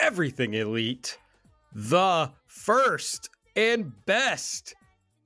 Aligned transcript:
Everything 0.00 0.54
Elite, 0.54 1.18
the 1.74 2.30
first 2.46 3.30
and 3.56 3.92
best 4.06 4.74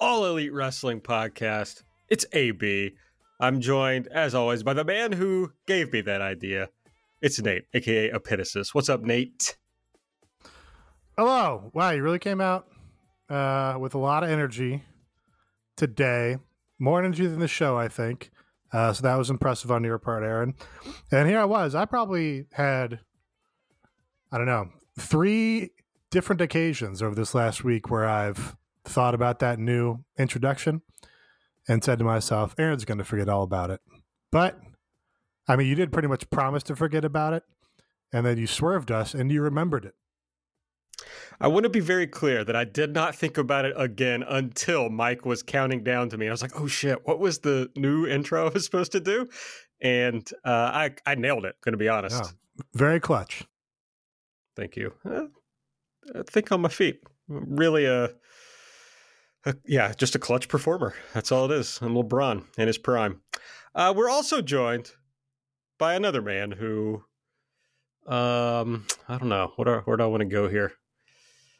all 0.00 0.24
elite 0.24 0.52
wrestling 0.52 1.00
podcast. 1.00 1.82
It's 2.08 2.24
AB. 2.32 2.92
I'm 3.38 3.60
joined, 3.60 4.06
as 4.08 4.34
always, 4.34 4.62
by 4.62 4.72
the 4.72 4.84
man 4.84 5.12
who 5.12 5.52
gave 5.66 5.92
me 5.92 6.00
that 6.02 6.22
idea. 6.22 6.70
It's 7.20 7.40
Nate, 7.40 7.64
aka 7.74 8.10
Epitasis. 8.10 8.74
What's 8.74 8.88
up, 8.88 9.02
Nate? 9.02 9.56
Hello. 11.18 11.70
Wow, 11.74 11.90
you 11.90 12.02
really 12.02 12.18
came 12.18 12.40
out 12.40 12.66
uh, 13.28 13.76
with 13.78 13.94
a 13.94 13.98
lot 13.98 14.24
of 14.24 14.30
energy 14.30 14.84
today. 15.76 16.38
More 16.78 16.98
energy 16.98 17.26
than 17.26 17.40
the 17.40 17.48
show, 17.48 17.76
I 17.76 17.88
think. 17.88 18.30
Uh, 18.72 18.94
so 18.94 19.02
that 19.02 19.18
was 19.18 19.28
impressive 19.28 19.70
on 19.70 19.84
your 19.84 19.98
part, 19.98 20.22
Aaron. 20.22 20.54
And 21.10 21.28
here 21.28 21.38
I 21.38 21.44
was. 21.44 21.74
I 21.74 21.84
probably 21.84 22.46
had, 22.52 23.00
I 24.32 24.38
don't 24.38 24.46
know, 24.46 24.70
three 24.98 25.70
different 26.10 26.40
occasions 26.40 27.02
over 27.02 27.14
this 27.14 27.34
last 27.34 27.64
week 27.64 27.90
where 27.90 28.08
I've 28.08 28.56
thought 28.84 29.14
about 29.14 29.40
that 29.40 29.58
new 29.58 30.04
introduction 30.18 30.80
and 31.68 31.84
said 31.84 31.98
to 31.98 32.04
myself, 32.04 32.54
Aaron's 32.58 32.86
going 32.86 32.98
to 32.98 33.04
forget 33.04 33.28
all 33.28 33.42
about 33.42 33.70
it. 33.70 33.80
But, 34.30 34.58
I 35.46 35.56
mean, 35.56 35.66
you 35.66 35.74
did 35.74 35.92
pretty 35.92 36.08
much 36.08 36.30
promise 36.30 36.62
to 36.64 36.76
forget 36.76 37.04
about 37.04 37.34
it. 37.34 37.44
And 38.12 38.26
then 38.26 38.38
you 38.38 38.46
swerved 38.46 38.90
us 38.90 39.14
and 39.14 39.30
you 39.30 39.42
remembered 39.42 39.84
it. 39.84 39.94
I 41.40 41.48
want 41.48 41.64
to 41.64 41.70
be 41.70 41.80
very 41.80 42.06
clear 42.06 42.44
that 42.44 42.54
I 42.54 42.64
did 42.64 42.94
not 42.94 43.14
think 43.14 43.36
about 43.36 43.64
it 43.64 43.74
again 43.76 44.22
until 44.22 44.88
Mike 44.88 45.24
was 45.24 45.42
counting 45.42 45.82
down 45.82 46.08
to 46.10 46.16
me. 46.18 46.28
I 46.28 46.30
was 46.30 46.42
like, 46.42 46.60
"Oh 46.60 46.68
shit, 46.68 47.06
what 47.06 47.18
was 47.18 47.40
the 47.40 47.70
new 47.74 48.06
intro 48.06 48.46
I 48.46 48.50
was 48.52 48.64
supposed 48.64 48.92
to 48.92 49.00
do?" 49.00 49.28
And 49.80 50.28
uh, 50.44 50.50
I 50.50 50.90
I 51.04 51.16
nailed 51.16 51.44
it. 51.44 51.56
Going 51.62 51.72
to 51.72 51.78
be 51.78 51.88
honest. 51.88 52.22
Yeah, 52.22 52.62
very 52.74 53.00
clutch. 53.00 53.44
Thank 54.56 54.76
you. 54.76 54.92
Uh, 55.08 55.24
I 56.14 56.22
think 56.28 56.50
on 56.52 56.60
my 56.60 56.68
feet. 56.68 57.00
Really 57.28 57.86
a, 57.86 58.10
a, 59.46 59.54
yeah, 59.64 59.92
just 59.96 60.14
a 60.14 60.18
clutch 60.18 60.48
performer. 60.48 60.94
That's 61.14 61.32
all 61.32 61.50
it 61.50 61.54
is. 61.58 61.78
I'm 61.80 61.94
LeBron 61.94 62.44
in 62.58 62.66
his 62.66 62.78
prime. 62.78 63.20
Uh, 63.74 63.94
we're 63.96 64.10
also 64.10 64.42
joined 64.42 64.90
by 65.78 65.94
another 65.94 66.20
man 66.20 66.50
who, 66.50 67.02
um, 68.06 68.86
I 69.08 69.16
don't 69.18 69.28
know. 69.28 69.52
What 69.56 69.68
are, 69.68 69.80
where 69.82 69.96
do 69.96 70.02
I 70.02 70.06
want 70.06 70.20
to 70.20 70.26
go 70.26 70.48
here? 70.48 70.72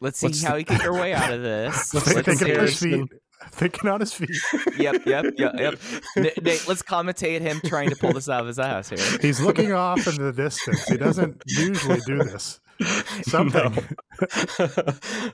Let's 0.00 0.18
see 0.18 0.26
What's 0.26 0.42
how 0.42 0.52
the- 0.52 0.58
he 0.58 0.64
can 0.64 0.78
get 0.78 0.86
our 0.86 0.92
way 0.92 1.14
out 1.14 1.32
of 1.32 1.42
this. 1.42 1.94
Let's 1.94 2.12
Let's 2.14 2.26
thinking 2.28 2.56
on 2.56 2.62
his 2.64 2.78
see. 2.78 2.90
feet. 2.92 3.12
Thinking 3.50 3.90
on 3.90 3.98
his 4.00 4.12
feet. 4.14 4.30
Yep, 4.78 5.04
yep, 5.06 5.24
yep, 5.36 5.52
yep. 5.58 5.74
N- 6.16 6.30
Nate, 6.42 6.68
let's 6.68 6.80
commentate 6.82 7.40
him 7.40 7.60
trying 7.64 7.90
to 7.90 7.96
pull 7.96 8.12
this 8.12 8.28
out 8.28 8.40
of 8.42 8.46
his 8.46 8.60
ass 8.60 8.88
here. 8.90 9.18
He's 9.20 9.40
looking 9.40 9.72
off 9.72 10.06
into 10.06 10.22
the 10.22 10.32
distance. 10.32 10.84
He 10.86 10.96
doesn't 10.96 11.42
usually 11.48 11.98
do 12.06 12.18
this. 12.18 12.60
Something. 13.22 13.78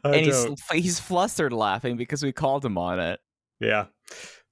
And 0.05 0.15
he's 0.15 0.47
he's 0.73 1.01
flustered 1.01 1.53
laughing 1.53 1.97
because 1.97 2.23
we 2.23 2.33
called 2.33 2.65
him 2.65 2.79
on 2.79 3.01
it. 3.01 3.21
Yeah. 3.61 3.87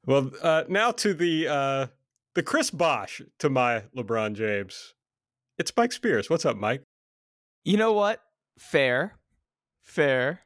Well, 0.05 0.31
uh, 0.43 0.65
now 0.69 0.91
to 0.93 1.15
the 1.15 1.49
uh, 1.49 1.87
the 2.35 2.43
Chris 2.43 2.71
Bosh 2.71 3.23
to 3.39 3.49
my 3.49 3.85
LeBron 3.97 4.35
James. 4.35 4.95
It's 5.59 5.73
Mike 5.77 5.93
Spears. 5.93 6.29
What's 6.29 6.45
up, 6.45 6.57
Mike? 6.57 6.83
You 7.65 7.79
know 7.79 7.93
what? 7.93 8.21
Fair, 8.59 9.19
fair. 9.83 10.41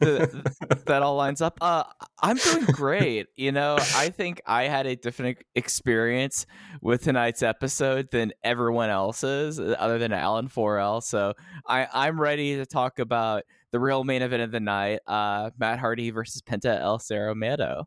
The, 0.00 0.82
that 0.86 1.02
all 1.02 1.16
lines 1.16 1.40
up. 1.40 1.58
Uh, 1.60 1.84
I'm 2.20 2.36
doing 2.36 2.64
great. 2.66 3.26
You 3.36 3.52
know, 3.52 3.76
I 3.94 4.10
think 4.10 4.40
I 4.46 4.64
had 4.64 4.86
a 4.86 4.96
different 4.96 5.38
experience 5.54 6.46
with 6.80 7.02
tonight's 7.02 7.42
episode 7.42 8.10
than 8.10 8.32
everyone 8.42 8.90
else's, 8.90 9.58
uh, 9.58 9.76
other 9.78 9.98
than 9.98 10.12
Alan 10.12 10.48
Forel. 10.48 11.00
So 11.00 11.34
I, 11.66 11.86
I'm 11.92 12.20
ready 12.20 12.56
to 12.56 12.66
talk 12.66 12.98
about 12.98 13.44
the 13.72 13.80
real 13.80 14.04
main 14.04 14.22
event 14.22 14.42
of 14.42 14.50
the 14.50 14.60
night: 14.60 15.00
uh, 15.06 15.50
Matt 15.58 15.78
Hardy 15.78 16.10
versus 16.10 16.42
Penta 16.42 16.80
El 16.80 16.98
Zero 16.98 17.34
Miedo. 17.34 17.84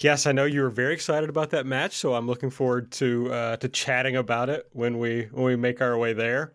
Yes, 0.00 0.26
I 0.26 0.32
know 0.32 0.46
you 0.46 0.62
were 0.62 0.70
very 0.70 0.94
excited 0.94 1.30
about 1.30 1.50
that 1.50 1.64
match, 1.64 1.96
so 1.96 2.14
I'm 2.14 2.26
looking 2.26 2.50
forward 2.50 2.90
to 2.92 3.32
uh, 3.32 3.56
to 3.58 3.68
chatting 3.68 4.16
about 4.16 4.50
it 4.50 4.66
when 4.72 4.98
we 4.98 5.28
when 5.30 5.44
we 5.44 5.56
make 5.56 5.80
our 5.80 5.96
way 5.96 6.12
there. 6.12 6.54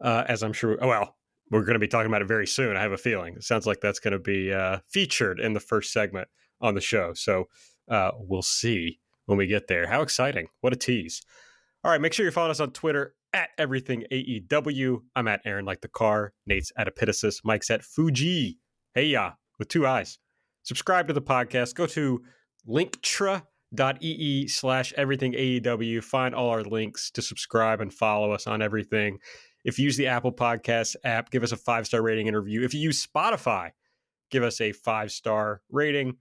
Uh, 0.00 0.24
as 0.28 0.42
I'm 0.42 0.52
sure, 0.52 0.78
well, 0.80 1.15
we're 1.50 1.62
going 1.62 1.74
to 1.74 1.80
be 1.80 1.88
talking 1.88 2.10
about 2.10 2.22
it 2.22 2.28
very 2.28 2.46
soon. 2.46 2.76
I 2.76 2.82
have 2.82 2.92
a 2.92 2.98
feeling. 2.98 3.34
It 3.34 3.44
sounds 3.44 3.66
like 3.66 3.80
that's 3.80 4.00
going 4.00 4.12
to 4.12 4.18
be 4.18 4.52
uh, 4.52 4.78
featured 4.88 5.40
in 5.40 5.52
the 5.52 5.60
first 5.60 5.92
segment 5.92 6.28
on 6.60 6.74
the 6.74 6.80
show. 6.80 7.12
So 7.14 7.44
uh, 7.88 8.12
we'll 8.18 8.42
see 8.42 8.98
when 9.26 9.38
we 9.38 9.46
get 9.46 9.68
there. 9.68 9.86
How 9.86 10.02
exciting! 10.02 10.48
What 10.60 10.72
a 10.72 10.76
tease! 10.76 11.22
All 11.84 11.90
right, 11.90 12.00
make 12.00 12.12
sure 12.12 12.24
you're 12.24 12.32
following 12.32 12.50
us 12.50 12.60
on 12.60 12.72
Twitter 12.72 13.14
at 13.32 13.50
everything 13.58 14.04
AEW. 14.10 15.02
I'm 15.14 15.28
at 15.28 15.40
Aaron 15.44 15.64
like 15.64 15.82
the 15.82 15.88
car. 15.88 16.32
Nate's 16.46 16.72
at 16.76 16.92
Epitasis. 16.92 17.40
Mike's 17.44 17.70
at 17.70 17.84
Fuji. 17.84 18.58
Hey 18.94 19.06
ya, 19.06 19.32
with 19.58 19.68
two 19.68 19.86
eyes. 19.86 20.18
Subscribe 20.62 21.06
to 21.06 21.12
the 21.12 21.22
podcast. 21.22 21.74
Go 21.74 21.86
to 21.86 22.22
linktr.ee 22.68 24.48
slash 24.48 24.92
everything 24.96 25.32
AEW. 25.34 26.02
Find 26.02 26.34
all 26.34 26.50
our 26.50 26.64
links 26.64 27.10
to 27.12 27.22
subscribe 27.22 27.80
and 27.80 27.92
follow 27.92 28.32
us 28.32 28.46
on 28.46 28.62
everything. 28.62 29.18
If 29.66 29.80
you 29.80 29.84
use 29.86 29.96
the 29.96 30.06
Apple 30.06 30.32
Podcast 30.32 30.94
app, 31.02 31.30
give 31.30 31.42
us 31.42 31.50
a 31.50 31.56
five 31.56 31.88
star 31.88 32.00
rating 32.00 32.28
and 32.28 32.36
review. 32.36 32.62
If 32.62 32.72
you 32.72 32.80
use 32.80 33.04
Spotify, 33.04 33.72
give 34.30 34.44
us 34.44 34.60
a 34.60 34.70
five 34.70 35.10
star 35.10 35.60
rating. 35.70 36.16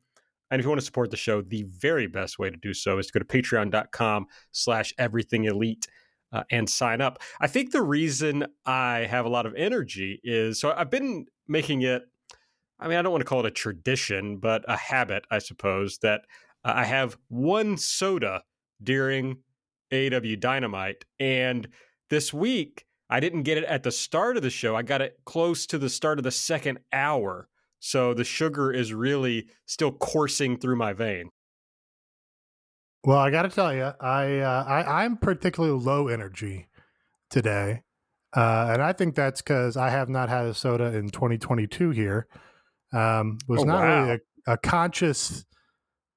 And 0.50 0.60
if 0.60 0.66
you 0.66 0.70
want 0.70 0.82
to 0.82 0.86
support 0.86 1.12
the 1.12 1.18
show, 1.18 1.44
the 1.44 1.64
very 1.64 2.08
best 2.08 2.40
way 2.40 2.50
to 2.50 2.58
do 2.58 2.74
so 2.74 2.98
is 2.98 3.06
to 3.08 3.14
go 3.14 3.20
to 3.20 3.26
patreon.com 3.26 4.26
slash 4.52 4.96
everything 4.98 5.46
elite 5.46 5.86
uh, 6.34 6.44
and 6.50 6.68
sign 6.68 7.02
up. 7.02 7.20
I 7.40 7.46
think 7.46 7.72
the 7.72 7.84
reason 7.84 8.48
I 8.66 9.08
have 9.10 9.26
a 9.26 9.30
lot 9.30 9.46
of 9.46 9.54
energy 9.56 10.20
is 10.24 10.60
so 10.60 10.74
I've 10.76 10.90
been 10.90 11.28
making 11.48 11.84
it, 11.84 12.02
I 12.80 12.88
mean, 12.88 12.98
I 12.98 13.04
don't 13.04 13.12
want 13.12 13.22
to 13.22 13.30
call 13.30 13.42
it 13.42 13.46
a 13.46 13.52
tradition, 13.52 14.38
but 14.38 14.66
a 14.68 14.76
habit, 14.76 15.24
I 15.30 15.38
suppose, 15.38 16.00
that 16.00 16.22
uh, 16.64 16.74
I 16.76 16.86
have 16.86 17.16
one 17.28 17.78
soda 17.78 18.42
during 18.82 19.38
AEW 19.92 20.40
Dynamite. 20.40 21.06
And 21.20 21.68
this 22.10 22.34
week, 22.34 22.86
I 23.10 23.20
didn't 23.20 23.44
get 23.44 23.58
it 23.58 23.64
at 23.66 23.84
the 23.84 23.92
start 23.92 24.36
of 24.38 24.44
the 24.44 24.50
show. 24.50 24.76
I 24.76 24.82
got 24.82 25.02
it 25.02 25.20
close 25.26 25.66
to 25.68 25.78
the 25.78 25.90
start 25.90 26.18
of 26.18 26.24
the 26.24 26.32
second 26.32 26.80
hour. 26.92 27.48
So 27.80 28.14
the 28.14 28.24
sugar 28.24 28.72
is 28.72 28.94
really 28.94 29.48
still 29.66 29.92
coursing 29.92 30.58
through 30.58 30.76
my 30.78 30.94
vein. 30.94 31.30
Well, 33.04 33.20
I 33.20 33.30
got 33.30 33.44
to 33.44 33.50
tell 33.50 33.74
you, 33.74 33.92
I, 34.02 34.40
uh, 34.40 34.64
I 34.68 35.04
I'm 35.04 35.18
particularly 35.18 35.80
low 35.80 36.08
energy 36.08 36.68
today, 37.30 37.84
uh, 38.36 38.70
and 38.74 38.82
I 38.82 38.94
think 38.94 39.14
that's 39.14 39.42
because 39.44 39.78
I 39.78 39.90
have 39.92 40.10
not 40.10 40.30
had 40.30 40.46
a 40.48 40.54
soda 40.56 40.86
in 40.86 41.10
2022. 41.10 41.92
Here 41.92 42.28
um, 42.94 43.38
was 43.48 43.62
Oh, 43.62 43.66
not 43.66 43.84
wow. 43.84 44.04
really 44.06 44.20
a, 44.48 44.54
a 44.54 44.58
conscious 44.58 45.46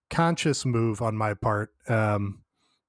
conscious 0.08 0.64
move 0.64 1.02
on 1.02 1.14
my 1.14 1.34
part. 1.34 1.70
Um, 1.88 2.40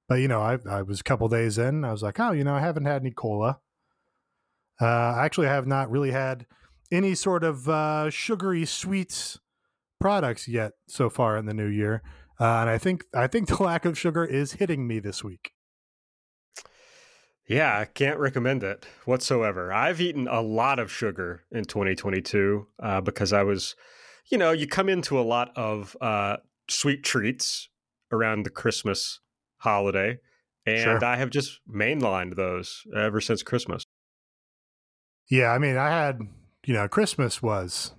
but 0.08 0.16
you 0.22 0.30
know, 0.30 0.42
I 0.42 0.60
I 0.70 0.81
was 0.84 1.02
a 1.02 1.04
couple 1.04 1.28
days 1.28 1.58
in. 1.58 1.84
I 1.84 1.92
was 1.92 2.02
like, 2.02 2.22
oh, 2.22 2.31
you 2.31 2.46
know, 2.46 2.56
I 2.56 2.62
haven't 2.62 2.86
had 2.86 3.02
any 3.02 3.12
cola. 3.12 3.60
Uh, 4.81 4.85
I 5.17 5.25
actually 5.25 5.47
have 5.47 5.67
not 5.67 5.90
really 5.90 6.12
had 6.12 6.45
any 6.91 7.16
sort 7.16 7.44
of 7.44 7.67
uh, 7.69 8.09
sugary 8.09 8.66
sweets 8.66 9.40
products 10.00 10.47
yet 10.47 10.73
so 10.88 11.09
far 11.09 11.38
in 11.38 11.45
the 11.45 11.53
new 11.53 11.67
year. 11.67 12.01
Uh, 12.40 12.62
and 12.62 12.69
I 12.69 12.78
think 12.78 13.06
I 13.13 13.28
think 13.28 13.47
the 13.57 13.62
lack 13.62 13.86
of 13.86 13.98
sugar 13.98 14.24
is 14.25 14.54
hitting 14.54 14.88
me 14.88 15.00
this 15.00 15.24
week. 15.24 15.51
Yeah, 17.48 17.80
I 17.80 17.86
can't 17.86 18.19
recommend 18.19 18.63
it 18.63 18.86
whatsoever. 19.06 19.74
I've 19.74 20.00
eaten 20.00 20.27
a 20.27 20.39
lot 20.39 20.77
of 20.77 20.92
sugar 20.92 21.45
in 21.51 21.65
2022 21.65 22.68
uh, 22.81 23.01
because 23.01 23.33
I 23.33 23.42
was, 23.42 23.75
you 24.30 24.38
know, 24.38 24.51
you 24.51 24.68
come 24.68 24.88
into 24.88 25.19
a 25.19 25.21
lot 25.21 25.51
of 25.56 25.98
uh, 26.00 26.38
sweet 26.69 27.04
treats 27.04 27.69
around 28.12 28.44
the 28.44 28.51
Christmas 28.51 29.19
holiday, 29.57 30.19
and 30.68 30.83
Sure. 30.83 31.04
I 31.04 31.15
have 31.15 31.31
just 31.31 31.59
mainlined 31.68 32.36
those 32.36 32.83
ever 32.95 33.19
since 33.19 33.42
Christmas. 33.42 33.83
Yeah, 35.30 35.52
I 35.52 35.58
mean, 35.60 35.78
I 35.78 35.90
had 35.90 36.22
you 36.66 36.74
know, 36.74 36.88
Christmas 36.88 37.42
was 37.42 37.94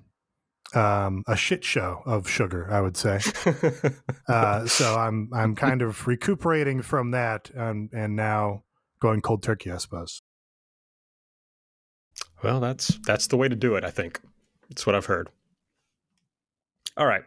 um, 0.74 1.24
a 1.26 1.36
shit 1.36 1.64
show 1.64 2.02
of 2.06 2.28
sugar, 2.28 2.68
I 2.70 2.80
would 2.80 2.96
say. 2.96 3.20
Uh, 4.28 4.64
so 4.64 4.94
I'm 4.94 5.28
I'm 5.34 5.56
kind 5.56 5.82
of 5.82 6.06
recuperating 6.06 6.82
from 6.82 7.10
that, 7.10 7.50
and 7.52 7.90
and 7.92 8.14
now 8.14 8.62
going 9.00 9.20
cold 9.20 9.42
turkey, 9.42 9.72
I 9.72 9.78
suppose. 9.78 10.22
Well, 12.44 12.60
that's 12.60 12.96
that's 13.04 13.26
the 13.26 13.36
way 13.36 13.48
to 13.48 13.56
do 13.56 13.74
it, 13.74 13.82
I 13.82 13.90
think. 13.90 14.20
That's 14.68 14.86
what 14.86 14.94
I've 14.94 15.06
heard. 15.06 15.30
All 16.96 17.06
right. 17.06 17.24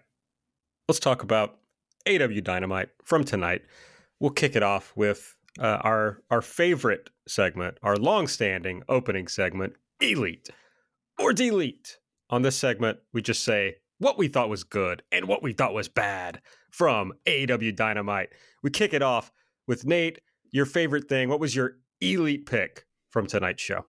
Let's 0.88 1.00
talk 1.00 1.24
about 1.24 1.58
AEW 2.06 2.42
Dynamite 2.42 2.90
from 3.04 3.26
tonight. 3.26 3.64
We'll 4.22 4.32
kick 4.32 4.56
it 4.56 4.64
off 4.64 4.94
with 4.96 5.36
uh, 5.60 5.80
our 5.82 6.22
our 6.32 6.42
favorite 6.42 7.10
segment, 7.28 7.80
our 7.84 7.98
long-standing 7.98 8.84
opening 8.88 9.28
segment, 9.28 9.74
Elite 10.04 10.50
or 11.18 11.34
Delete. 11.34 11.98
On 12.30 12.42
this 12.42 12.58
segment, 12.58 13.00
we 13.14 13.22
just 13.22 13.44
say 13.44 13.76
what 14.00 14.18
we 14.18 14.28
thought 14.28 14.50
was 14.50 14.64
good 14.64 15.04
and 15.12 15.28
what 15.28 15.44
we 15.44 15.54
thought 15.54 15.74
was 15.74 15.88
bad 15.88 16.42
from 16.72 17.14
AEW 17.26 17.76
Dynamite. 17.76 18.30
We 18.64 18.70
kick 18.70 18.94
it 18.94 19.02
off 19.02 19.32
with 19.68 19.86
Nate. 19.86 20.20
Your 20.52 20.66
favorite 20.66 21.08
thing? 21.08 21.30
What 21.30 21.40
was 21.40 21.56
your 21.56 21.78
elite 22.02 22.46
pick 22.46 22.86
from 23.12 23.28
tonight's 23.28 23.62
show? 23.62 23.86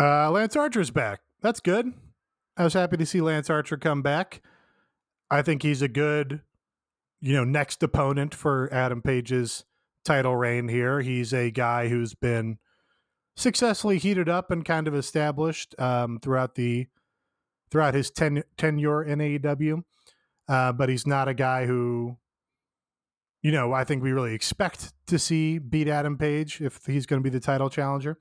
Uh, 0.00 0.30
Lance 0.30 0.56
Archer's 0.56 0.90
back. 0.90 1.20
That's 1.42 1.60
good. 1.60 1.92
I 2.56 2.64
was 2.64 2.74
happy 2.74 2.96
to 2.96 3.06
see 3.06 3.20
Lance 3.20 3.50
Archer 3.50 3.76
come 3.76 4.02
back. 4.02 4.40
I 5.30 5.42
think 5.42 5.62
he's 5.62 5.82
a 5.82 5.88
good, 5.88 6.42
you 7.20 7.34
know, 7.34 7.44
next 7.44 7.82
opponent 7.82 8.34
for 8.34 8.72
Adam 8.72 9.02
Page's 9.02 9.64
title 10.04 10.36
reign 10.36 10.68
here. 10.68 11.00
He's 11.00 11.34
a 11.34 11.50
guy 11.50 11.88
who's 11.88 12.14
been 12.14 12.58
successfully 13.36 13.98
heated 13.98 14.28
up 14.28 14.50
and 14.50 14.64
kind 14.64 14.88
of 14.88 14.94
established 14.94 15.74
um, 15.78 16.18
throughout 16.20 16.54
the 16.54 16.86
throughout 17.70 17.94
his 17.94 18.10
ten, 18.10 18.44
tenure 18.56 19.02
in 19.02 19.18
AEW. 19.18 19.82
Uh, 20.48 20.72
but 20.72 20.88
he's 20.88 21.06
not 21.06 21.26
a 21.26 21.34
guy 21.34 21.66
who, 21.66 22.16
you 23.42 23.50
know, 23.50 23.72
I 23.72 23.84
think 23.84 24.02
we 24.02 24.12
really 24.12 24.34
expect 24.34 24.92
to 25.06 25.18
see 25.18 25.58
beat 25.58 25.88
Adam 25.88 26.18
Page 26.18 26.60
if 26.60 26.84
he's 26.86 27.06
going 27.06 27.20
to 27.22 27.24
be 27.24 27.36
the 27.36 27.40
title 27.40 27.70
challenger. 27.70 28.18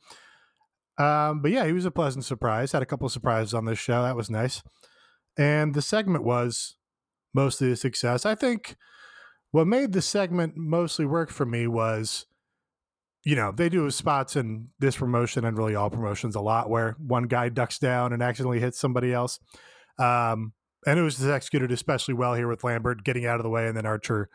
Um, 0.98 1.42
but 1.42 1.51
yeah, 1.51 1.66
he 1.66 1.74
was 1.74 1.86
a 1.86 1.92
pleasant 1.92 2.24
surprise. 2.24 2.71
Had 2.71 2.81
a 2.81 2.86
couple 2.88 3.09
surprises 3.09 3.54
on 3.54 3.66
this 3.66 3.80
show. 3.80 4.04
That 4.04 4.16
was 4.16 4.30
nice. 4.30 4.63
And 5.38 5.74
the 5.74 5.81
segment 5.81 6.24
was 6.24 6.77
mostly 7.33 7.71
a 7.71 7.75
success. 7.75 8.25
I 8.25 8.36
think 8.36 8.75
what 9.51 9.68
made 9.68 9.94
the 9.94 10.01
segment 10.01 10.56
mostly 10.56 11.06
work 11.06 11.30
for 11.30 11.45
me 11.45 11.68
was, 11.68 12.25
you 13.23 13.35
know, 13.35 13.51
they 13.51 13.69
do 13.69 13.89
spots 13.89 14.35
in 14.35 14.69
this 14.79 14.97
promotion 14.97 15.45
and 15.45 15.57
really 15.57 15.75
all 15.75 15.89
promotions 15.89 16.35
a 16.35 16.41
lot 16.41 16.69
where 16.69 16.95
one 16.99 17.23
guy 17.23 17.49
ducks 17.49 17.79
down 17.79 18.11
and 18.11 18.21
accidentally 18.21 18.59
hits 18.59 18.79
somebody 18.79 19.13
else. 19.13 19.39
Um, 19.97 20.53
and 20.85 20.99
it 20.99 21.03
was 21.03 21.25
executed 21.25 21.71
especially 21.71 22.13
well 22.13 22.33
here 22.33 22.47
with 22.47 22.63
Lambert 22.63 23.03
getting 23.03 23.25
out 23.25 23.39
of 23.39 23.43
the 23.43 23.49
way 23.49 23.67
and 23.67 23.77
then 23.77 23.85
Archer 23.85 24.29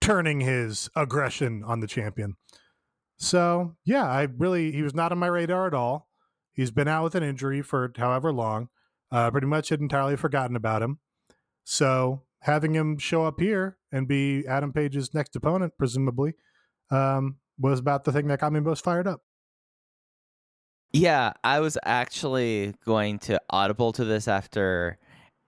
turning 0.00 0.40
his 0.40 0.88
aggression 0.94 1.64
on 1.64 1.80
the 1.80 1.88
champion. 1.88 2.36
So 3.16 3.74
yeah, 3.84 4.04
I 4.04 4.28
really 4.36 4.70
he 4.70 4.82
was 4.82 4.94
not 4.94 5.10
on 5.10 5.18
my 5.18 5.26
radar 5.26 5.66
at 5.66 5.74
all. 5.74 6.08
He's 6.52 6.70
been 6.70 6.88
out 6.88 7.04
with 7.04 7.14
an 7.14 7.22
injury 7.22 7.62
for 7.62 7.92
however 7.96 8.32
long. 8.32 8.68
Uh, 9.10 9.30
pretty 9.30 9.46
much 9.46 9.68
had 9.68 9.80
entirely 9.80 10.16
forgotten 10.16 10.56
about 10.56 10.82
him. 10.82 10.98
So 11.64 12.22
having 12.40 12.74
him 12.74 12.98
show 12.98 13.24
up 13.24 13.40
here 13.40 13.78
and 13.90 14.06
be 14.06 14.44
Adam 14.46 14.72
Page's 14.72 15.14
next 15.14 15.34
opponent, 15.36 15.74
presumably, 15.78 16.34
um, 16.90 17.36
was 17.58 17.78
about 17.78 18.04
the 18.04 18.12
thing 18.12 18.28
that 18.28 18.40
got 18.40 18.52
me 18.52 18.60
most 18.60 18.84
fired 18.84 19.06
up. 19.06 19.22
Yeah, 20.92 21.32
I 21.44 21.60
was 21.60 21.76
actually 21.84 22.74
going 22.84 23.18
to 23.20 23.40
audible 23.50 23.92
to 23.92 24.04
this 24.04 24.28
after 24.28 24.98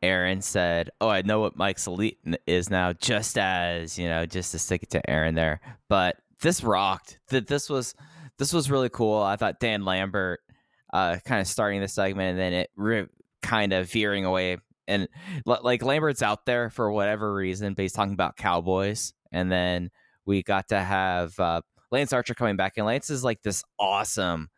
Aaron 0.02 0.42
said, 0.42 0.90
"Oh, 1.00 1.08
I 1.08 1.22
know 1.22 1.40
what 1.40 1.56
Mike's 1.56 1.86
elite 1.86 2.18
is 2.46 2.70
now," 2.70 2.92
just 2.92 3.38
as 3.38 3.98
you 3.98 4.08
know, 4.08 4.26
just 4.26 4.52
to 4.52 4.58
stick 4.58 4.82
it 4.82 4.90
to 4.90 5.10
Aaron 5.10 5.34
there. 5.34 5.60
But 5.88 6.16
this 6.40 6.62
rocked. 6.62 7.18
That 7.28 7.46
this 7.46 7.68
was 7.68 7.94
this 8.38 8.52
was 8.52 8.70
really 8.70 8.88
cool. 8.88 9.20
I 9.20 9.36
thought 9.36 9.60
Dan 9.60 9.84
Lambert 9.84 10.40
uh, 10.92 11.18
kind 11.24 11.40
of 11.40 11.46
starting 11.46 11.80
the 11.80 11.88
segment 11.88 12.30
and 12.30 12.38
then 12.38 12.52
it 12.52 12.70
re- 12.76 13.06
kind 13.42 13.72
of 13.72 13.90
veering 13.90 14.24
away. 14.24 14.58
And 14.86 15.08
like 15.44 15.82
Lambert's 15.82 16.22
out 16.22 16.46
there 16.46 16.70
for 16.70 16.90
whatever 16.90 17.34
reason, 17.34 17.74
but 17.74 17.82
he's 17.82 17.92
talking 17.92 18.14
about 18.14 18.36
Cowboys. 18.36 19.12
And 19.32 19.52
then 19.52 19.90
we 20.24 20.42
got 20.42 20.68
to 20.68 20.80
have 20.80 21.38
uh, 21.38 21.60
Lance 21.90 22.12
Archer 22.12 22.34
coming 22.34 22.56
back, 22.56 22.74
and 22.76 22.86
Lance 22.86 23.10
is 23.10 23.24
like 23.24 23.42
this 23.42 23.62
awesome. 23.78 24.48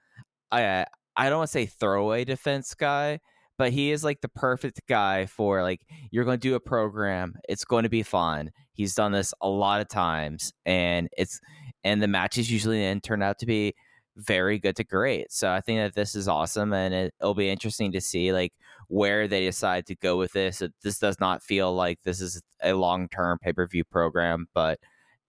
I 0.50 0.87
I 1.17 1.29
don't 1.29 1.38
want 1.38 1.49
to 1.49 1.53
say 1.53 1.67
throwaway 1.67 2.25
defense 2.25 2.75
guy, 2.75 3.21
but 3.59 3.73
he 3.73 3.91
is 3.91 4.03
like 4.03 4.21
the 4.21 4.29
perfect 4.29 4.81
guy 4.88 5.27
for 5.27 5.62
like 5.62 5.82
you're 6.11 6.25
going 6.25 6.38
to 6.38 6.49
do 6.49 6.55
a 6.55 6.61
program. 6.61 7.35
It's 7.49 7.65
going 7.65 7.85
to 7.85 7.88
be 7.88 8.03
fun. 8.03 8.50
He's 8.73 8.94
done 8.94 9.12
this 9.12 9.35
a 9.41 9.49
lot 9.49 9.81
of 9.81 9.88
times, 9.88 10.53
and 10.65 11.09
it's 11.17 11.41
and 11.85 12.03
the 12.03 12.09
matches 12.09 12.50
usually 12.50 12.81
then 12.81 13.00
turn 13.00 13.23
out 13.23 13.38
to 13.41 13.47
be 13.47 13.75
very 14.17 14.59
good 14.59 14.76
to 14.76 14.85
great. 14.85 15.33
So 15.33 15.50
I 15.50 15.61
think 15.61 15.79
that 15.81 15.94
this 15.94 16.15
is 16.15 16.29
awesome, 16.29 16.73
and 16.73 16.94
it, 16.94 17.15
will 17.21 17.35
be 17.35 17.50
interesting 17.50 17.93
to 17.93 18.00
see 18.00 18.33
like 18.33 18.53
where 18.88 19.29
they 19.29 19.44
decide 19.44 19.87
to 19.87 19.94
go 19.94 20.17
with 20.17 20.33
this. 20.33 20.62
This 20.83 20.99
does 20.99 21.21
not 21.21 21.43
feel 21.43 21.75
like 21.75 21.99
this 22.05 22.21
is 22.21 22.43
a 22.62 22.73
long 22.73 23.09
term 23.09 23.38
pay 23.38 23.53
per 23.53 23.67
view 23.67 23.85
program, 23.85 24.47
but 24.55 24.79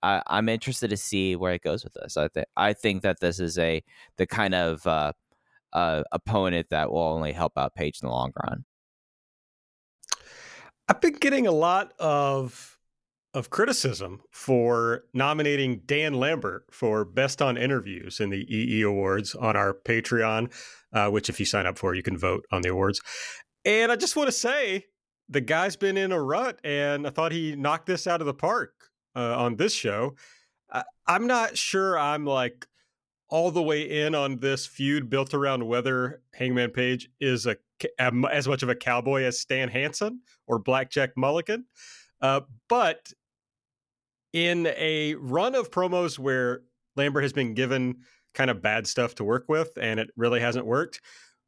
I, 0.04 0.22
am 0.30 0.50
interested 0.50 0.90
to 0.90 0.98
see 0.98 1.36
where 1.36 1.54
it 1.54 1.62
goes 1.62 1.84
with 1.84 1.94
this. 1.94 2.18
I 2.18 2.28
think 2.28 2.48
I 2.58 2.74
think 2.74 3.04
that 3.04 3.20
this 3.20 3.40
is 3.40 3.58
a 3.58 3.84
the 4.18 4.28
kind 4.28 4.56
of 4.56 4.86
uh, 4.88 5.14
uh, 5.74 6.04
opponent 6.12 6.68
that 6.70 6.92
will 6.92 7.00
only 7.02 7.34
help 7.34 7.58
out 7.58 7.76
Page 7.76 8.00
in 8.02 8.08
the 8.08 8.14
long 8.14 8.32
run. 8.44 8.66
I've 10.88 11.02
been 11.02 11.14
getting 11.14 11.48
a 11.48 11.52
lot 11.52 11.94
of 12.00 12.78
of 13.34 13.50
criticism 13.50 14.22
for 14.30 15.06
nominating 15.14 15.82
Dan 15.86 16.16
Lambert 16.16 16.66
for 16.70 17.06
Best 17.06 17.42
on 17.42 17.56
Interviews 17.56 18.20
in 18.20 18.30
the 18.30 18.46
EE 18.54 18.82
Awards 18.82 19.36
on 19.36 19.56
our 19.56 19.74
Patreon, 19.74 20.52
uh, 20.92 21.10
which, 21.10 21.30
if 21.30 21.40
you 21.40 21.46
sign 21.46 21.66
up 21.66 21.78
for, 21.78 21.96
you 21.96 22.04
can 22.04 22.18
vote 22.18 22.46
on 22.52 22.62
the 22.62 22.70
awards. 22.70 23.02
And 23.64 23.92
I 23.92 23.96
just 23.96 24.18
want 24.18 24.28
to 24.28 24.34
say 24.34 24.88
the 25.30 25.40
guy's 25.40 25.78
been 25.78 25.96
in 25.96 26.12
a 26.12 26.22
rut, 26.22 26.60
and 26.64 27.08
I 27.08 27.10
thought 27.10 27.32
he 27.32 27.56
knocked 27.56 27.86
this 27.86 28.06
out 28.06 28.20
of 28.20 28.28
the 28.28 28.34
park 28.34 28.91
uh, 29.16 29.38
on 29.38 29.56
this 29.56 29.74
show. 29.74 30.16
I- 30.72 30.84
I'm 31.08 31.28
not 31.28 31.58
sure 31.58 31.98
I'm 31.98 32.26
like 32.26 32.68
all 33.30 33.50
the 33.52 33.64
way 33.64 34.04
in 34.04 34.14
on 34.14 34.38
this 34.38 34.66
feud 34.66 35.10
built 35.10 35.34
around 35.34 35.66
whether 35.66 36.22
Hangman 36.34 36.72
Page 36.72 37.10
is 37.20 37.48
a 37.48 37.56
as 38.00 38.48
much 38.48 38.62
of 38.62 38.70
a 38.70 38.76
cowboy 38.76 39.24
as 39.24 39.40
Stan 39.40 39.70
Hansen 39.70 40.22
or 40.48 40.60
Blackjack 40.60 41.12
Mulligan. 41.18 41.66
Uh, 42.22 42.42
but 42.70 43.12
in 44.34 44.68
a 44.78 45.16
run 45.16 45.56
of 45.56 45.72
promos 45.72 46.20
where 46.20 46.62
Lambert 46.96 47.24
has 47.24 47.34
been 47.34 47.54
given 47.54 47.96
kind 48.34 48.50
of 48.50 48.62
bad 48.62 48.88
stuff 48.88 49.16
to 49.16 49.24
work 49.24 49.46
with 49.48 49.72
and 49.80 50.00
it 50.00 50.10
really 50.16 50.40
hasn't 50.40 50.66
worked, 50.66 51.02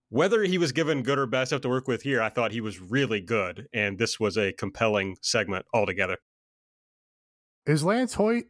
whether 0.09 0.43
he 0.43 0.57
was 0.57 0.71
given 0.71 1.03
good 1.03 1.17
or 1.17 1.25
bad 1.25 1.47
stuff 1.47 1.61
to 1.61 1.69
work 1.69 1.87
with 1.87 2.01
here, 2.01 2.21
I 2.21 2.29
thought 2.29 2.51
he 2.51 2.61
was 2.61 2.79
really 2.79 3.21
good. 3.21 3.67
And 3.73 3.97
this 3.97 4.19
was 4.19 4.37
a 4.37 4.53
compelling 4.53 5.17
segment 5.21 5.65
altogether. 5.73 6.17
Is 7.65 7.83
Lance 7.83 8.15
Hoyt 8.15 8.45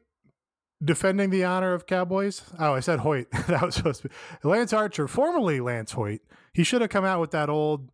defending 0.83 1.29
the 1.29 1.43
honor 1.43 1.73
of 1.73 1.85
Cowboys? 1.85 2.43
Oh, 2.59 2.73
I 2.73 2.79
said 2.79 2.99
Hoyt. 2.99 3.29
that 3.47 3.61
was 3.61 3.75
supposed 3.75 4.01
to 4.03 4.09
be 4.09 4.15
Lance 4.43 4.73
Archer, 4.73 5.07
formerly 5.07 5.59
Lance 5.59 5.91
Hoyt. 5.91 6.21
He 6.53 6.63
should 6.63 6.81
have 6.81 6.89
come 6.89 7.05
out 7.05 7.21
with 7.21 7.31
that 7.31 7.49
old 7.49 7.89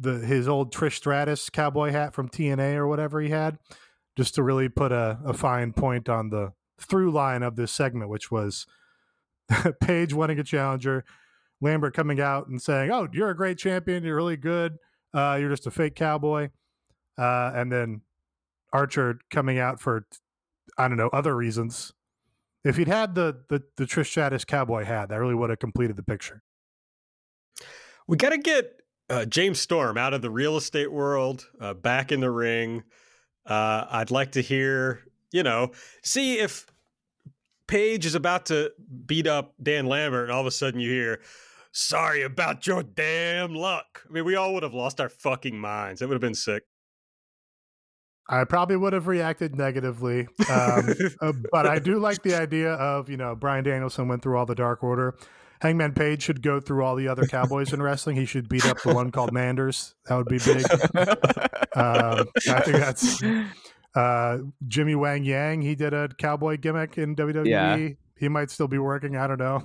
the 0.00 0.18
his 0.18 0.46
old 0.46 0.72
Trish 0.72 0.94
Stratus 0.94 1.50
cowboy 1.50 1.90
hat 1.90 2.14
from 2.14 2.28
TNA 2.28 2.76
or 2.76 2.86
whatever 2.86 3.20
he 3.20 3.30
had 3.30 3.58
just 4.16 4.34
to 4.36 4.42
really 4.42 4.68
put 4.68 4.92
a, 4.92 5.18
a 5.24 5.32
fine 5.32 5.72
point 5.72 6.08
on 6.08 6.30
the 6.30 6.52
through 6.80 7.10
line 7.10 7.42
of 7.42 7.56
this 7.56 7.72
segment, 7.72 8.10
which 8.10 8.30
was 8.30 8.66
Page 9.80 10.12
winning 10.12 10.38
a 10.38 10.44
challenger, 10.44 11.04
Lambert 11.60 11.94
coming 11.94 12.20
out 12.20 12.48
and 12.48 12.60
saying, 12.60 12.90
"Oh, 12.90 13.08
you're 13.12 13.30
a 13.30 13.36
great 13.36 13.58
champion. 13.58 14.04
You're 14.04 14.16
really 14.16 14.36
good. 14.36 14.76
Uh, 15.14 15.38
you're 15.40 15.50
just 15.50 15.66
a 15.66 15.70
fake 15.70 15.94
cowboy," 15.94 16.50
uh, 17.16 17.52
and 17.54 17.72
then 17.72 18.02
Archer 18.72 19.20
coming 19.30 19.58
out 19.58 19.80
for 19.80 20.06
I 20.78 20.88
don't 20.88 20.96
know 20.96 21.10
other 21.12 21.36
reasons. 21.36 21.92
If 22.64 22.76
he'd 22.76 22.88
had 22.88 23.14
the 23.14 23.42
the, 23.48 23.62
the 23.76 23.84
Trish 23.84 24.06
Stratus 24.06 24.44
cowboy 24.44 24.84
hat, 24.84 25.08
that 25.08 25.16
really 25.16 25.34
would 25.34 25.50
have 25.50 25.58
completed 25.58 25.96
the 25.96 26.02
picture. 26.02 26.42
We 28.06 28.16
got 28.16 28.30
to 28.30 28.38
get 28.38 28.80
uh, 29.10 29.24
James 29.26 29.60
Storm 29.60 29.98
out 29.98 30.14
of 30.14 30.22
the 30.22 30.30
real 30.30 30.56
estate 30.56 30.90
world, 30.90 31.46
uh, 31.60 31.74
back 31.74 32.12
in 32.12 32.20
the 32.20 32.30
ring. 32.30 32.84
Uh, 33.44 33.86
I'd 33.90 34.10
like 34.10 34.32
to 34.32 34.40
hear, 34.40 35.02
you 35.32 35.42
know, 35.42 35.72
see 36.02 36.38
if 36.38 36.66
Page 37.66 38.06
is 38.06 38.14
about 38.14 38.46
to 38.46 38.72
beat 39.04 39.26
up 39.26 39.54
Dan 39.62 39.84
Lambert, 39.86 40.24
and 40.24 40.32
all 40.32 40.40
of 40.40 40.46
a 40.46 40.50
sudden 40.50 40.80
you 40.80 40.90
hear, 40.90 41.20
"Sorry 41.70 42.22
about 42.22 42.66
your 42.66 42.82
damn 42.82 43.54
luck." 43.54 44.04
I 44.08 44.12
mean, 44.12 44.24
we 44.24 44.36
all 44.36 44.54
would 44.54 44.62
have 44.62 44.72
lost 44.72 45.02
our 45.02 45.10
fucking 45.10 45.58
minds. 45.58 46.00
It 46.00 46.08
would 46.08 46.14
have 46.14 46.22
been 46.22 46.34
sick. 46.34 46.64
I 48.28 48.44
probably 48.44 48.76
would 48.76 48.92
have 48.92 49.06
reacted 49.06 49.56
negatively, 49.56 50.28
um, 50.50 50.94
uh, 51.20 51.32
but 51.50 51.66
I 51.66 51.78
do 51.78 51.98
like 51.98 52.22
the 52.22 52.34
idea 52.34 52.74
of 52.74 53.08
you 53.08 53.16
know 53.16 53.34
Bryan 53.34 53.64
Danielson 53.64 54.08
went 54.08 54.22
through 54.22 54.36
all 54.36 54.46
the 54.46 54.54
Dark 54.54 54.82
Order. 54.82 55.14
Hangman 55.60 55.92
Page 55.92 56.22
should 56.22 56.42
go 56.42 56.60
through 56.60 56.84
all 56.84 56.94
the 56.94 57.08
other 57.08 57.26
cowboys 57.26 57.72
in 57.72 57.82
wrestling. 57.82 58.16
He 58.16 58.26
should 58.26 58.48
beat 58.48 58.64
up 58.66 58.80
the 58.82 58.94
one 58.94 59.10
called 59.10 59.32
Manders. 59.32 59.94
That 60.06 60.16
would 60.16 60.28
be 60.28 60.38
big. 60.38 60.64
uh, 61.74 62.24
I 62.48 62.60
think 62.60 62.76
that's 62.76 63.20
uh, 63.94 64.38
Jimmy 64.68 64.94
Wang 64.94 65.24
Yang. 65.24 65.62
He 65.62 65.74
did 65.74 65.94
a 65.94 66.08
cowboy 66.16 66.58
gimmick 66.58 66.96
in 66.96 67.16
WWE. 67.16 67.46
Yeah. 67.46 67.88
He 68.16 68.28
might 68.28 68.50
still 68.50 68.68
be 68.68 68.78
working. 68.78 69.16
I 69.16 69.26
don't 69.26 69.38
know. 69.38 69.64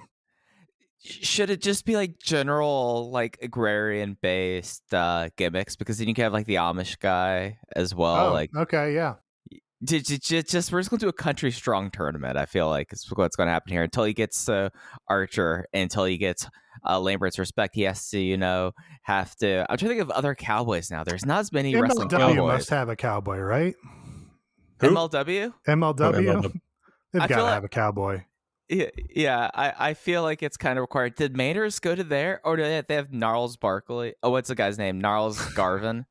Should 1.03 1.49
it 1.49 1.61
just 1.61 1.85
be 1.85 1.95
like 1.95 2.17
general, 2.17 3.11
like 3.11 3.37
agrarian 3.41 4.17
based 4.21 4.93
uh, 4.93 5.29
gimmicks? 5.37 5.75
Because 5.75 5.97
then 5.97 6.07
you 6.07 6.13
can 6.13 6.23
have 6.23 6.33
like 6.33 6.45
the 6.45 6.55
Amish 6.55 6.97
guy 6.99 7.57
as 7.75 7.93
well. 7.93 8.29
Oh, 8.29 8.33
like, 8.33 8.49
okay, 8.55 8.93
yeah 8.93 9.15
just, 9.83 10.49
just 10.49 10.71
we're 10.71 10.79
just 10.79 10.89
going 10.89 10.99
to 10.99 11.05
do 11.05 11.09
a 11.09 11.13
country 11.13 11.51
strong 11.51 11.91
tournament. 11.91 12.37
I 12.37 12.45
feel 12.45 12.69
like 12.69 12.93
is 12.93 13.07
what's 13.15 13.35
going 13.35 13.47
to 13.47 13.53
happen 13.53 13.71
here 13.71 13.83
until 13.83 14.03
he 14.03 14.13
gets 14.13 14.47
uh, 14.47 14.69
Archer, 15.07 15.65
until 15.73 16.05
he 16.05 16.17
gets 16.17 16.47
uh, 16.87 16.99
Lambert's 16.99 17.37
respect. 17.37 17.75
He 17.75 17.83
has 17.83 18.09
to, 18.09 18.19
you 18.19 18.37
know, 18.37 18.71
have 19.03 19.35
to. 19.37 19.65
I'm 19.69 19.77
trying 19.77 19.89
to 19.89 19.95
think 19.95 20.01
of 20.01 20.11
other 20.11 20.35
cowboys 20.35 20.89
now. 20.89 21.03
There's 21.03 21.25
not 21.25 21.39
as 21.39 21.51
many 21.51 21.73
MLW 21.73 21.81
wrestling 21.81 22.09
cowboys. 22.09 22.37
must 22.37 22.69
have 22.69 22.89
a 22.89 22.95
cowboy, 22.95 23.39
right? 23.39 23.75
Who? 24.79 24.89
MLW. 24.89 25.53
MLW. 25.67 26.01
Oh, 26.01 26.11
MLW. 26.11 26.53
They've 27.11 27.21
got 27.21 27.27
to 27.27 27.43
like, 27.43 27.53
have 27.53 27.63
a 27.63 27.69
cowboy. 27.69 28.23
Yeah, 28.73 28.89
yeah, 29.15 29.51
I, 29.53 29.73
I 29.89 29.93
feel 29.93 30.23
like 30.23 30.41
it's 30.41 30.57
kind 30.57 30.79
of 30.79 30.81
required. 30.81 31.15
Did 31.15 31.37
Maynard's 31.37 31.79
go 31.79 31.93
to 31.93 32.03
there, 32.03 32.41
or 32.43 32.55
do 32.55 32.63
they 32.63 32.75
have, 32.77 32.87
they 32.87 32.95
have 32.95 33.11
Gnarls 33.13 33.55
Barkley? 33.55 34.15
Oh, 34.23 34.31
what's 34.31 34.49
the 34.49 34.55
guy's 34.55 34.77
name? 34.79 34.99
Gnarls 34.99 35.39
Garvin. 35.55 36.05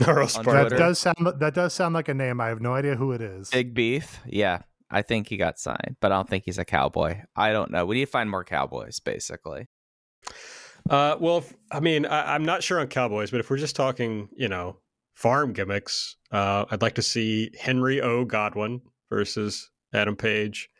Gnarls 0.00 0.36
On 0.36 0.44
Barkley. 0.44 0.70
That 0.70 0.78
does 0.78 0.98
sound 1.00 1.16
that 1.40 1.54
does 1.54 1.72
sound 1.74 1.94
like 1.94 2.08
a 2.08 2.14
name. 2.14 2.40
I 2.40 2.48
have 2.48 2.60
no 2.60 2.74
idea 2.74 2.96
who 2.96 3.12
it 3.12 3.20
is. 3.20 3.50
Big 3.50 3.74
Beef. 3.74 4.18
Yeah, 4.26 4.62
I 4.90 5.02
think 5.02 5.28
he 5.28 5.36
got 5.36 5.58
signed, 5.58 5.96
but 6.00 6.12
I 6.12 6.16
don't 6.16 6.28
think 6.28 6.44
he's 6.44 6.58
a 6.58 6.64
cowboy. 6.64 7.20
I 7.36 7.52
don't 7.52 7.70
know. 7.70 7.84
We 7.86 7.96
need 7.96 8.06
to 8.06 8.10
find 8.10 8.30
more 8.30 8.44
cowboys, 8.44 8.98
basically. 9.00 9.68
Uh, 10.88 11.16
well, 11.20 11.38
if- 11.38 11.54
I 11.70 11.80
mean, 11.80 12.06
I, 12.06 12.34
I'm 12.34 12.44
not 12.44 12.62
sure 12.62 12.80
on 12.80 12.86
Cowboys, 12.86 13.30
but 13.30 13.40
if 13.40 13.50
we're 13.50 13.58
just 13.58 13.76
talking, 13.76 14.28
you 14.36 14.48
know, 14.48 14.78
farm 15.14 15.52
gimmicks, 15.52 16.16
uh, 16.32 16.64
I'd 16.70 16.80
like 16.82 16.94
to 16.94 17.02
see 17.02 17.50
Henry 17.60 18.00
O. 18.00 18.24
Godwin 18.24 18.80
versus 19.10 19.70
Adam 19.92 20.16
Page. 20.16 20.70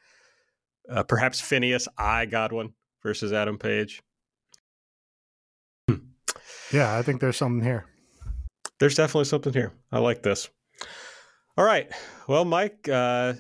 Uh, 0.91 1.03
perhaps 1.03 1.41
Phineas 1.41 1.87
I. 1.99 2.27
Godwin 2.27 2.73
versus 3.03 3.33
Adam 3.33 3.59
Page. 3.59 4.03
Yeah, 6.73 6.97
I 6.97 7.03
think 7.03 7.21
there's 7.21 7.37
something 7.37 7.65
here. 7.65 7.87
There's 8.79 8.95
definitely 8.95 9.25
something 9.25 9.53
here. 9.53 9.73
I 9.91 9.99
like 10.01 10.23
this. 10.23 10.49
All 11.57 11.65
right. 11.65 11.91
Well, 12.29 12.45
Mike, 12.45 12.89
uh, 12.89 13.35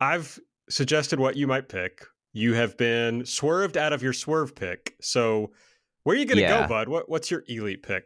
I've 0.00 0.38
suggested 0.68 1.20
what 1.20 1.36
you 1.36 1.46
might 1.46 1.68
pick. 1.68 2.04
You 2.32 2.54
have 2.54 2.76
been 2.76 3.24
swerved 3.24 3.76
out 3.76 3.92
of 3.92 4.02
your 4.02 4.12
swerve 4.12 4.54
pick. 4.54 4.94
So, 5.00 5.52
where 6.02 6.16
are 6.16 6.18
you 6.18 6.26
going 6.26 6.36
to 6.36 6.42
Yeah. 6.42 6.62
go, 6.62 6.68
bud? 6.68 6.88
What, 6.88 7.08
what's 7.08 7.30
your 7.30 7.44
elite 7.48 7.82
pick? 7.82 8.04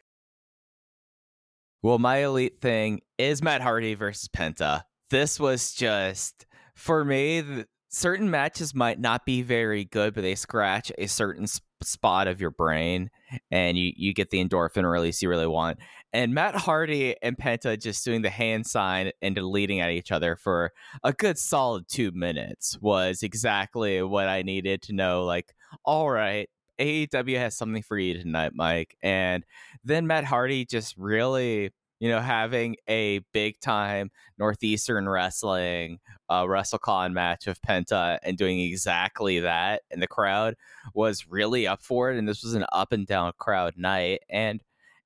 Well, 1.83 1.99
my 1.99 2.19
elite 2.19 2.61
thing 2.61 3.01
is 3.19 3.43
Matt 3.43 3.61
Hardy 3.63 3.95
versus 3.95 4.29
Penta. 4.29 4.83
This 5.11 5.41
was 5.41 5.73
just 5.75 6.47
for 6.77 7.05
me. 7.05 7.65
Certain 7.95 8.31
matches 8.31 8.75
might 8.75 8.99
not 8.99 9.27
be 9.27 9.43
very 9.43 9.85
good, 9.85 10.15
but 10.15 10.23
they 10.23 10.35
scratch 10.35 10.91
a 10.97 11.07
certain 11.07 11.47
sp- 11.47 11.63
spot 11.83 12.27
of 12.27 12.41
your 12.41 12.51
brain, 12.51 13.11
and 13.51 13.77
you 13.77 13.93
you 13.97 14.15
get 14.15 14.31
the 14.31 14.43
endorphin 14.43 14.91
release 14.91 15.21
you 15.21 15.29
really 15.29 15.47
want. 15.47 15.79
And 16.15 16.33
Matt 16.35 16.55
Hardy 16.55 17.17
and 17.23 17.37
Penta 17.37 17.79
just 17.81 18.05
doing 18.05 18.23
the 18.23 18.31
hand 18.31 18.67
sign 18.67 19.13
and 19.21 19.35
deleting 19.35 19.81
at 19.81 19.91
each 19.91 20.11
other 20.11 20.37
for 20.37 20.73
a 21.05 21.13
good 21.13 21.39
solid 21.39 21.87
two 21.89 22.13
minutes 22.13 22.79
was 22.81 23.23
exactly 23.23 24.03
what 24.03 24.29
I 24.29 24.43
needed 24.43 24.83
to 24.83 24.95
know. 24.95 25.25
Like, 25.25 25.55
all 25.85 26.11
right, 26.11 26.49
AEW 26.79 27.37
has 27.39 27.57
something 27.57 27.83
for 27.83 27.99
you 27.99 28.19
tonight, 28.19 28.53
Mike, 28.55 28.97
and 29.03 29.45
then 29.85 30.07
Matt 30.07 30.25
Hardy 30.25 30.65
just 30.65 30.97
really, 30.97 31.71
you 32.03 32.09
know, 32.09 32.19
having 32.19 32.75
a 32.89 33.21
big 33.33 33.61
time 33.61 34.11
Northeastern 34.37 35.09
wrestling 35.09 36.01
uh, 36.29 36.43
WrestleCon 36.43 37.13
match 37.13 37.47
of 37.47 37.63
Penta 37.63 38.19
and 38.25 38.37
doing 38.37 38.59
exactly 38.59 39.39
that, 39.39 39.83
and 39.89 40.03
the 40.03 40.09
crowd 40.09 40.57
was 40.95 41.29
really 41.29 41.65
up 41.65 41.81
for 41.81 42.11
it. 42.11 42.19
And 42.19 42.29
this 42.29 42.43
was 42.43 42.55
an 42.55 42.67
up 42.73 42.91
and 42.91 43.07
down 43.07 43.31
crowd 43.39 43.75
night, 43.77 44.23
and 44.29 44.61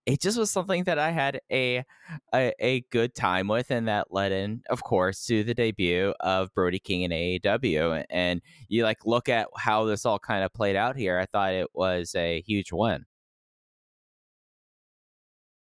it 0.06 0.22
just 0.22 0.38
was 0.38 0.50
something 0.50 0.84
that 0.84 0.98
I 0.98 1.10
had 1.10 1.38
a, 1.52 1.84
a 2.34 2.54
a 2.58 2.80
good 2.90 3.14
time 3.14 3.48
with, 3.48 3.70
and 3.70 3.88
that 3.88 4.06
led 4.10 4.32
in, 4.32 4.62
of 4.70 4.82
course, 4.82 5.26
to 5.26 5.44
the 5.44 5.52
debut 5.52 6.14
of 6.20 6.54
Brody 6.54 6.78
King 6.78 7.02
in 7.02 7.10
AEW. 7.10 8.06
And 8.08 8.40
you 8.68 8.84
like 8.84 9.04
look 9.04 9.28
at 9.28 9.48
how 9.58 9.84
this 9.84 10.06
all 10.06 10.18
kind 10.18 10.42
of 10.42 10.54
played 10.54 10.76
out 10.76 10.96
here. 10.96 11.18
I 11.18 11.26
thought 11.26 11.52
it 11.52 11.68
was 11.74 12.14
a 12.14 12.40
huge 12.46 12.72
win. 12.72 13.04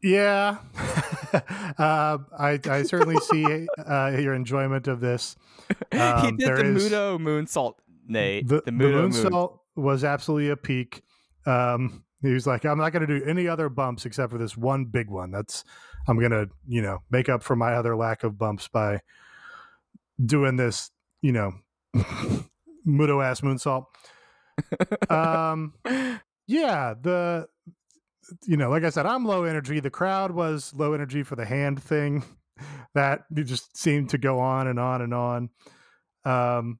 Yeah, 0.01 0.59
uh, 1.77 2.17
I 2.37 2.59
I 2.69 2.83
certainly 2.83 3.17
see 3.21 3.67
uh, 3.77 4.17
your 4.19 4.33
enjoyment 4.33 4.87
of 4.87 4.99
this. 4.99 5.35
he 5.91 5.97
Um, 5.97 6.37
did 6.37 6.47
there 6.47 6.57
the 6.57 6.65
is- 6.75 6.89
Mudo 6.91 7.17
moonsault, 7.19 7.73
Nate. 8.07 8.47
the, 8.47 8.55
the 8.57 8.61
the 8.65 8.71
Mudo 8.71 9.01
moon. 9.01 9.11
moonsault 9.11 9.59
was 9.75 10.03
absolutely 10.03 10.49
a 10.49 10.57
peak. 10.57 11.01
Um, 11.45 12.03
he 12.21 12.33
was 12.33 12.45
like, 12.47 12.65
"I'm 12.65 12.77
not 12.77 12.91
going 12.91 13.05
to 13.07 13.19
do 13.19 13.25
any 13.25 13.47
other 13.47 13.69
bumps 13.69 14.05
except 14.05 14.31
for 14.31 14.37
this 14.37 14.57
one 14.57 14.85
big 14.85 15.09
one. 15.09 15.31
That's 15.31 15.63
I'm 16.07 16.17
going 16.19 16.31
to, 16.31 16.49
you 16.67 16.81
know, 16.81 16.99
make 17.11 17.29
up 17.29 17.43
for 17.43 17.55
my 17.55 17.73
other 17.75 17.95
lack 17.95 18.23
of 18.23 18.37
bumps 18.37 18.67
by 18.67 19.01
doing 20.23 20.55
this, 20.57 20.91
you 21.21 21.31
know, 21.31 21.53
mudo 22.85 23.23
ass 23.23 23.41
moonsault." 23.41 23.85
Um, 25.09 25.73
yeah, 26.47 26.93
the 26.99 27.47
you 28.45 28.57
know, 28.57 28.69
like 28.69 28.83
I 28.83 28.89
said, 28.89 29.05
I'm 29.05 29.25
low 29.25 29.43
energy. 29.43 29.79
The 29.79 29.89
crowd 29.89 30.31
was 30.31 30.73
low 30.75 30.93
energy 30.93 31.23
for 31.23 31.35
the 31.35 31.45
hand 31.45 31.81
thing. 31.81 32.23
That 32.93 33.21
just 33.33 33.77
seemed 33.77 34.09
to 34.09 34.17
go 34.17 34.39
on 34.39 34.67
and 34.67 34.79
on 34.79 35.01
and 35.01 35.13
on. 35.13 35.49
Um, 36.25 36.79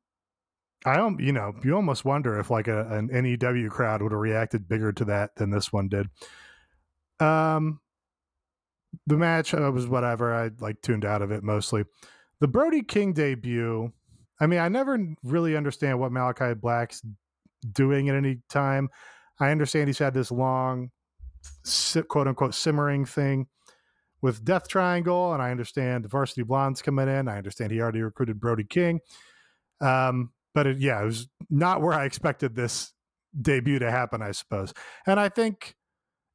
I 0.86 0.98
don't, 0.98 1.20
you 1.20 1.32
know, 1.32 1.54
you 1.64 1.76
almost 1.76 2.04
wonder 2.04 2.40
if 2.40 2.50
like 2.50 2.68
a, 2.68 2.86
an 2.90 3.08
NEW 3.08 3.70
crowd 3.70 4.02
would 4.02 4.12
have 4.12 4.20
reacted 4.20 4.68
bigger 4.68 4.92
to 4.94 5.06
that 5.06 5.36
than 5.36 5.52
this 5.52 5.72
one 5.72 5.88
did. 5.88 6.08
Um, 7.20 7.80
the 9.08 9.18
match 9.18 9.54
uh, 9.54 9.72
was 9.74 9.88
whatever. 9.88 10.34
I 10.34 10.52
like 10.60 10.82
tuned 10.82 11.06
out 11.06 11.22
of 11.22 11.32
it 11.32 11.44
mostly. 11.44 11.84
The 12.40 12.48
Brody 12.48 12.82
King 12.82 13.14
debut. 13.14 13.92
I 14.40 14.48
mean, 14.48 14.60
I 14.60 14.70
never 14.70 14.98
really 15.24 15.58
understand 15.58 16.00
what 16.00 16.12
Malakai 16.12 16.60
Black's 16.60 17.02
doing 17.72 18.08
at 18.08 18.16
any 18.16 18.40
time. 18.50 18.90
I 19.40 19.52
understand 19.52 19.88
he's 19.88 20.00
had 20.00 20.14
this 20.14 20.32
long, 20.32 20.92
quote 22.08 22.28
unquote, 22.28 22.56
simmering 22.56 23.06
thing 23.06 23.48
with 24.22 24.44
Death 24.44 24.68
Triangle, 24.68 25.34
and 25.34 25.42
I 25.42 25.52
understand 25.52 26.10
Varsity 26.10 26.44
Blondes 26.44 26.82
coming 26.82 27.08
in. 27.08 27.28
I 27.28 27.38
understand 27.38 27.72
he 27.72 27.82
already 27.82 28.02
recruited 28.02 28.40
Brody 28.40 28.66
King. 28.66 29.00
Um, 29.82 30.32
but 30.54 30.68
it, 30.68 30.80
yeah, 30.80 31.02
it 31.02 31.06
was 31.06 31.30
not 31.50 31.82
where 31.82 31.94
I 31.94 32.06
expected 32.06 32.56
this 32.56 32.92
debut 33.40 33.80
to 33.80 33.90
happen, 33.90 34.22
I 34.22 34.32
suppose. 34.32 34.74
And 35.08 35.20
I 35.20 35.30
think 35.30 35.76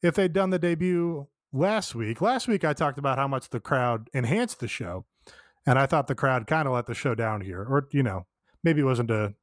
if 0.03 0.15
they'd 0.15 0.33
done 0.33 0.51
the 0.51 0.59
debut 0.59 1.29
last 1.53 1.95
week, 1.95 2.21
last 2.21 2.49
week 2.49 2.65
I 2.65 2.73
talked 2.73 2.99
about 2.99 3.19
how 3.19 3.29
much 3.29 3.51
the 3.51 3.61
crowd 3.61 4.09
enhanced 4.15 4.61
the 4.61 4.69
show. 4.69 5.05
And 5.67 5.79
I 5.79 5.87
thought 5.87 6.07
the 6.07 6.15
crowd 6.15 6.47
kind 6.47 6.69
of 6.69 6.75
let 6.75 6.87
the 6.87 6.95
show 6.95 7.15
down 7.15 7.41
here, 7.41 7.63
or, 7.63 7.89
you 7.91 8.03
know, 8.03 8.27
maybe 8.63 8.83
it 8.83 8.85
wasn't 8.85 9.11
a, 9.11 9.35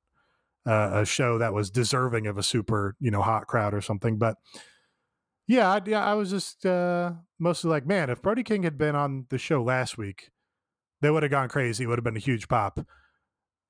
a, 0.65 1.01
a 1.01 1.05
show 1.05 1.37
that 1.39 1.53
was 1.53 1.71
deserving 1.71 2.27
of 2.27 2.37
a 2.37 2.43
super, 2.43 2.95
you 2.99 3.11
know, 3.11 3.21
hot 3.21 3.47
crowd 3.47 3.73
or 3.73 3.81
something. 3.81 4.17
But 4.17 4.37
yeah, 5.47 5.71
I, 5.71 5.81
yeah, 5.85 6.03
I 6.03 6.13
was 6.13 6.29
just 6.29 6.65
uh, 6.65 7.13
mostly 7.39 7.69
like, 7.69 7.85
man, 7.85 8.09
if 8.09 8.21
Brody 8.21 8.43
King 8.43 8.63
had 8.63 8.77
been 8.77 8.95
on 8.95 9.25
the 9.29 9.37
show 9.37 9.61
last 9.63 9.97
week, 9.97 10.29
they 11.01 11.09
would 11.09 11.23
have 11.23 11.31
gone 11.31 11.49
crazy. 11.49 11.83
It 11.83 11.87
would 11.87 11.97
have 11.97 12.03
been 12.03 12.17
a 12.17 12.19
huge 12.19 12.47
pop. 12.47 12.79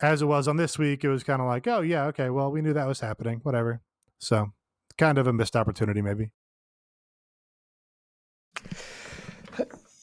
As 0.01 0.21
it 0.21 0.25
was 0.25 0.47
on 0.47 0.57
this 0.57 0.79
week, 0.79 1.03
it 1.03 1.09
was 1.09 1.23
kind 1.23 1.41
of 1.41 1.47
like, 1.47 1.67
oh 1.67 1.81
yeah, 1.81 2.05
okay, 2.05 2.29
well, 2.29 2.51
we 2.51 2.61
knew 2.61 2.73
that 2.73 2.87
was 2.87 2.99
happening, 2.99 3.39
whatever. 3.43 3.81
So, 4.19 4.51
kind 4.97 5.17
of 5.17 5.27
a 5.27 5.33
missed 5.33 5.55
opportunity, 5.55 6.01
maybe. 6.01 6.31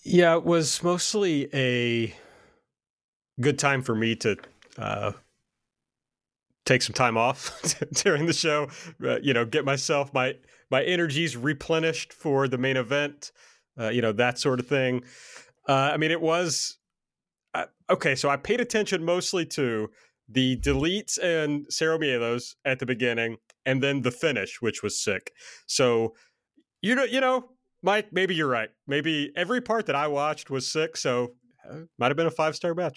Yeah, 0.05 0.37
it 0.37 0.45
was 0.45 0.83
mostly 0.83 1.49
a 1.53 2.15
good 3.41 3.59
time 3.59 3.83
for 3.83 3.95
me 3.95 4.17
to 4.17 4.37
uh, 4.79 5.13
take 6.65 6.83
some 6.83 6.95
time 6.95 7.17
off 7.17 7.61
during 7.93 8.27
the 8.27 8.33
show. 8.33 8.69
Uh, 9.03 9.19
you 9.21 9.35
know, 9.35 9.45
get 9.45 9.65
myself 9.65 10.13
my 10.15 10.37
my 10.71 10.83
energy's 10.83 11.37
replenished 11.37 12.13
for 12.13 12.49
the 12.49 12.59
main 12.59 12.77
event. 12.77 13.33
Uh, 13.79 13.89
you 13.89 14.03
know 14.03 14.13
that 14.13 14.39
sort 14.39 14.61
of 14.61 14.67
thing. 14.67 15.03
Uh, 15.69 15.91
I 15.93 15.97
mean, 15.97 16.11
it 16.11 16.21
was 16.21 16.79
uh, 17.55 17.67
okay. 17.91 18.15
So 18.15 18.29
I 18.29 18.37
paid 18.37 18.61
attention 18.61 19.05
mostly 19.05 19.47
to 19.47 19.91
the 20.29 20.57
deletes 20.59 21.19
and 21.23 21.67
Cero 21.69 21.99
Miedos 21.99 22.55
at 22.65 22.79
the 22.79 22.87
beginning, 22.87 23.37
and 23.65 23.83
then 23.83 24.03
the 24.03 24.11
finish, 24.11 24.61
which 24.61 24.83
was 24.83 25.01
sick. 25.01 25.33
So 25.67 26.15
you 26.83 26.95
know, 26.95 27.05
you 27.05 27.21
know, 27.21 27.51
Mike, 27.83 28.13
maybe 28.13 28.35
you're 28.35 28.49
right. 28.49 28.71
Maybe 28.87 29.33
every 29.37 29.61
part 29.61 29.87
that 29.87 29.97
I 29.97 30.09
watched 30.09 30.51
was 30.51 30.71
sick, 30.71 30.97
so 30.97 31.33
uh, 31.69 31.81
might 31.99 32.09
have 32.09 32.17
been 32.17 32.27
a 32.27 32.31
five 32.31 32.57
star 32.57 32.75
match. 32.75 32.97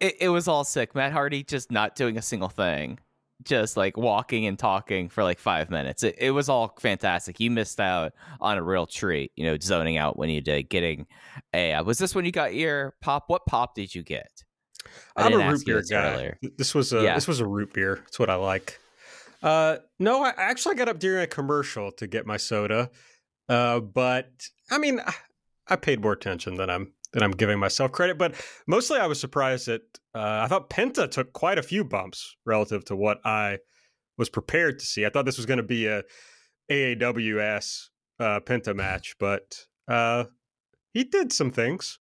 It, 0.00 0.16
it 0.20 0.28
was 0.28 0.46
all 0.46 0.64
sick. 0.64 0.94
Matt 0.94 1.12
Hardy 1.12 1.42
just 1.42 1.72
not 1.72 1.96
doing 1.96 2.16
a 2.16 2.22
single 2.22 2.48
thing, 2.48 3.00
just 3.44 3.76
like 3.76 3.96
walking 3.96 4.46
and 4.46 4.58
talking 4.58 5.08
for 5.08 5.22
like 5.22 5.38
five 5.38 5.70
minutes. 5.70 6.02
It, 6.02 6.16
it 6.18 6.30
was 6.32 6.48
all 6.48 6.74
fantastic. 6.80 7.38
You 7.40 7.50
missed 7.50 7.78
out 7.80 8.12
on 8.40 8.58
a 8.58 8.62
real 8.62 8.86
treat, 8.86 9.32
you 9.36 9.46
know, 9.46 9.56
zoning 9.60 9.96
out 9.96 10.18
when 10.18 10.28
you 10.30 10.40
did 10.40 10.68
getting 10.68 11.06
a. 11.54 11.72
Uh, 11.74 11.84
was 11.84 11.98
this 11.98 12.14
when 12.14 12.24
you 12.24 12.32
got 12.32 12.54
your 12.54 12.94
pop? 13.00 13.24
What 13.28 13.46
pop 13.46 13.74
did 13.74 13.94
you 13.94 14.02
get? 14.02 14.28
I 15.16 15.24
I'm 15.24 15.34
a 15.34 15.48
root 15.50 15.64
beer 15.66 15.76
this 15.80 15.90
guy. 15.90 16.14
earlier. 16.14 16.38
This 16.56 16.74
was 16.74 16.92
a 16.92 17.02
Yeah. 17.02 17.14
this 17.14 17.28
was 17.28 17.40
a 17.40 17.46
root 17.46 17.72
beer. 17.74 17.96
That's 18.02 18.18
what 18.18 18.30
I 18.30 18.34
like. 18.36 18.80
Uh, 19.42 19.76
no, 19.98 20.22
I 20.24 20.30
I 20.30 20.34
actually 20.50 20.74
got 20.74 20.88
up 20.88 20.98
during 20.98 21.22
a 21.22 21.26
commercial 21.26 21.92
to 21.92 22.06
get 22.06 22.26
my 22.26 22.36
soda. 22.38 22.90
Uh, 23.48 23.80
but 23.80 24.30
I 24.70 24.78
mean, 24.78 25.00
I- 25.00 25.14
I 25.70 25.76
paid 25.76 26.00
more 26.00 26.12
attention 26.12 26.54
than 26.56 26.70
I'm 26.70 26.94
than 27.12 27.22
I'm 27.22 27.32
giving 27.32 27.58
myself 27.58 27.92
credit. 27.92 28.18
But 28.18 28.34
mostly, 28.66 28.98
I 28.98 29.06
was 29.06 29.20
surprised 29.20 29.66
that 29.66 29.82
uh, 30.14 30.42
I 30.44 30.46
thought 30.48 30.70
Penta 30.70 31.10
took 31.10 31.32
quite 31.32 31.58
a 31.58 31.62
few 31.62 31.84
bumps 31.84 32.36
relative 32.44 32.84
to 32.86 32.96
what 32.96 33.18
I 33.24 33.58
was 34.16 34.28
prepared 34.28 34.78
to 34.80 34.84
see. 34.84 35.06
I 35.06 35.10
thought 35.10 35.24
this 35.24 35.36
was 35.36 35.46
going 35.46 35.58
to 35.58 35.62
be 35.62 35.86
a 35.86 36.02
AAW 36.70 37.40
ass 37.40 37.90
uh, 38.20 38.40
Penta 38.40 38.74
match, 38.74 39.16
but 39.18 39.66
uh, 39.86 40.24
he 40.92 41.04
did 41.04 41.32
some 41.32 41.50
things. 41.50 41.98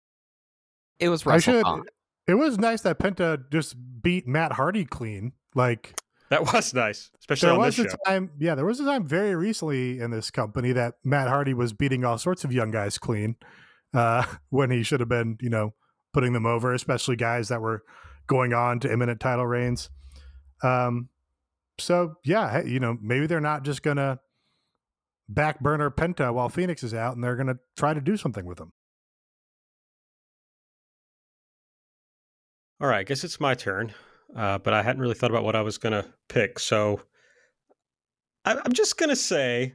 It 0.99 1.09
was 1.09 1.25
I 1.25 1.37
should. 1.37 1.63
WrestleCon. 1.63 1.83
It 2.27 2.33
was 2.33 2.57
nice 2.57 2.81
that 2.81 2.99
Penta 2.99 3.49
just 3.51 3.75
beat 4.01 4.27
Matt 4.27 4.51
Hardy 4.51 4.83
clean 4.83 5.31
Like 5.55 5.95
that 6.29 6.53
was 6.53 6.73
nice, 6.73 7.09
especially 7.19 7.47
there 7.47 7.53
on 7.53 7.59
was 7.59 7.77
this 7.77 7.87
a 7.87 7.89
show. 7.89 7.97
time, 8.05 8.31
yeah, 8.37 8.55
there 8.55 8.65
was 8.65 8.79
a 8.79 8.85
time 8.85 9.07
very 9.07 9.35
recently 9.35 9.99
in 9.99 10.11
this 10.11 10.29
company 10.29 10.71
that 10.73 10.95
Matt 11.03 11.27
Hardy 11.27 11.53
was 11.53 11.73
beating 11.73 12.03
all 12.05 12.17
sorts 12.17 12.43
of 12.43 12.51
young 12.51 12.69
guys 12.69 12.97
clean 12.97 13.35
uh, 13.97 14.23
when 14.49 14.69
he 14.71 14.83
should 14.83 14.99
have 14.99 15.09
been, 15.09 15.37
you 15.41 15.49
know, 15.49 15.73
putting 16.13 16.33
them 16.33 16.45
over, 16.45 16.73
especially 16.73 17.15
guys 17.15 17.49
that 17.49 17.61
were 17.61 17.83
going 18.27 18.53
on 18.53 18.79
to 18.81 18.91
imminent 18.91 19.19
title 19.19 19.47
reigns. 19.47 19.89
Um, 20.63 21.09
so 21.79 22.15
yeah, 22.23 22.63
you 22.63 22.79
know, 22.79 22.97
maybe 23.01 23.27
they're 23.27 23.39
not 23.39 23.63
just 23.63 23.83
gonna 23.83 24.19
back 25.29 25.59
burner 25.59 25.91
Penta 25.91 26.33
while 26.33 26.49
Phoenix 26.49 26.83
is 26.83 26.93
out, 26.93 27.15
and 27.15 27.23
they're 27.23 27.35
gonna 27.35 27.57
try 27.75 27.93
to 27.93 28.01
do 28.01 28.17
something 28.17 28.45
with 28.45 28.59
him. 28.59 28.71
All 32.79 32.87
right, 32.87 32.99
I 32.99 33.03
guess 33.03 33.23
it's 33.23 33.39
my 33.39 33.55
turn, 33.55 33.93
uh, 34.35 34.59
but 34.59 34.73
I 34.73 34.83
hadn't 34.83 35.01
really 35.01 35.15
thought 35.15 35.31
about 35.31 35.43
what 35.43 35.55
I 35.55 35.61
was 35.61 35.77
to 35.93 36.05
pick. 36.29 36.59
So 36.59 37.01
I, 38.45 38.59
I'm 38.63 38.73
just 38.73 38.97
to 39.09 39.15
say, 39.15 39.73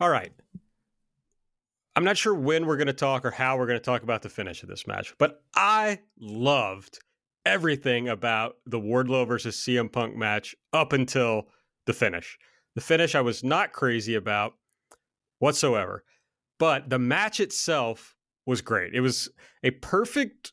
all 0.00 0.08
right. 0.08 0.32
I'm 1.98 2.04
not 2.04 2.16
sure 2.16 2.32
when 2.32 2.64
we're 2.64 2.76
going 2.76 2.86
to 2.86 2.92
talk 2.92 3.24
or 3.24 3.32
how 3.32 3.58
we're 3.58 3.66
going 3.66 3.80
to 3.80 3.84
talk 3.84 4.04
about 4.04 4.22
the 4.22 4.28
finish 4.28 4.62
of 4.62 4.68
this 4.68 4.86
match, 4.86 5.12
but 5.18 5.42
I 5.56 5.98
loved 6.20 7.00
everything 7.44 8.08
about 8.08 8.54
the 8.66 8.78
Wardlow 8.78 9.26
versus 9.26 9.56
CM 9.56 9.90
Punk 9.90 10.14
match 10.14 10.54
up 10.72 10.92
until 10.92 11.48
the 11.86 11.92
finish. 11.92 12.38
The 12.76 12.80
finish 12.82 13.16
I 13.16 13.20
was 13.20 13.42
not 13.42 13.72
crazy 13.72 14.14
about 14.14 14.54
whatsoever, 15.40 16.04
but 16.60 16.88
the 16.88 17.00
match 17.00 17.40
itself 17.40 18.14
was 18.46 18.60
great. 18.60 18.94
It 18.94 19.00
was 19.00 19.28
a 19.64 19.72
perfect 19.72 20.52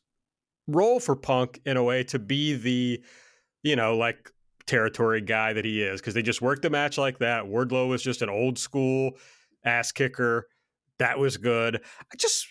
role 0.66 0.98
for 0.98 1.14
Punk 1.14 1.60
in 1.64 1.76
a 1.76 1.84
way 1.84 2.02
to 2.02 2.18
be 2.18 2.54
the, 2.54 3.04
you 3.62 3.76
know, 3.76 3.96
like 3.96 4.32
territory 4.66 5.20
guy 5.20 5.52
that 5.52 5.64
he 5.64 5.80
is 5.80 6.00
because 6.00 6.14
they 6.14 6.22
just 6.22 6.42
worked 6.42 6.62
the 6.62 6.70
match 6.70 6.98
like 6.98 7.20
that. 7.20 7.44
Wardlow 7.44 7.88
was 7.88 8.02
just 8.02 8.20
an 8.20 8.30
old 8.30 8.58
school 8.58 9.12
ass 9.64 9.92
kicker. 9.92 10.48
That 10.98 11.18
was 11.18 11.36
good. 11.36 11.76
I 11.76 12.16
just 12.16 12.46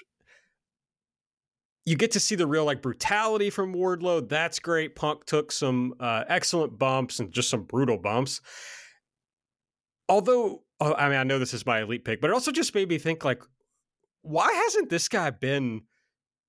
you 1.85 1.95
get 1.95 2.11
to 2.11 2.19
see 2.19 2.35
the 2.35 2.47
real 2.47 2.65
like 2.65 2.81
brutality 2.81 3.49
from 3.49 3.73
Wardlow. 3.73 4.27
That's 4.27 4.59
great. 4.59 4.95
Punk 4.95 5.25
took 5.25 5.51
some 5.51 5.93
uh, 5.99 6.23
excellent 6.27 6.79
bumps 6.79 7.19
and 7.19 7.31
just 7.31 7.49
some 7.49 7.63
brutal 7.63 7.97
bumps. 7.97 8.41
Although, 10.09 10.63
oh, 10.79 10.93
I 10.95 11.09
mean, 11.09 11.19
I 11.19 11.23
know 11.23 11.37
this 11.37 11.53
is 11.53 11.65
my 11.65 11.81
elite 11.81 12.03
pick, 12.03 12.21
but 12.21 12.29
it 12.29 12.33
also 12.33 12.51
just 12.51 12.73
made 12.73 12.89
me 12.89 12.97
think 12.97 13.23
like, 13.23 13.43
why 14.21 14.51
hasn't 14.51 14.89
this 14.89 15.07
guy 15.07 15.29
been 15.29 15.81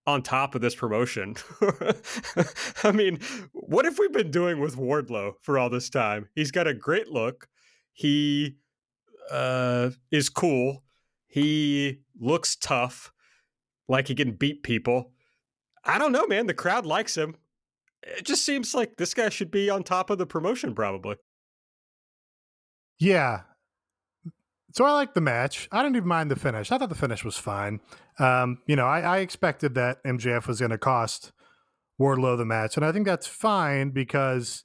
on 0.07 0.23
top 0.23 0.55
of 0.55 0.61
this 0.61 0.75
promotion. 0.75 1.35
I 2.85 2.93
mean, 2.93 3.19
what 3.53 3.85
have 3.85 3.99
we 3.99 4.09
been 4.09 4.31
doing 4.31 4.61
with 4.61 4.77
Wardlow 4.77 5.35
for 5.43 5.59
all 5.59 5.69
this 5.69 5.91
time? 5.91 6.29
He's 6.35 6.51
got 6.51 6.67
a 6.67 6.75
great 6.75 7.09
look. 7.09 7.49
He 7.93 8.57
uh, 9.31 9.91
is 10.11 10.29
cool. 10.29 10.85
He 11.37 11.99
looks 12.19 12.57
tough, 12.57 13.13
like 13.91 14.09
he 14.09 14.15
can 14.15 14.33
beat 14.33 14.63
people. 14.63 15.13
I 15.85 15.99
don't 15.99 16.11
know, 16.11 16.27
man. 16.27 16.47
The 16.47 16.55
crowd 16.55 16.87
likes 16.87 17.15
him. 17.15 17.37
It 18.03 18.25
just 18.25 18.43
seems 18.43 18.75
like 18.75 18.97
this 18.97 19.13
guy 19.13 19.29
should 19.29 19.51
be 19.51 19.69
on 19.69 19.83
top 19.83 20.09
of 20.09 20.17
the 20.17 20.25
promotion, 20.25 20.75
probably. 20.75 21.17
Yeah. 22.99 23.43
So 24.73 24.87
I 24.87 24.93
like 24.93 25.13
the 25.13 25.21
match. 25.21 25.69
I 25.71 25.83
didn't 25.83 25.97
even 25.97 26.09
mind 26.09 26.31
the 26.31 26.37
finish. 26.37 26.73
I 26.73 26.79
thought 26.79 26.89
the 26.89 26.95
finish 26.95 27.23
was 27.23 27.37
fine. 27.37 27.81
Um, 28.19 28.63
you 28.67 28.75
know, 28.75 28.87
I, 28.87 29.01
I 29.01 29.19
expected 29.19 29.75
that 29.75 30.03
MJF 30.05 30.47
was 30.47 30.61
going 30.61 30.71
to 30.71 30.79
cost 30.79 31.33
Wardlow 32.01 32.39
the 32.39 32.47
match, 32.47 32.79
and 32.79 32.87
I 32.87 32.93
think 32.93 33.05
that's 33.05 33.27
fine 33.27 33.91
because 33.91 34.65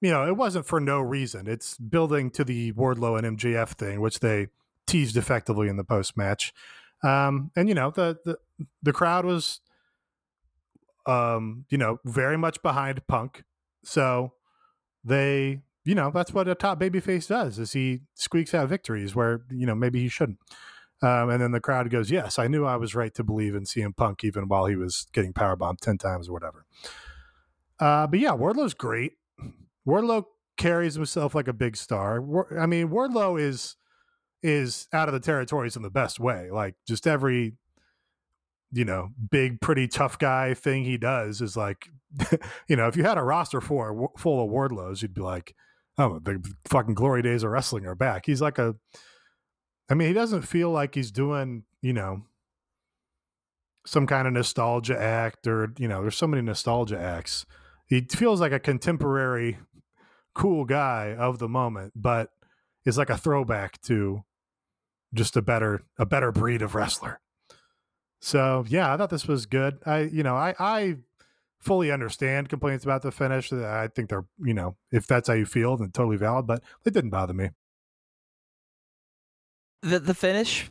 you 0.00 0.12
know 0.12 0.24
it 0.24 0.36
wasn't 0.36 0.66
for 0.66 0.78
no 0.78 1.00
reason. 1.00 1.48
It's 1.48 1.76
building 1.76 2.30
to 2.30 2.44
the 2.44 2.70
Wardlow 2.74 3.18
and 3.18 3.36
MJF 3.36 3.70
thing, 3.70 4.00
which 4.00 4.20
they 4.20 4.46
teased 4.96 5.16
effectively 5.16 5.68
in 5.68 5.76
the 5.76 5.84
post 5.84 6.16
match. 6.16 6.52
Um, 7.02 7.50
and 7.56 7.68
you 7.68 7.74
know 7.74 7.90
the 7.90 8.18
the 8.24 8.38
the 8.82 8.92
crowd 8.92 9.24
was, 9.24 9.60
um, 11.06 11.66
you 11.68 11.78
know, 11.78 11.98
very 12.04 12.38
much 12.38 12.62
behind 12.62 13.06
Punk, 13.06 13.44
so 13.84 14.32
they 15.04 15.60
you 15.84 15.94
know 15.94 16.10
that's 16.12 16.32
what 16.32 16.48
a 16.48 16.54
top 16.54 16.80
babyface 16.80 17.28
does 17.28 17.58
is 17.58 17.72
he 17.72 18.00
squeaks 18.14 18.54
out 18.54 18.68
victories 18.68 19.14
where 19.14 19.42
you 19.50 19.66
know 19.66 19.74
maybe 19.74 20.00
he 20.00 20.08
shouldn't. 20.08 20.38
Um, 21.02 21.28
and 21.28 21.42
then 21.42 21.52
the 21.52 21.60
crowd 21.60 21.90
goes 21.90 22.10
yes 22.10 22.38
i 22.38 22.48
knew 22.48 22.64
i 22.64 22.76
was 22.76 22.94
right 22.94 23.12
to 23.16 23.22
believe 23.22 23.54
in 23.54 23.64
cm 23.64 23.94
punk 23.94 24.24
even 24.24 24.48
while 24.48 24.64
he 24.64 24.76
was 24.76 25.06
getting 25.12 25.34
powerbombed 25.34 25.78
10 25.80 25.98
times 25.98 26.30
or 26.30 26.32
whatever. 26.32 26.64
Uh, 27.78 28.06
but 28.06 28.18
yeah 28.18 28.30
wardlow's 28.30 28.72
great. 28.72 29.12
Wardlow 29.86 30.24
carries 30.56 30.94
himself 30.94 31.34
like 31.34 31.48
a 31.48 31.52
big 31.52 31.76
star. 31.76 32.24
I 32.58 32.64
mean 32.64 32.88
wardlow 32.88 33.38
is 33.38 33.76
is 34.46 34.88
out 34.92 35.08
of 35.08 35.14
the 35.14 35.20
territories 35.20 35.76
in 35.76 35.82
the 35.82 35.90
best 35.90 36.20
way 36.20 36.50
like 36.50 36.74
just 36.86 37.06
every 37.06 37.54
you 38.72 38.84
know 38.84 39.08
big 39.30 39.60
pretty 39.60 39.88
tough 39.88 40.18
guy 40.18 40.54
thing 40.54 40.84
he 40.84 40.96
does 40.96 41.40
is 41.40 41.56
like 41.56 41.88
you 42.68 42.76
know 42.76 42.86
if 42.86 42.96
you 42.96 43.02
had 43.02 43.18
a 43.18 43.22
roster 43.22 43.60
for 43.60 44.10
full 44.18 44.44
of 44.44 44.50
wardlows 44.50 45.02
you'd 45.02 45.14
be 45.14 45.20
like 45.20 45.54
oh, 45.98 46.18
the 46.18 46.42
fucking 46.66 46.94
glory 46.94 47.22
days 47.22 47.42
of 47.42 47.50
wrestling 47.50 47.86
are 47.86 47.94
back. 47.94 48.26
He's 48.26 48.42
like 48.42 48.58
a, 48.58 48.74
I 49.88 49.94
mean, 49.94 50.08
he 50.08 50.14
doesn't 50.14 50.42
feel 50.42 50.70
like 50.70 50.94
he's 50.94 51.10
doing, 51.10 51.64
you 51.80 51.92
know, 51.92 52.22
some 53.86 54.06
kind 54.06 54.26
of 54.26 54.34
nostalgia 54.34 55.00
act 55.00 55.46
or, 55.46 55.72
you 55.78 55.88
know, 55.88 56.02
there's 56.02 56.16
so 56.16 56.26
many 56.26 56.42
nostalgia 56.42 56.98
acts. 56.98 57.46
He 57.86 58.00
feels 58.00 58.40
like 58.40 58.52
a 58.52 58.58
contemporary 58.58 59.58
cool 60.34 60.64
guy 60.64 61.14
of 61.16 61.38
the 61.38 61.48
moment, 61.48 61.92
but 61.94 62.30
is 62.84 62.98
like 62.98 63.10
a 63.10 63.16
throwback 63.16 63.80
to 63.82 64.24
just 65.14 65.36
a 65.36 65.42
better, 65.42 65.82
a 65.98 66.06
better 66.06 66.32
breed 66.32 66.62
of 66.62 66.74
wrestler. 66.74 67.20
So 68.20 68.64
yeah, 68.68 68.92
I 68.92 68.96
thought 68.96 69.10
this 69.10 69.28
was 69.28 69.46
good. 69.46 69.78
I, 69.86 70.00
you 70.00 70.22
know, 70.22 70.36
I, 70.36 70.54
I 70.58 70.96
fully 71.60 71.90
understand 71.90 72.48
complaints 72.48 72.84
about 72.84 73.02
the 73.02 73.12
finish. 73.12 73.52
Uh, 73.52 73.66
I 73.66 73.88
think 73.94 74.08
they're, 74.08 74.26
you 74.38 74.54
know, 74.54 74.76
if 74.90 75.06
that's 75.06 75.28
how 75.28 75.34
you 75.34 75.46
feel, 75.46 75.76
then 75.76 75.90
totally 75.90 76.16
valid, 76.16 76.46
but 76.46 76.62
it 76.84 76.94
didn't 76.94 77.10
bother 77.10 77.34
me. 77.34 77.50
The 79.82 80.00
the 80.00 80.14
finish 80.14 80.70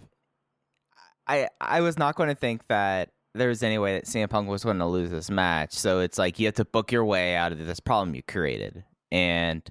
I 1.28 1.50
I 1.60 1.82
was 1.82 1.98
not 1.98 2.15
going 2.15 2.30
to 2.30 2.36
think 2.36 2.67
that 2.67 3.10
there 3.34 3.50
was 3.50 3.63
any 3.63 3.78
way 3.78 3.93
that 3.95 4.06
CM 4.06 4.30
Punk 4.30 4.48
was 4.48 4.63
going 4.63 4.80
to 4.80 4.86
lose 4.86 5.12
this 5.12 5.30
match. 5.30 5.74
So 5.74 6.00
it's 6.00 6.17
like 6.17 6.39
you 6.39 6.45
have 6.45 6.56
to 6.56 6.65
book 6.65 6.91
your 6.91 7.04
way 7.04 7.36
out 7.36 7.52
of 7.52 7.65
this 7.65 7.80
problem 7.80 8.15
you 8.15 8.24
created. 8.24 8.84
And 9.12 9.69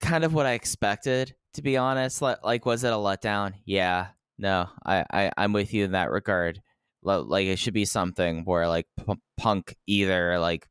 kind 0.00 0.22
of 0.22 0.34
what 0.34 0.44
I 0.46 0.52
expected, 0.52 1.34
to 1.54 1.62
be 1.62 1.76
honest. 1.76 2.22
Like, 2.22 2.66
was 2.66 2.84
it 2.84 2.92
a 2.92 2.96
letdown? 2.96 3.54
Yeah. 3.64 4.08
No, 4.38 4.68
I, 4.84 5.04
I, 5.12 5.30
I'm 5.36 5.52
with 5.52 5.72
you 5.72 5.84
in 5.84 5.92
that 5.92 6.10
regard 6.10 6.60
like 7.04 7.46
it 7.46 7.58
should 7.58 7.74
be 7.74 7.84
something 7.84 8.44
where 8.44 8.66
like 8.66 8.86
P- 8.96 9.14
punk 9.36 9.76
either 9.86 10.38
like 10.38 10.66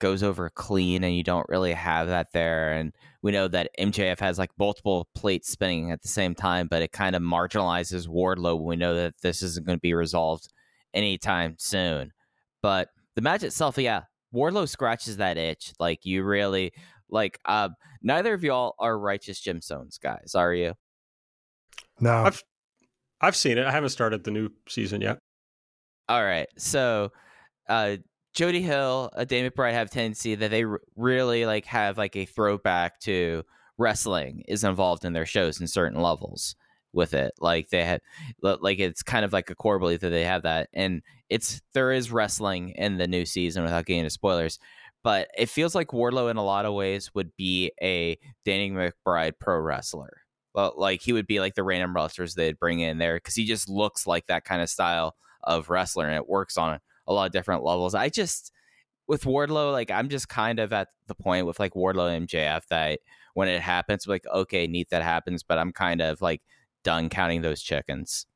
goes 0.00 0.22
over 0.22 0.48
clean 0.50 1.02
and 1.02 1.16
you 1.16 1.24
don't 1.24 1.48
really 1.48 1.72
have 1.72 2.08
that 2.08 2.28
there 2.32 2.72
and 2.72 2.92
we 3.22 3.32
know 3.32 3.48
that 3.48 3.70
MJF 3.80 4.20
has 4.20 4.38
like 4.38 4.50
multiple 4.58 5.08
plates 5.14 5.50
spinning 5.50 5.90
at 5.90 6.02
the 6.02 6.08
same 6.08 6.34
time 6.34 6.68
but 6.68 6.82
it 6.82 6.92
kind 6.92 7.16
of 7.16 7.22
marginalizes 7.22 8.06
Wardlow 8.06 8.62
we 8.62 8.76
know 8.76 8.94
that 8.94 9.14
this 9.22 9.42
isn't 9.42 9.66
going 9.66 9.78
to 9.78 9.80
be 9.80 9.94
resolved 9.94 10.48
anytime 10.94 11.56
soon 11.58 12.12
but 12.62 12.88
the 13.16 13.22
match 13.22 13.42
itself 13.42 13.78
yeah 13.78 14.02
Wardlow 14.32 14.68
scratches 14.68 15.16
that 15.16 15.38
itch 15.38 15.72
like 15.80 16.04
you 16.04 16.22
really 16.22 16.72
like 17.10 17.38
uh 17.44 17.70
neither 18.02 18.34
of 18.34 18.44
y'all 18.44 18.74
are 18.78 18.98
righteous 18.98 19.40
gemstones 19.40 20.00
guys 20.00 20.34
are 20.34 20.54
you 20.54 20.74
no 22.00 22.24
I've 22.24 22.42
I've 23.20 23.36
seen 23.36 23.58
it 23.58 23.66
I 23.66 23.70
haven't 23.70 23.90
started 23.90 24.24
the 24.24 24.30
new 24.30 24.50
season 24.68 25.00
yet 25.00 25.18
all 26.08 26.24
right. 26.24 26.48
So, 26.56 27.12
uh, 27.68 27.96
Jody 28.34 28.62
Hill, 28.62 29.10
uh, 29.14 29.24
Dave 29.24 29.50
McBride 29.50 29.72
have 29.72 29.90
tendency 29.90 30.34
that 30.34 30.50
they 30.50 30.64
r- 30.64 30.80
really 30.96 31.44
like 31.44 31.66
have 31.66 31.98
like 31.98 32.16
a 32.16 32.24
throwback 32.24 33.00
to 33.00 33.44
wrestling 33.76 34.42
is 34.48 34.64
involved 34.64 35.04
in 35.04 35.12
their 35.12 35.26
shows 35.26 35.60
in 35.60 35.66
certain 35.66 36.00
levels 36.00 36.56
with 36.92 37.14
it. 37.14 37.32
Like 37.40 37.68
they 37.68 37.84
had, 37.84 38.00
like 38.42 38.78
it's 38.78 39.02
kind 39.02 39.24
of 39.24 39.32
like 39.32 39.50
a 39.50 39.54
core 39.54 39.78
belief 39.78 40.00
that 40.00 40.10
they 40.10 40.24
have 40.24 40.42
that, 40.42 40.68
and 40.72 41.02
it's 41.28 41.60
there 41.74 41.92
is 41.92 42.10
wrestling 42.10 42.70
in 42.70 42.96
the 42.96 43.06
new 43.06 43.26
season 43.26 43.62
without 43.62 43.84
getting 43.84 44.00
into 44.00 44.10
spoilers. 44.10 44.58
But 45.04 45.28
it 45.36 45.48
feels 45.48 45.74
like 45.74 45.88
Wardlow 45.88 46.30
in 46.30 46.36
a 46.36 46.44
lot 46.44 46.66
of 46.66 46.74
ways 46.74 47.14
would 47.14 47.34
be 47.36 47.72
a 47.80 48.18
Danny 48.44 48.70
McBride 48.70 49.34
pro 49.38 49.58
wrestler. 49.58 50.22
Well, 50.54 50.74
like 50.76 51.02
he 51.02 51.12
would 51.12 51.26
be 51.26 51.40
like 51.40 51.54
the 51.54 51.62
random 51.62 51.94
wrestlers 51.94 52.34
they'd 52.34 52.58
bring 52.58 52.80
in 52.80 52.98
there 52.98 53.16
because 53.16 53.34
he 53.34 53.44
just 53.44 53.68
looks 53.68 54.06
like 54.06 54.26
that 54.26 54.44
kind 54.44 54.60
of 54.60 54.68
style 54.68 55.14
of 55.44 55.70
wrestler 55.70 56.06
and 56.06 56.16
it 56.16 56.28
works 56.28 56.56
on 56.56 56.80
a 57.06 57.12
lot 57.12 57.26
of 57.26 57.32
different 57.32 57.62
levels. 57.62 57.94
I 57.94 58.08
just 58.08 58.52
with 59.06 59.24
Wardlow, 59.24 59.72
like 59.72 59.90
I'm 59.90 60.08
just 60.08 60.28
kind 60.28 60.58
of 60.58 60.72
at 60.72 60.88
the 61.06 61.14
point 61.14 61.46
with 61.46 61.60
like 61.60 61.74
Wardlow 61.74 62.14
and 62.14 62.28
MJF 62.28 62.66
that 62.68 63.00
when 63.34 63.48
it 63.48 63.60
happens, 63.60 64.06
like 64.06 64.26
okay, 64.26 64.66
neat 64.66 64.90
that 64.90 65.02
happens, 65.02 65.42
but 65.42 65.58
I'm 65.58 65.72
kind 65.72 66.00
of 66.00 66.20
like 66.20 66.42
done 66.84 67.08
counting 67.08 67.42
those 67.42 67.62
chickens. 67.62 68.26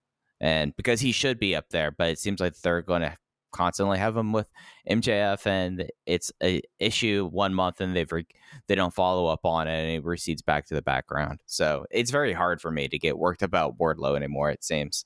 And 0.41 0.75
because 0.77 1.01
he 1.01 1.13
should 1.13 1.39
be 1.39 1.55
up 1.55 1.69
there, 1.71 1.91
but 1.93 2.11
it 2.11 2.19
seems 2.19 2.41
like 2.41 2.57
they're 2.57 2.83
going 2.83 3.03
to 3.03 3.17
constantly 3.53 3.99
have 3.99 4.15
them 4.15 4.33
with 4.33 4.49
MJF, 4.89 5.47
and 5.47 5.89
it's 6.07 6.33
a 6.43 6.63
issue 6.79 7.29
one 7.31 7.55
month, 7.55 7.81
and 7.81 7.95
they've 7.95 8.11
re- 8.11 8.27
they 8.67 8.75
don't 8.75 8.95
follow 8.95 9.27
up 9.27 9.45
on 9.45 9.69
it, 9.69 9.79
and 9.79 9.91
it 9.91 10.05
recedes 10.05 10.43
back 10.43 10.67
to 10.67 10.75
the 10.75 10.83
background. 10.83 11.41
So 11.47 11.87
it's 11.91 12.11
very 12.11 12.33
hard 12.33 12.61
for 12.61 12.71
me 12.71 12.89
to 12.89 12.99
get 12.99 13.19
worked 13.19 13.43
about 13.43 13.79
Wardlow 13.79 14.17
anymore. 14.17 14.51
It 14.51 14.65
seems. 14.65 15.05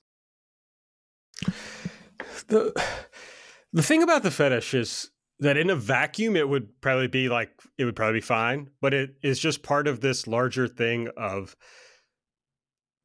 The 2.48 2.72
the 3.72 3.82
thing 3.82 4.02
about 4.02 4.22
the 4.22 4.30
fetish 4.30 4.74
is 4.74 5.10
that 5.40 5.56
in 5.56 5.70
a 5.70 5.76
vacuum 5.76 6.36
it 6.36 6.48
would 6.48 6.80
probably 6.80 7.08
be 7.08 7.28
like 7.28 7.50
it 7.76 7.84
would 7.84 7.96
probably 7.96 8.20
be 8.20 8.24
fine, 8.24 8.70
but 8.80 8.94
it 8.94 9.16
is 9.22 9.38
just 9.38 9.62
part 9.62 9.86
of 9.86 10.00
this 10.00 10.26
larger 10.26 10.66
thing 10.66 11.08
of 11.16 11.56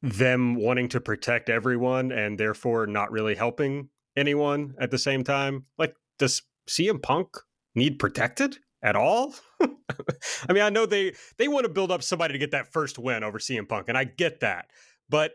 them 0.02 0.56
wanting 0.56 0.88
to 0.88 1.00
protect 1.00 1.48
everyone 1.48 2.10
and 2.10 2.38
therefore 2.38 2.86
not 2.86 3.12
really 3.12 3.34
helping 3.34 3.88
anyone 4.16 4.74
at 4.80 4.90
the 4.90 4.98
same 4.98 5.24
time. 5.24 5.66
Like, 5.78 5.94
does 6.18 6.42
CM 6.68 7.02
Punk 7.02 7.28
need 7.74 7.98
protected 7.98 8.58
at 8.82 8.96
all? 8.96 9.34
I 9.60 10.52
mean, 10.52 10.62
I 10.62 10.70
know 10.70 10.86
they 10.86 11.14
they 11.38 11.48
want 11.48 11.64
to 11.64 11.72
build 11.72 11.90
up 11.90 12.02
somebody 12.02 12.32
to 12.32 12.38
get 12.38 12.50
that 12.52 12.72
first 12.72 12.98
win 12.98 13.24
over 13.24 13.38
CM 13.38 13.68
Punk, 13.68 13.88
and 13.88 13.98
I 13.98 14.04
get 14.04 14.40
that, 14.40 14.66
but 15.08 15.32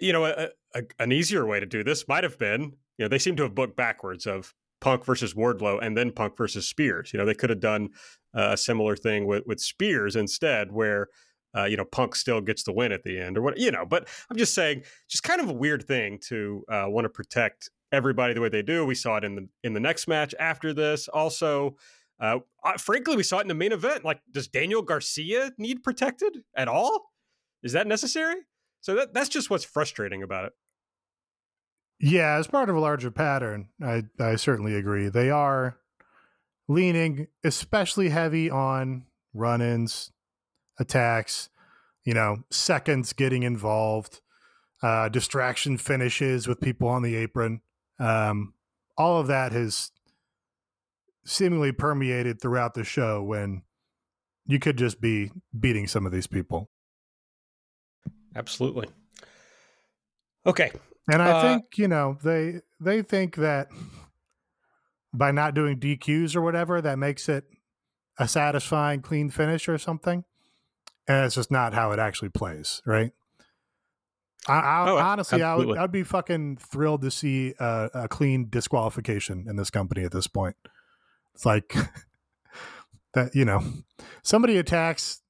you 0.00 0.12
know, 0.12 0.24
a, 0.24 0.48
a, 0.74 0.82
an 0.98 1.12
easier 1.12 1.46
way 1.46 1.60
to 1.60 1.66
do 1.66 1.84
this 1.84 2.08
might 2.08 2.24
have 2.24 2.38
been, 2.38 2.62
you 2.98 3.04
know, 3.04 3.08
they 3.08 3.18
seem 3.18 3.36
to 3.36 3.44
have 3.44 3.54
booked 3.54 3.76
backwards 3.76 4.26
of 4.26 4.52
Punk 4.80 5.04
versus 5.04 5.34
Wardlow 5.34 5.78
and 5.80 5.96
then 5.96 6.10
Punk 6.10 6.36
versus 6.36 6.68
Spears. 6.68 7.12
You 7.12 7.18
know, 7.18 7.24
they 7.24 7.34
could 7.34 7.50
have 7.50 7.60
done 7.60 7.90
uh, 8.36 8.50
a 8.52 8.56
similar 8.56 8.96
thing 8.96 9.26
with 9.26 9.44
with 9.46 9.60
Spears 9.60 10.16
instead, 10.16 10.72
where 10.72 11.08
uh, 11.56 11.64
you 11.64 11.76
know, 11.76 11.84
Punk 11.84 12.14
still 12.16 12.40
gets 12.40 12.62
the 12.62 12.72
win 12.72 12.92
at 12.92 13.02
the 13.04 13.18
end 13.18 13.38
or 13.38 13.42
what, 13.42 13.58
you 13.58 13.70
know. 13.70 13.84
But 13.86 14.08
I'm 14.30 14.36
just 14.36 14.54
saying, 14.54 14.82
just 15.08 15.22
kind 15.22 15.40
of 15.40 15.48
a 15.48 15.52
weird 15.52 15.84
thing 15.84 16.18
to 16.28 16.64
uh, 16.68 16.84
want 16.88 17.04
to 17.04 17.08
protect 17.08 17.70
everybody 17.92 18.34
the 18.34 18.40
way 18.40 18.48
they 18.48 18.62
do. 18.62 18.84
We 18.84 18.94
saw 18.94 19.16
it 19.16 19.24
in 19.24 19.36
the 19.36 19.48
in 19.62 19.72
the 19.72 19.80
next 19.80 20.08
match 20.08 20.34
after 20.38 20.72
this. 20.72 21.08
Also, 21.08 21.76
uh, 22.20 22.38
frankly, 22.78 23.16
we 23.16 23.22
saw 23.22 23.38
it 23.38 23.42
in 23.42 23.48
the 23.48 23.54
main 23.54 23.72
event. 23.72 24.04
Like, 24.04 24.20
does 24.30 24.48
Daniel 24.48 24.82
Garcia 24.82 25.52
need 25.58 25.82
protected 25.82 26.38
at 26.56 26.68
all? 26.68 27.12
Is 27.62 27.72
that 27.72 27.86
necessary? 27.86 28.36
So 28.80 28.94
that 28.96 29.14
that's 29.14 29.28
just 29.28 29.50
what's 29.50 29.64
frustrating 29.64 30.22
about 30.22 30.46
it. 30.46 30.52
Yeah, 32.00 32.36
as 32.36 32.46
part 32.46 32.68
of 32.68 32.76
a 32.76 32.80
larger 32.80 33.10
pattern, 33.10 33.68
I 33.82 34.04
I 34.18 34.36
certainly 34.36 34.74
agree. 34.74 35.08
They 35.08 35.30
are 35.30 35.78
leaning 36.68 37.28
especially 37.44 38.08
heavy 38.08 38.50
on 38.50 39.04
run-ins, 39.32 40.10
attacks, 40.78 41.48
you 42.04 42.14
know, 42.14 42.38
seconds 42.50 43.12
getting 43.12 43.42
involved, 43.42 44.20
uh, 44.82 45.08
distraction 45.08 45.78
finishes 45.78 46.46
with 46.46 46.60
people 46.60 46.88
on 46.88 47.02
the 47.02 47.16
apron. 47.16 47.60
Um, 47.98 48.54
all 48.96 49.20
of 49.20 49.26
that 49.28 49.52
has 49.52 49.90
seemingly 51.24 51.72
permeated 51.72 52.40
throughout 52.40 52.74
the 52.74 52.84
show 52.84 53.22
when 53.22 53.62
you 54.46 54.58
could 54.58 54.76
just 54.76 55.00
be 55.00 55.30
beating 55.58 55.86
some 55.86 56.04
of 56.04 56.12
these 56.12 56.26
people. 56.26 56.70
Absolutely. 58.36 58.88
Okay. 60.44 60.70
And 61.10 61.22
I 61.22 61.30
uh, 61.30 61.42
think, 61.42 61.78
you 61.78 61.88
know, 61.88 62.18
they 62.22 62.60
they 62.80 63.02
think 63.02 63.36
that 63.36 63.68
by 65.12 65.30
not 65.30 65.54
doing 65.54 65.78
DQs 65.78 66.34
or 66.34 66.42
whatever, 66.42 66.82
that 66.82 66.98
makes 66.98 67.28
it 67.28 67.44
a 68.18 68.28
satisfying 68.28 69.00
clean 69.00 69.30
finish 69.30 69.68
or 69.68 69.78
something 69.78 70.24
and 71.06 71.26
it's 71.26 71.34
just 71.34 71.50
not 71.50 71.74
how 71.74 71.92
it 71.92 71.98
actually 71.98 72.30
plays, 72.30 72.82
right? 72.86 73.12
I, 74.46 74.58
I 74.58 74.90
oh, 74.90 74.96
honestly, 74.98 75.42
I 75.42 75.54
would, 75.54 75.78
I'd 75.78 75.92
be 75.92 76.02
fucking 76.02 76.58
thrilled 76.58 77.02
to 77.02 77.10
see 77.10 77.54
a, 77.58 77.90
a, 77.94 78.08
clean 78.08 78.48
disqualification 78.50 79.46
in 79.48 79.56
this 79.56 79.70
company 79.70 80.04
at 80.04 80.12
this 80.12 80.26
point. 80.26 80.56
It's 81.34 81.46
like 81.46 81.74
that, 83.14 83.34
you 83.34 83.46
know, 83.46 83.62
somebody 84.22 84.58
attacks, 84.58 85.22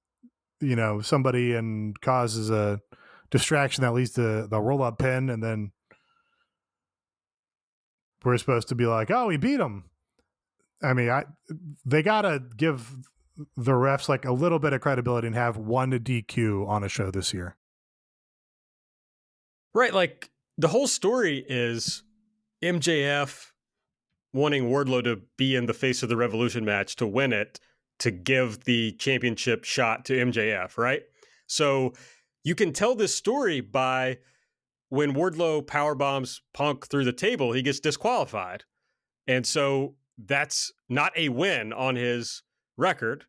you 0.60 0.74
know, 0.74 1.00
somebody 1.00 1.54
and 1.54 2.00
causes 2.00 2.50
a 2.50 2.80
distraction 3.30 3.82
that 3.82 3.92
leads 3.92 4.12
to 4.12 4.48
the 4.48 4.60
roll 4.60 4.82
up 4.82 4.98
pin, 4.98 5.30
and 5.30 5.42
then 5.42 5.70
we're 8.24 8.38
supposed 8.38 8.68
to 8.68 8.74
be 8.74 8.86
like, 8.86 9.10
oh, 9.10 9.26
we 9.26 9.36
beat 9.36 9.60
him. 9.60 9.84
I 10.82 10.92
mean, 10.92 11.10
I 11.10 11.24
they 11.84 12.02
gotta 12.02 12.42
give 12.56 12.96
the 13.56 13.72
refs 13.72 14.08
like 14.08 14.24
a 14.24 14.32
little 14.32 14.58
bit 14.58 14.72
of 14.72 14.80
credibility 14.80 15.26
and 15.26 15.36
have 15.36 15.56
one 15.56 15.90
DQ 15.90 16.68
on 16.68 16.84
a 16.84 16.88
show 16.88 17.10
this 17.10 17.34
year. 17.34 17.56
Right. 19.74 19.92
Like 19.92 20.30
the 20.56 20.68
whole 20.68 20.86
story 20.86 21.44
is 21.48 22.04
MJF 22.62 23.50
wanting 24.32 24.64
Wardlow 24.64 25.02
to 25.04 25.22
be 25.36 25.56
in 25.56 25.66
the 25.66 25.74
face 25.74 26.02
of 26.02 26.08
the 26.08 26.16
Revolution 26.16 26.64
match 26.64 26.96
to 26.96 27.06
win 27.06 27.32
it 27.32 27.60
to 28.00 28.10
give 28.10 28.64
the 28.64 28.92
championship 28.92 29.64
shot 29.64 30.04
to 30.04 30.14
MJF, 30.14 30.76
right? 30.76 31.02
So 31.46 31.92
you 32.42 32.54
can 32.54 32.72
tell 32.72 32.94
this 32.94 33.14
story 33.14 33.60
by 33.60 34.18
when 34.88 35.14
Wardlow 35.14 35.66
power 35.66 35.94
bombs 35.94 36.42
Punk 36.52 36.88
through 36.88 37.04
the 37.04 37.12
table, 37.12 37.52
he 37.52 37.62
gets 37.62 37.80
disqualified. 37.80 38.64
And 39.26 39.46
so 39.46 39.94
that's 40.18 40.72
not 40.88 41.12
a 41.16 41.28
win 41.30 41.72
on 41.72 41.96
his 41.96 42.42
record. 42.76 43.24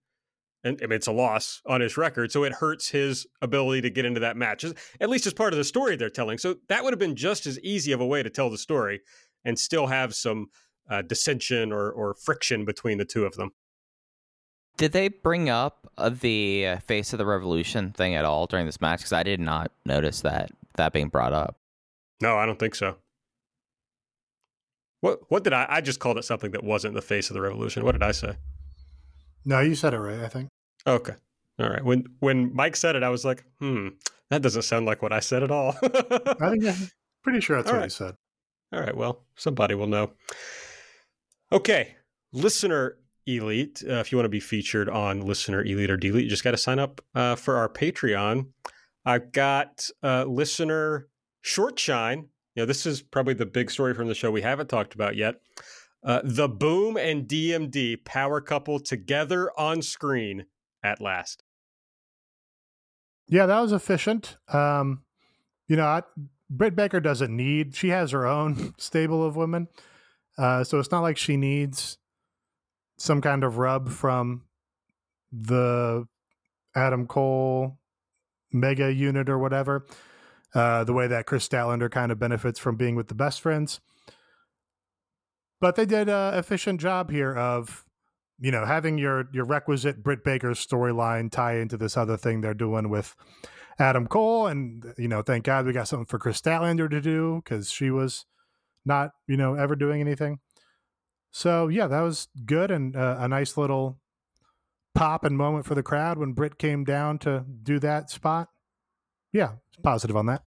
And 0.64 0.80
I 0.82 0.88
mean, 0.88 0.96
it's 0.96 1.08
a 1.08 1.12
loss 1.12 1.62
on 1.66 1.82
his 1.82 1.96
record. 1.96 2.32
So 2.32 2.44
it 2.44 2.54
hurts 2.54 2.90
his 2.90 3.28
ability 3.42 3.82
to 3.82 3.90
get 3.92 4.06
into 4.06 4.20
that 4.22 4.36
match, 4.36 4.66
at 5.00 5.10
least 5.10 5.28
as 5.28 5.34
part 5.34 5.54
of 5.54 5.58
the 5.58 5.64
story 5.64 5.96
they're 5.96 6.10
telling. 6.10 6.40
So 6.40 6.56
that 6.70 6.84
would 6.84 6.92
have 6.92 7.00
been 7.00 7.16
just 7.16 7.46
as 7.46 7.60
easy 7.60 7.92
of 7.92 8.02
a 8.02 8.06
way 8.06 8.24
to 8.24 8.30
tell 8.30 8.50
the 8.50 8.58
story 8.58 9.02
and 9.44 9.60
still 9.60 9.88
have 9.88 10.16
some 10.16 10.48
uh, 10.90 11.04
dissension 11.04 11.72
or, 11.72 11.92
or 11.92 12.16
friction 12.16 12.66
between 12.66 12.98
the 12.98 13.06
two 13.06 13.26
of 13.26 13.36
them. 13.36 13.52
Did 14.78 14.92
they 14.92 15.08
bring 15.08 15.50
up 15.50 15.90
uh, 15.98 16.10
the 16.10 16.78
face 16.86 17.14
of 17.14 17.20
the 17.20 17.26
revolution 17.26 17.92
thing 17.92 18.16
at 18.16 18.26
all 18.26 18.46
during 18.46 18.66
this 18.66 18.82
match? 18.82 19.00
Because 19.00 19.14
I 19.14 19.24
did 19.24 19.40
not 19.40 19.72
notice 19.86 20.22
that 20.22 20.52
that 20.76 20.92
being 20.92 21.08
brought 21.08 21.32
up. 21.32 21.58
No, 22.22 22.38
I 22.38 22.46
don't 22.46 22.60
think 22.60 22.76
so. 22.76 22.98
What 25.02 25.22
what 25.30 25.44
did 25.44 25.54
I? 25.54 25.66
I 25.70 25.82
just 25.82 26.00
called 26.00 26.18
it 26.18 26.24
something 26.24 26.52
that 26.52 26.64
wasn't 26.64 26.96
the 26.96 27.02
face 27.02 27.30
of 27.30 27.36
the 27.36 27.42
revolution. 27.42 27.86
What 27.86 27.94
did 27.94 28.04
I 28.04 28.12
say? 28.12 28.36
No, 29.46 29.60
you 29.60 29.76
said 29.76 29.94
it 29.94 30.00
right. 30.00 30.20
I 30.20 30.28
think. 30.28 30.50
Okay. 30.88 31.14
All 31.60 31.70
right. 31.70 31.84
When 31.84 32.06
when 32.20 32.54
Mike 32.54 32.76
said 32.76 32.96
it, 32.96 33.04
I 33.04 33.10
was 33.10 33.24
like, 33.24 33.46
hmm, 33.60 33.90
that 34.30 34.42
doesn't 34.42 34.64
sound 34.64 34.86
like 34.86 35.02
what 35.02 35.14
I 35.14 35.20
said 35.20 35.44
at 35.44 35.52
all. 35.52 35.76
I 35.84 36.50
think 36.50 36.66
I'm 36.66 36.90
pretty 37.24 37.42
sure 37.42 37.58
that's 37.58 37.70
all 37.70 37.76
what 37.76 37.80
right. 37.80 37.86
he 37.86 37.90
said. 37.90 38.16
All 38.74 38.82
right. 38.82 38.96
Well, 38.96 39.24
somebody 39.36 39.76
will 39.76 39.88
know. 39.88 40.12
Okay. 41.52 41.96
Listener 42.34 42.98
Elite. 43.28 43.84
Uh, 43.88 43.94
if 43.96 44.12
you 44.12 44.18
want 44.18 44.26
to 44.26 44.30
be 44.30 44.40
featured 44.40 44.90
on 44.90 45.22
Listener 45.22 45.64
Elite 45.64 45.90
or 45.90 45.98
Delete, 45.98 46.26
you 46.26 46.30
just 46.30 46.44
got 46.44 46.52
to 46.52 46.58
sign 46.58 46.80
up 46.80 47.02
uh, 47.14 47.36
for 47.36 47.58
our 47.58 47.70
Patreon. 47.70 48.48
I've 49.06 49.32
got 49.32 49.88
uh, 50.04 50.26
Listener 50.26 51.08
Short 51.42 51.78
Shine. 51.80 52.28
You 52.56 52.64
know, 52.64 52.66
this 52.66 52.86
is 52.86 53.02
probably 53.02 53.34
the 53.34 53.46
big 53.46 53.70
story 53.70 53.94
from 53.94 54.08
the 54.08 54.16
show 54.16 54.32
we 54.32 54.42
haven't 54.42 54.68
talked 54.68 54.96
about 54.96 55.16
yet. 55.16 55.36
Uh, 56.06 56.22
the 56.24 56.48
Boom 56.48 56.98
and 56.98 57.28
DMD 57.28 58.06
power 58.06 58.40
couple 58.40 58.80
together 58.80 59.52
on 59.58 59.82
screen 59.82 60.46
at 60.84 61.02
last. 61.02 61.44
Yeah, 63.28 63.48
that 63.48 63.60
was 63.60 63.72
efficient. 63.72 64.38
Um, 64.54 65.02
you 65.68 65.76
know, 65.76 65.86
I, 65.86 66.04
Britt 66.48 66.76
Baker 66.76 67.00
doesn't 67.00 67.36
need, 67.36 67.76
she 67.76 67.90
has 67.90 68.12
her 68.12 68.28
own 68.28 68.76
stable 68.78 69.26
of 69.26 69.36
women. 69.36 69.68
Uh, 70.38 70.64
so 70.64 70.80
it's 70.80 70.92
not 70.92 71.02
like 71.02 71.18
she 71.18 71.38
needs 71.38 71.98
some 72.98 73.20
kind 73.20 73.44
of 73.44 73.58
rub 73.58 73.90
from 73.90 74.44
the 75.32 76.08
Adam 76.76 77.08
Cole 77.08 77.80
mega 78.52 78.94
unit 78.94 79.28
or 79.28 79.40
whatever. 79.40 79.88
Uh, 80.54 80.84
the 80.84 80.94
way 80.94 81.08
that 81.08 81.26
Kris 81.26 81.48
Statlander 81.48 81.90
kind 81.90 82.12
of 82.12 82.20
benefits 82.20 82.60
from 82.60 82.76
being 82.76 82.96
with 82.96 83.08
the 83.08 83.16
best 83.16 83.42
friends. 83.42 83.82
But 85.66 85.78
they 85.78 85.88
did 85.88 86.10
an 86.10 86.36
efficient 86.36 86.80
job 86.80 87.10
here 87.10 87.36
of, 87.36 87.86
you 88.38 88.52
know, 88.52 88.66
having 88.66 89.00
your 89.00 89.28
your 89.34 89.46
requisite 89.46 90.04
Britt 90.04 90.24
Baker 90.24 90.52
storyline 90.52 91.32
tie 91.32 91.56
into 91.56 91.76
this 91.76 91.98
other 91.98 92.18
thing 92.18 92.42
they're 92.42 92.54
doing 92.54 92.88
with 92.88 93.16
Adam 93.80 94.06
Cole, 94.06 94.46
and 94.46 94.94
you 94.96 95.08
know, 95.08 95.24
thank 95.24 95.44
God 95.44 95.66
we 95.66 95.74
got 95.74 95.88
something 95.88 96.06
for 96.06 96.20
Kris 96.20 96.40
Statlander 96.40 96.88
to 96.92 97.02
do 97.02 97.42
because 97.44 97.72
she 97.72 97.90
was 97.90 98.28
not, 98.86 99.14
you 99.28 99.38
know, 99.38 99.56
ever 99.56 99.76
doing 99.76 100.02
anything. 100.02 100.38
So 101.32 101.68
yeah, 101.68 101.88
that 101.88 102.02
was 102.02 102.28
good 102.46 102.70
and 102.70 102.96
uh, 102.96 103.18
a 103.22 103.28
nice 103.28 103.58
little 103.58 104.00
pop 104.94 105.24
and 105.24 105.36
moment 105.36 105.66
for 105.66 105.74
the 105.74 105.82
crowd 105.82 106.20
when 106.20 106.34
Britt 106.34 106.60
came 106.60 106.84
down 106.84 107.18
to 107.18 107.44
do 107.64 107.80
that 107.80 108.12
spot. 108.12 108.50
Yeah, 109.34 109.54
positive 109.82 110.16
on 110.16 110.28
that. 110.28 110.44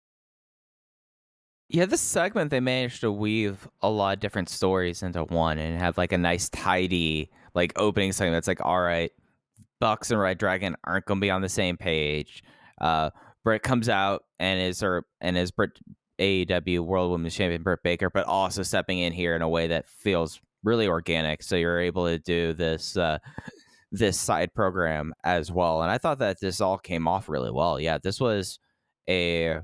Yeah, 1.69 1.86
this 1.86 2.01
segment 2.01 2.49
they 2.49 2.62
managed 2.62 3.01
to 3.01 3.12
weave 3.12 3.67
a 3.82 3.89
lot 3.89 4.13
of 4.13 4.19
different 4.21 4.49
stories 4.49 5.03
into 5.03 5.23
one 5.25 5.58
and 5.58 5.77
have 5.80 5.97
like 5.97 6.13
a 6.13 6.17
nice 6.17 6.49
tidy 6.49 7.30
like 7.53 7.73
opening 7.75 8.12
segment 8.13 8.36
that's 8.36 8.47
like, 8.47 8.63
all 8.63 8.82
right, 8.82 9.12
Bucks 9.80 10.12
and 10.12 10.19
Red 10.19 10.38
Dragon 10.38 10.75
aren't 10.86 11.06
gonna 11.06 11.19
be 11.19 11.30
on 11.30 11.41
the 11.41 11.49
same 11.49 11.77
page. 11.77 12.43
Uh 12.80 13.10
Britt 13.43 13.63
comes 13.63 13.89
out 13.89 14.23
and 14.39 14.60
is 14.62 14.82
her 14.82 15.06
and 15.21 15.38
is 15.38 15.51
Britt 15.51 15.80
AEW 16.19 16.82
World 16.82 17.12
Women's 17.12 17.36
Champion 17.36 17.63
Britt 17.63 17.84
Baker, 17.84 18.10
but 18.10 18.25
also 18.25 18.63
stepping 18.63 18.99
in 18.99 19.13
here 19.13 19.36
in 19.36 19.41
a 19.41 19.49
way 19.49 19.67
that 19.67 19.88
feels 19.88 20.39
really 20.63 20.88
organic. 20.88 21.43
So 21.43 21.56
you're 21.56 21.80
able 21.80 22.06
to 22.08 22.17
do 22.17 22.53
this 22.53 22.97
uh, 22.97 23.19
this 23.91 24.19
side 24.19 24.53
program 24.53 25.13
as 25.23 25.51
well. 25.51 25.82
And 25.82 25.91
I 25.91 25.97
thought 25.97 26.19
that 26.19 26.39
this 26.39 26.62
all 26.62 26.77
came 26.77 27.08
off 27.08 27.30
really 27.30 27.51
well. 27.51 27.80
Yeah, 27.80 27.97
this 27.97 28.19
was 28.19 28.60
a, 29.08 29.62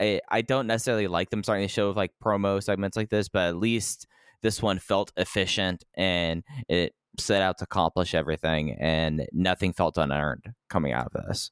a 0.00 0.20
I 0.28 0.42
don't 0.42 0.66
necessarily 0.66 1.06
like 1.06 1.30
them 1.30 1.42
starting 1.42 1.64
the 1.64 1.68
show 1.68 1.88
with 1.88 1.96
like 1.96 2.12
promo 2.22 2.62
segments 2.62 2.96
like 2.96 3.10
this, 3.10 3.28
but 3.28 3.48
at 3.48 3.56
least 3.56 4.06
this 4.42 4.62
one 4.62 4.78
felt 4.78 5.12
efficient 5.16 5.84
and 5.94 6.42
it 6.68 6.94
set 7.18 7.42
out 7.42 7.58
to 7.58 7.64
accomplish 7.64 8.14
everything 8.14 8.76
and 8.78 9.26
nothing 9.32 9.72
felt 9.72 9.96
unearned 9.96 10.52
coming 10.68 10.92
out 10.92 11.10
of 11.14 11.26
this. 11.26 11.50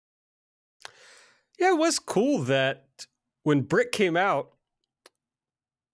Yeah, 1.59 1.71
it 1.71 1.79
was 1.79 1.99
cool 1.99 2.41
that 2.45 3.07
when 3.45 3.63
Britt 3.63 3.93
came 3.93 4.17
out, 4.17 4.51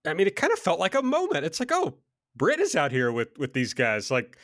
I 0.07 0.15
mean, 0.15 0.27
it 0.27 0.37
kind 0.37 0.53
of 0.53 0.59
felt 0.59 0.81
like 0.81 0.95
a 0.95 1.03
moment. 1.03 1.45
It's 1.45 1.61
like, 1.61 1.71
oh, 1.73 1.99
Britt 2.35 2.61
is 2.61 2.75
out 2.75 2.93
here 2.93 3.13
with 3.13 3.29
with 3.39 3.53
these 3.53 3.75
guys. 3.75 4.11
Like, 4.11 4.39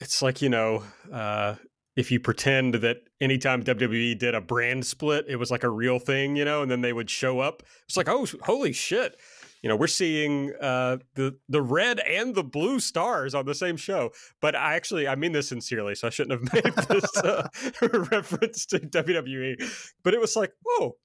it's 0.00 0.22
like 0.22 0.40
you 0.40 0.48
know, 0.48 0.82
uh, 1.12 1.56
if 1.96 2.10
you 2.10 2.20
pretend 2.20 2.74
that 2.74 2.98
anytime 3.20 3.64
WWE 3.64 4.18
did 4.18 4.34
a 4.34 4.40
brand 4.40 4.84
split, 4.84 5.24
it 5.28 5.36
was 5.36 5.50
like 5.50 5.64
a 5.64 5.70
real 5.70 5.98
thing, 5.98 6.36
you 6.36 6.44
know, 6.44 6.60
and 6.60 6.70
then 6.70 6.82
they 6.82 6.92
would 6.92 7.08
show 7.08 7.40
up. 7.40 7.62
It's 7.88 7.96
like, 7.96 8.08
oh, 8.08 8.26
holy 8.42 8.72
shit! 8.72 9.16
You 9.62 9.70
know, 9.70 9.76
we're 9.76 9.86
seeing 9.86 10.52
uh, 10.60 10.98
the 11.14 11.38
the 11.48 11.62
red 11.62 11.98
and 12.00 12.34
the 12.34 12.44
blue 12.44 12.80
stars 12.80 13.34
on 13.34 13.46
the 13.46 13.54
same 13.54 13.78
show. 13.78 14.10
But 14.42 14.54
I 14.54 14.74
actually, 14.74 15.08
I 15.08 15.16
mean 15.16 15.32
this 15.32 15.48
sincerely, 15.48 15.94
so 15.94 16.06
I 16.06 16.10
shouldn't 16.10 16.38
have 16.38 16.52
made 16.64 16.74
this 16.88 17.16
uh, 17.16 17.48
reference 18.10 18.66
to 18.66 18.80
WWE. 18.80 19.90
But 20.04 20.12
it 20.12 20.20
was 20.20 20.36
like, 20.36 20.52
whoa, 20.62 20.96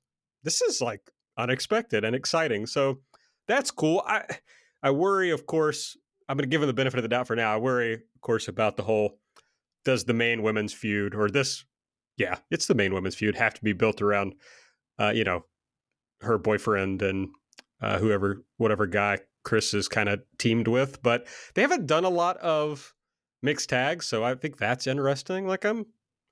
this 0.43 0.61
is 0.61 0.81
like 0.81 1.09
unexpected 1.37 2.03
and 2.03 2.15
exciting. 2.15 2.65
So 2.65 2.99
that's 3.47 3.71
cool. 3.71 4.03
I 4.05 4.25
I 4.83 4.91
worry, 4.91 5.31
of 5.31 5.45
course. 5.45 5.97
I'm 6.27 6.37
going 6.37 6.49
to 6.49 6.53
give 6.53 6.61
him 6.61 6.67
the 6.67 6.73
benefit 6.73 6.97
of 6.97 7.03
the 7.03 7.09
doubt 7.09 7.27
for 7.27 7.35
now. 7.35 7.53
I 7.53 7.57
worry, 7.57 7.93
of 7.93 8.21
course, 8.21 8.47
about 8.47 8.77
the 8.77 8.83
whole 8.83 9.19
does 9.85 10.05
the 10.05 10.13
main 10.13 10.43
women's 10.43 10.73
feud 10.73 11.15
or 11.15 11.29
this, 11.29 11.65
yeah, 12.17 12.37
it's 12.49 12.67
the 12.67 12.75
main 12.75 12.93
women's 12.93 13.15
feud 13.15 13.35
have 13.35 13.53
to 13.55 13.63
be 13.63 13.73
built 13.73 14.01
around, 14.01 14.35
uh, 14.99 15.11
you 15.15 15.23
know, 15.23 15.45
her 16.21 16.37
boyfriend 16.37 17.01
and 17.01 17.29
uh, 17.81 17.97
whoever, 17.99 18.43
whatever 18.57 18.85
guy 18.85 19.19
Kris 19.43 19.73
is 19.73 19.87
kind 19.87 20.07
of 20.09 20.21
teamed 20.37 20.67
with. 20.67 21.01
But 21.01 21.25
they 21.55 21.61
haven't 21.63 21.87
done 21.87 22.03
a 22.05 22.09
lot 22.09 22.37
of 22.37 22.93
mixed 23.41 23.69
tags, 23.69 24.05
so 24.05 24.23
I 24.23 24.35
think 24.35 24.57
that's 24.57 24.85
interesting. 24.85 25.47
Like 25.47 25.65
I'm, 25.65 25.85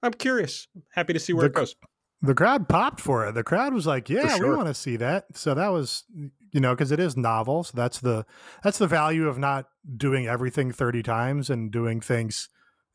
I'm 0.03 0.13
curious. 0.13 0.67
Happy 0.93 1.13
to 1.13 1.19
see 1.19 1.33
where 1.33 1.43
The- 1.43 1.49
it 1.49 1.53
goes. 1.55 1.75
the 2.21 2.35
crowd 2.35 2.69
popped 2.69 2.99
for 3.01 3.27
it. 3.27 3.33
The 3.33 3.43
crowd 3.43 3.73
was 3.73 3.87
like, 3.87 4.09
"Yeah, 4.09 4.35
sure. 4.35 4.51
we 4.51 4.55
want 4.55 4.67
to 4.67 4.73
see 4.75 4.95
that." 4.97 5.25
So 5.35 5.55
that 5.55 5.69
was, 5.69 6.03
you 6.51 6.59
know, 6.59 6.75
because 6.75 6.91
it 6.91 6.99
is 6.99 7.17
novel. 7.17 7.63
So 7.63 7.71
that's 7.75 7.99
the 7.99 8.25
that's 8.63 8.77
the 8.77 8.87
value 8.87 9.27
of 9.27 9.39
not 9.39 9.65
doing 9.97 10.27
everything 10.27 10.71
thirty 10.71 11.01
times 11.01 11.49
and 11.49 11.71
doing 11.71 11.99
things, 11.99 12.47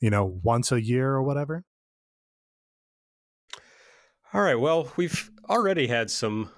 you 0.04 0.10
know, 0.10 0.38
once 0.42 0.70
a 0.70 0.82
year 0.82 1.12
or 1.12 1.22
whatever. 1.22 1.64
All 4.34 4.42
right. 4.42 4.54
Well, 4.54 4.92
we've 4.96 5.30
already 5.48 5.86
had 5.86 6.10
some 6.10 6.50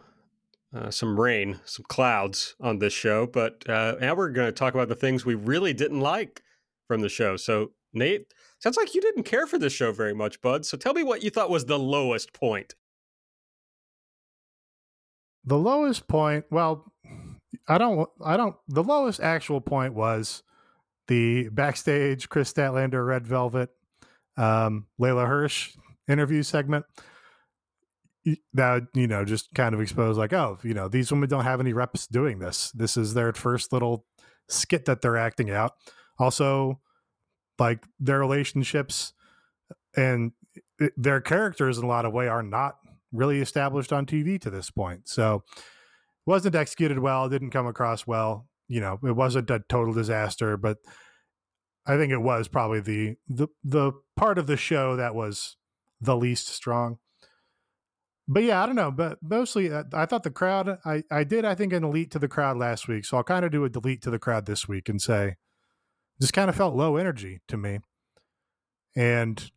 uh, 0.75 0.91
some 0.91 1.19
rain, 1.19 1.61
some 1.65 1.85
clouds 1.89 2.57
on 2.61 2.81
this 2.81 2.93
show, 2.93 3.25
but 3.25 3.63
uh, 3.71 3.95
now 4.01 4.17
we're 4.17 4.31
going 4.31 4.49
to 4.49 4.53
talk 4.53 4.75
about 4.75 4.89
the 4.89 4.97
things 4.97 5.25
we 5.25 5.37
really 5.37 5.73
didn't 5.73 6.01
like 6.01 6.43
from 6.89 7.03
the 7.03 7.09
show. 7.09 7.37
So, 7.37 7.71
Nate, 7.93 8.35
sounds 8.59 8.77
like 8.77 8.97
you 8.97 9.01
didn't 9.01 9.23
care 9.23 9.47
for 9.47 9.59
this 9.59 9.73
show 9.73 9.93
very 9.93 10.13
much, 10.13 10.41
bud. 10.41 10.67
So, 10.67 10.77
tell 10.77 10.93
me 10.93 11.05
what 11.05 11.23
you 11.23 11.31
thought 11.31 11.49
was 11.49 11.67
the 11.67 11.79
lowest 11.79 12.33
point. 12.33 12.75
The 15.45 15.57
lowest 15.57 16.09
point, 16.09 16.47
well, 16.51 16.93
I 17.69 17.79
don't, 17.79 18.11
I 18.25 18.37
don't. 18.37 18.57
The 18.67 18.83
lowest 18.83 19.21
actual 19.21 19.61
point 19.61 19.95
was 19.95 20.43
the 21.09 21.49
backstage 21.51 22.29
Kris 22.29 22.53
Statlander, 22.53 23.07
Red 23.07 23.27
Velvet, 23.27 23.71
um, 24.37 24.87
Leyla 25.01 25.27
Hirsch 25.27 25.77
interview 26.09 26.43
segment. 26.43 26.85
That 28.55 28.83
you 28.93 29.07
know, 29.07 29.25
just 29.25 29.55
kind 29.55 29.73
of 29.73 29.81
exposed 29.81 30.19
like, 30.19 30.33
oh, 30.33 30.59
you 30.65 30.75
know, 30.75 30.89
these 30.89 31.13
women 31.13 31.29
don't 31.29 31.45
have 31.45 31.61
any 31.61 31.73
reps 31.73 32.09
doing 32.09 32.41
this. 32.41 32.73
This 32.73 32.97
is 32.97 33.15
their 33.15 33.33
first 33.33 33.73
little 33.73 34.05
skit 34.49 34.85
that 34.87 35.01
they're 35.01 35.17
acting 35.17 35.51
out. 35.51 35.75
Also, 36.19 36.81
like 37.59 37.85
their 38.01 38.19
relationships 38.19 39.13
and 39.97 40.33
their 40.97 41.21
characters 41.21 41.79
in 41.79 41.85
a 41.85 41.89
lot 41.89 42.05
of 42.05 42.13
way 42.13 42.27
are 42.27 42.43
not 42.43 42.77
really 43.13 43.41
established 43.41 43.93
on 43.93 44.07
TV 44.07 44.41
to 44.41 44.51
this 44.51 44.71
point. 44.71 45.09
So 45.09 45.43
wasn't 46.27 46.55
executed 46.55 46.99
well, 46.99 47.29
didn't 47.29 47.51
come 47.51 47.67
across 47.67 48.07
well. 48.07 48.47
You 48.69 48.81
know, 48.81 48.99
it 49.05 49.15
wasn't 49.15 49.51
a 49.51 49.61
total 49.69 49.95
disaster, 49.95 50.57
but 50.57 50.79
I 51.87 51.97
think 51.97 52.13
it 52.13 52.19
was 52.19 52.49
probably 52.49 52.81
the 52.81 53.17
the 53.29 53.49
the 53.63 53.93
part 54.17 54.39
of 54.39 54.47
the 54.47 54.57
show 54.57 54.97
that 54.97 55.15
was 55.15 55.57
the 56.01 56.17
least 56.17 56.49
strong. 56.49 56.99
But 58.29 58.43
yeah, 58.43 58.63
I 58.63 58.67
don't 58.67 58.75
know. 58.75 58.91
But 58.91 59.19
mostly, 59.23 59.71
uh, 59.71 59.85
I 59.93 60.07
thought 60.07 60.25
the 60.25 60.31
crowd. 60.31 60.79
I 60.85 61.05
I 61.11 61.23
did. 61.23 61.45
I 61.45 61.55
think 61.55 61.73
an 61.73 61.85
elite 61.85 62.11
to 62.13 62.19
the 62.19 62.29
crowd 62.29 62.57
last 62.57 62.89
week, 62.89 63.05
so 63.05 63.17
I'll 63.17 63.23
kind 63.23 63.45
of 63.45 63.53
do 63.53 63.65
a 63.65 63.69
delete 63.69 64.03
to 64.03 64.11
the 64.11 64.19
crowd 64.19 64.47
this 64.47 64.67
week 64.67 64.89
and 64.89 65.01
say, 65.01 65.37
just 66.21 66.33
kind 66.33 66.51
of 66.51 66.57
felt 66.57 66.75
low 66.75 66.97
energy 66.97 67.41
to 67.47 67.57
me, 67.57 67.79
and 68.97 69.51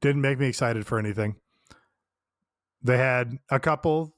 didn't 0.00 0.22
make 0.22 0.38
me 0.38 0.46
excited 0.46 0.86
for 0.86 1.00
anything. 1.00 1.36
They 2.80 2.98
had 2.98 3.38
a 3.50 3.58
couple 3.58 4.14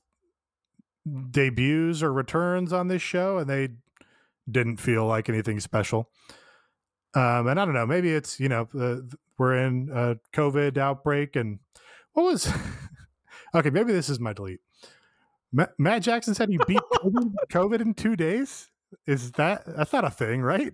debuts 1.30 2.02
or 2.02 2.12
returns 2.12 2.74
on 2.74 2.88
this 2.88 3.00
show, 3.00 3.38
and 3.38 3.48
they 3.48 3.70
didn't 4.50 4.78
feel 4.78 5.06
like 5.06 5.28
anything 5.28 5.60
special. 5.60 6.10
Um, 7.14 7.46
and 7.46 7.58
I 7.58 7.64
don't 7.64 7.74
know, 7.74 7.86
maybe 7.86 8.12
it's 8.12 8.38
you 8.38 8.48
know 8.48 8.68
uh, 8.78 8.96
we're 9.38 9.56
in 9.56 9.88
a 9.92 10.16
COVID 10.36 10.76
outbreak, 10.78 11.36
and 11.36 11.58
what 12.12 12.24
was 12.24 12.52
okay? 13.54 13.70
Maybe 13.70 13.92
this 13.92 14.08
is 14.08 14.20
my 14.20 14.32
delete. 14.32 14.60
Ma- 15.52 15.66
Matt 15.78 16.02
Jackson 16.02 16.34
said 16.34 16.50
he 16.50 16.58
beat 16.66 16.80
COVID, 17.50 17.80
in 17.80 17.94
two 17.94 18.14
days. 18.16 18.70
Is 19.06 19.32
that 19.32 19.62
that's 19.66 19.92
not 19.92 20.04
a 20.04 20.10
thing, 20.10 20.42
right? 20.42 20.72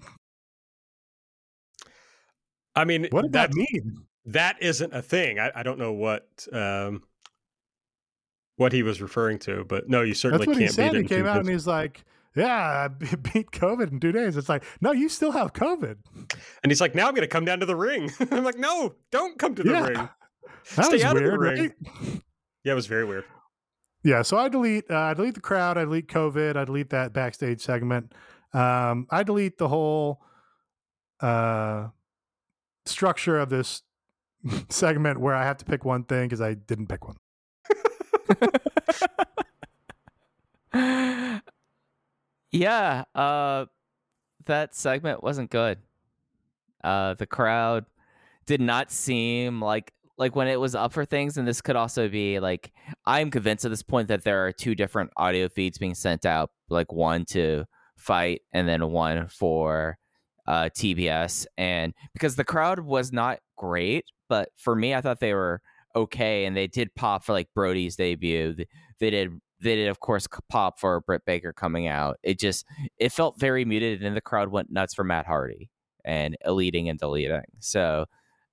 I 2.76 2.84
mean, 2.84 3.06
What 3.10 3.22
did 3.22 3.32
that, 3.32 3.50
that 3.50 3.56
mean? 3.56 4.04
that 4.26 4.56
isn't 4.60 4.92
a 4.92 5.02
thing. 5.02 5.38
I, 5.38 5.52
I 5.54 5.62
don't 5.62 5.78
know 5.78 5.92
what 5.92 6.26
um, 6.52 7.02
what 8.56 8.72
he 8.72 8.82
was 8.82 9.00
referring 9.00 9.38
to, 9.40 9.64
but 9.64 9.88
no, 9.88 10.02
you 10.02 10.14
certainly 10.14 10.46
That's 10.46 10.56
what 10.56 10.60
can't 10.60 10.72
said. 10.74 10.92
beat 10.92 10.98
it. 10.98 11.02
He 11.02 11.08
came 11.08 11.26
out 11.26 11.38
and 11.38 11.48
he's 11.48 11.66
like, 11.66 12.04
"Yeah, 12.36 12.88
I 12.88 12.88
beat 13.16 13.50
COVID 13.52 13.90
in 13.92 14.00
two 14.00 14.12
days." 14.12 14.36
It's 14.36 14.48
like, 14.48 14.64
no, 14.80 14.92
you 14.92 15.08
still 15.08 15.32
have 15.32 15.52
COVID. 15.52 15.96
and 16.62 16.70
he's 16.70 16.80
like, 16.80 16.94
now 16.94 17.06
I'm 17.08 17.14
going 17.14 17.22
to 17.22 17.28
come 17.28 17.44
down 17.44 17.60
to 17.60 17.66
the 17.66 17.76
ring. 17.76 18.10
I'm 18.30 18.44
like, 18.44 18.58
no, 18.58 18.94
don't 19.10 19.38
come 19.38 19.54
to 19.54 19.62
the 19.62 19.70
Yeah. 19.70 19.86
ring. 19.86 20.08
That 20.76 20.86
Stay 20.86 20.94
was 20.94 21.04
out 21.04 21.16
of 21.16 21.22
the 21.22 21.28
weird, 21.28 21.40
ring. 21.40 21.60
right? 21.60 22.20
Yeah, 22.64 22.72
it 22.72 22.74
was 22.74 22.86
very 22.86 23.04
weird. 23.04 23.24
Yeah, 24.02 24.22
so 24.22 24.38
I 24.38 24.48
delete 24.48 24.90
uh, 24.90 24.98
I 24.98 25.14
delete 25.14 25.34
the 25.34 25.40
crowd, 25.42 25.76
I 25.76 25.84
delete 25.84 26.08
COVID, 26.08 26.56
I 26.56 26.64
delete 26.64 26.88
that 26.90 27.12
backstage 27.12 27.60
segment. 27.60 28.12
Um, 28.54 29.06
I 29.10 29.22
delete 29.24 29.58
the 29.58 29.68
whole 29.68 30.22
uh, 31.20 31.88
structure 32.86 33.38
of 33.38 33.50
this 33.50 33.82
segment 34.70 35.20
where 35.20 35.34
I 35.34 35.44
have 35.44 35.58
to 35.58 35.64
pick 35.66 35.84
one 35.84 36.04
thing 36.04 36.28
because 36.28 36.40
I 36.40 36.54
didn't 36.54 36.86
pick 36.86 37.00
one. 37.06 37.16
Yeah, 42.54 43.02
uh, 43.16 43.66
that 44.46 44.76
segment 44.76 45.24
wasn't 45.24 45.50
good. 45.50 45.78
Uh, 46.84 47.14
the 47.14 47.26
crowd 47.26 47.84
did 48.46 48.60
not 48.60 48.92
seem 48.92 49.60
like 49.60 49.92
like 50.16 50.36
when 50.36 50.46
it 50.46 50.60
was 50.60 50.76
up 50.76 50.92
for 50.92 51.04
things, 51.04 51.36
and 51.36 51.48
this 51.48 51.60
could 51.60 51.74
also 51.74 52.08
be 52.08 52.38
like 52.38 52.72
I'm 53.06 53.32
convinced 53.32 53.64
at 53.64 53.72
this 53.72 53.82
point 53.82 54.06
that 54.08 54.22
there 54.22 54.46
are 54.46 54.52
two 54.52 54.76
different 54.76 55.10
audio 55.16 55.48
feeds 55.48 55.78
being 55.78 55.96
sent 55.96 56.24
out, 56.24 56.50
like 56.68 56.92
one 56.92 57.24
to 57.30 57.64
FITE 57.96 58.42
and 58.52 58.68
then 58.68 58.92
one 58.92 59.26
for 59.26 59.98
uh, 60.46 60.68
TBS, 60.76 61.46
and 61.58 61.92
because 62.12 62.36
the 62.36 62.44
crowd 62.44 62.78
was 62.78 63.12
not 63.12 63.40
great, 63.56 64.04
but 64.28 64.50
for 64.56 64.76
me, 64.76 64.94
I 64.94 65.00
thought 65.00 65.18
they 65.18 65.34
were 65.34 65.60
okay, 65.96 66.44
and 66.44 66.56
they 66.56 66.68
did 66.68 66.94
pop 66.94 67.24
for 67.24 67.32
like 67.32 67.48
Brody's 67.52 67.96
debut. 67.96 68.54
They, 69.00 69.10
did 69.10 69.40
they 69.64 69.74
did 69.76 69.88
of 69.88 69.98
course 70.00 70.28
pop 70.48 70.78
for 70.78 71.00
Britt 71.00 71.24
Baker 71.26 71.52
coming 71.52 71.88
out. 71.88 72.18
It 72.22 72.38
just 72.38 72.64
it 72.98 73.10
felt 73.10 73.38
very 73.40 73.64
muted, 73.64 74.02
and 74.04 74.16
the 74.16 74.20
crowd 74.20 74.48
went 74.50 74.70
nuts 74.70 74.94
for 74.94 75.02
Matt 75.04 75.26
Hardy 75.26 75.70
and 76.04 76.36
leading 76.46 76.88
and 76.88 76.98
deleting. 76.98 77.42
So 77.58 78.06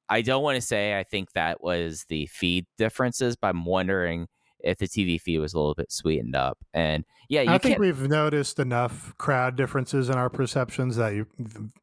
I 0.10 0.22
don't 0.22 0.44
want 0.44 0.56
to 0.56 0.62
say 0.62 0.98
I 0.98 1.04
think 1.04 1.34
that 1.34 1.62
was 1.62 2.06
the 2.10 2.26
feed 2.28 2.66
differences, 2.78 3.36
but 3.36 3.48
I'm 3.50 3.66
wondering 3.66 4.28
if 4.64 4.78
the 4.78 4.88
TV 4.88 5.20
feed 5.20 5.40
was 5.40 5.54
a 5.54 5.58
little 5.60 5.74
bit 5.74 5.92
sweetened 5.92 6.36
up. 6.36 6.58
And 6.74 7.04
yeah, 7.30 7.42
you 7.42 7.52
I 7.52 7.58
think 7.58 7.80
we've 7.80 8.08
noticed 8.08 8.60
enough 8.60 9.16
crowd 9.18 9.56
differences 9.56 10.10
in 10.10 10.16
our 10.16 10.30
perceptions 10.30 10.98
that 10.98 11.14
you, 11.16 11.26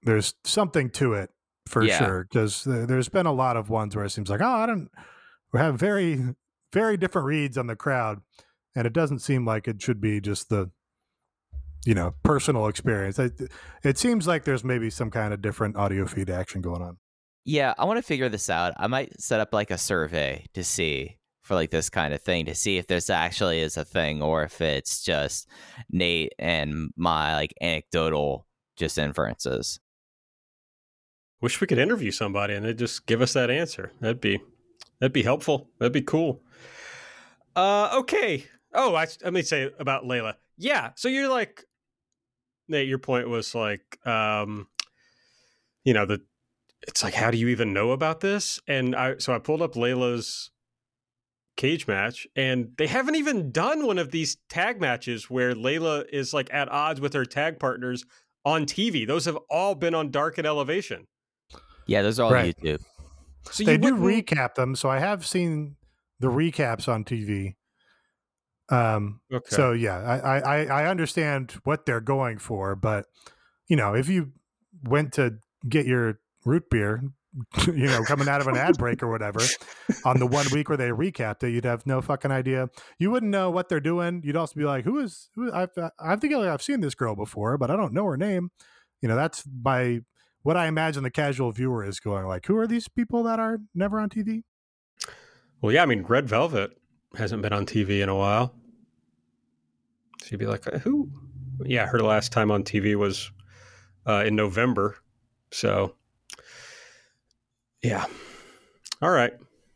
there's 0.05 0.35
something 0.45 0.91
to 0.91 1.14
it 1.14 1.31
for 1.67 1.83
Yeah. 1.85 1.99
sure. 1.99 2.27
Because 2.31 2.64
there's 2.64 3.09
been 3.09 3.27
a 3.27 3.33
lot 3.33 3.57
of 3.57 3.69
ones 3.71 3.97
where 3.97 4.05
it 4.05 4.11
seems 4.11 4.31
like, 4.31 4.41
oh, 4.41 4.47
I 4.47 4.67
don't, 4.67 4.91
we 5.53 5.59
have 5.59 5.77
very, 5.79 6.23
very 6.73 6.97
different 6.97 7.27
reads 7.27 7.59
on 7.59 7.67
the 7.67 7.77
crowd. 7.77 8.21
And 8.79 8.87
it 8.87 8.93
doesn't 8.93 9.19
seem 9.19 9.45
like 9.45 9.67
it 9.67 9.83
should 9.83 10.01
be 10.01 10.21
just 10.21 10.51
the 10.51 10.71
you 11.85 11.95
know 11.95 12.14
personal 12.23 12.69
experience. 12.69 13.19
It, 13.19 13.51
it 13.83 13.99
seems 13.99 14.29
like 14.29 14.45
there's 14.45 14.62
maybe 14.62 14.88
some 14.88 15.11
kind 15.11 15.35
of 15.35 15.43
different 15.43 15.77
audio 15.77 16.07
feed 16.07 16.31
action 16.31 16.61
going 16.61 16.81
on. 16.81 16.97
Yeah, 17.45 17.75
I 17.77 17.87
want 17.87 17.99
to 17.99 18.03
figure 18.03 18.29
this 18.29 18.49
out. 18.49 18.75
I 18.77 18.87
might 18.87 19.21
set 19.21 19.41
up 19.41 19.53
like 19.53 19.73
a 19.73 19.79
survey 19.79 20.47
to 20.55 20.62
see 20.62 21.19
for 21.43 21.57
like 21.57 21.71
this 21.71 21.91
kind 21.91 22.14
of 22.14 22.23
thing 22.23 22.45
to 22.45 22.55
see 22.55 22.77
if 22.77 22.87
this 22.87 23.11
actually 23.11 23.59
is 23.59 23.77
a 23.77 23.85
thing 23.85 24.23
or 24.23 24.45
if 24.45 24.61
it's 24.61 25.03
just 25.03 25.49
Nate 25.91 26.35
and 26.38 26.91
my 26.97 27.35
like 27.35 27.55
anecdotal 27.61 28.47
just 28.77 28.97
inferences. 28.97 29.81
Wish 31.41 31.61
we 31.61 31.67
could 31.67 31.79
interview 31.79 32.12
somebody 32.12 32.55
and 32.55 32.64
they 32.64 32.75
just 32.75 33.07
give 33.07 33.23
us 33.23 33.33
that 33.33 33.51
answer. 33.51 33.91
That'd 34.01 34.21
be 34.21 34.38
that'd 35.01 35.12
be 35.12 35.25
helpful. 35.25 35.69
That'd 35.81 35.93
be 35.93 36.03
cool. 36.03 36.43
Uh 37.57 37.91
okay. 37.95 38.47
Oh, 38.81 38.95
I, 38.95 39.07
let 39.25 39.33
me 39.33 39.43
say 39.43 39.71
about 39.79 40.05
Leyla. 40.05 40.35
Yeah, 40.57 40.91
so 40.97 41.09
you're 41.09 41.29
like 41.29 41.64
Nate, 42.69 42.87
your 42.88 42.99
point 42.99 43.29
was 43.29 43.55
like 43.55 43.99
um 44.07 44.69
you 45.85 45.93
know, 45.95 46.07
the 46.07 46.21
it's 46.87 47.03
like 47.03 47.14
how 47.14 47.31
do 47.31 47.38
you 47.38 47.49
even 47.49 47.73
know 47.73 47.91
about 47.91 48.21
this? 48.21 48.61
And 48.69 48.95
I 48.95 49.19
so 49.19 49.35
I 49.35 49.38
pulled 49.38 49.62
up 49.62 49.75
Leyla's 49.75 50.51
cage 51.57 51.88
match 51.88 52.27
and 52.37 52.69
they 52.79 52.87
haven't 52.87 53.17
even 53.17 53.51
done 53.51 53.85
one 53.85 53.99
of 53.99 54.12
these 54.12 54.37
tag 54.49 54.81
matches 54.81 55.29
where 55.29 55.55
Leyla 55.55 56.05
is 56.12 56.33
like 56.33 56.49
at 56.53 56.71
odds 56.71 57.01
with 57.01 57.14
her 57.14 57.25
tag 57.25 57.59
partners 57.59 58.05
on 58.45 58.64
TV. 58.64 59.05
Those 59.07 59.25
have 59.25 59.37
all 59.51 59.75
been 59.75 59.95
on 59.95 60.11
Dark 60.12 60.38
and 60.38 60.47
Elevation. 60.47 61.09
Yeah, 61.87 62.03
those 62.03 62.21
are 62.21 62.27
all 62.27 62.33
Right. 62.33 62.55
YouTube. 62.62 62.81
So 63.51 63.64
they 63.64 63.73
you 63.73 63.79
do 63.79 63.95
wouldn't- 63.97 64.27
recap 64.29 64.55
them, 64.55 64.77
so 64.77 64.88
I 64.88 64.99
have 65.01 65.27
seen 65.27 65.77
the 66.21 66.29
recaps 66.29 66.87
on 66.87 67.03
TV. 67.05 67.55
Um, 68.71 69.21
Okay. 69.33 69.55
So 69.55 69.73
yeah, 69.73 69.99
I, 69.99 70.39
I 70.39 70.65
I 70.65 70.87
understand 70.87 71.53
what 71.65 71.87
they're 71.87 72.01
going 72.01 72.39
for, 72.39 72.75
but 72.77 73.07
you 73.67 73.77
know, 73.77 73.95
if 73.95 74.09
you 74.09 74.33
went 74.85 75.13
to 75.15 75.39
get 75.69 75.87
your 75.87 76.21
root 76.45 76.71
beer, 76.71 77.03
you 77.67 77.87
know, 77.87 78.03
coming 78.05 78.29
out 78.29 78.41
of 78.41 78.47
an 78.47 78.57
ad 78.57 78.79
break 78.79 79.03
or 79.03 79.11
whatever, 79.11 79.41
on 80.05 80.19
the 80.19 80.27
one 80.27 80.47
week 80.53 80.69
where 80.69 80.79
they 80.79 80.89
recapped 80.89 81.43
it, 81.43 81.51
you'd 81.51 81.65
have 81.65 81.87
no 81.87 82.01
fucking 82.01 82.31
idea. 82.31 82.69
You 82.99 83.11
wouldn't 83.11 83.31
know 83.31 83.51
what 83.51 83.69
they're 83.69 83.81
doing. 83.81 84.23
You'd 84.25 84.37
also 84.37 84.55
be 84.55 84.65
like, 84.65 84.85
"Who 84.85 84.99
is? 84.99 85.29
Who? 85.35 85.53
I've 85.53 85.71
I 85.99 86.17
think 86.17 86.35
I've 86.35 86.63
seen 86.63 86.81
this 86.81 86.95
girl 86.95 87.15
before, 87.15 87.59
but 87.59 87.71
I 87.71 87.77
don't 87.77 87.93
know 87.93 88.05
her 88.07 88.17
name." 88.17 88.51
You 89.01 89.09
know, 89.09 89.17
that's 89.17 89.45
my 89.63 90.01
what 90.43 90.57
I 90.57 90.67
imagine 90.67 91.03
the 91.03 91.11
casual 91.11 91.53
viewer 91.53 91.85
is 91.85 92.01
going 92.01 92.27
like. 92.27 92.47
Who 92.47 92.57
are 92.57 92.67
these 92.67 92.89
people 92.89 93.23
that 93.25 93.39
are 93.39 93.59
never 93.75 94.01
on 94.01 94.09
TV? 94.09 94.43
Well, 95.61 95.73
yeah, 95.73 95.83
I 95.83 95.87
mean, 95.87 96.03
Red 96.03 96.29
Velvet 96.29 96.71
hasn't 97.19 97.43
been 97.43 97.53
on 97.53 97.67
TV 97.67 98.03
in 98.03 98.09
a 98.09 98.15
while. 98.15 98.55
You'd 100.31 100.39
be 100.39 100.47
like, 100.47 100.67
"Uh, 100.67 100.79
who? 100.79 101.11
Yeah, 101.65 101.87
her 101.87 102.01
last 102.01 102.33
time 102.33 102.51
on 102.51 102.63
TV 102.63 102.95
was 102.97 103.31
uh, 104.07 104.25
in 104.27 104.37
November. 104.37 104.97
So, 105.51 105.95
yeah. 107.83 108.07
All 109.03 109.11
right. 109.11 109.33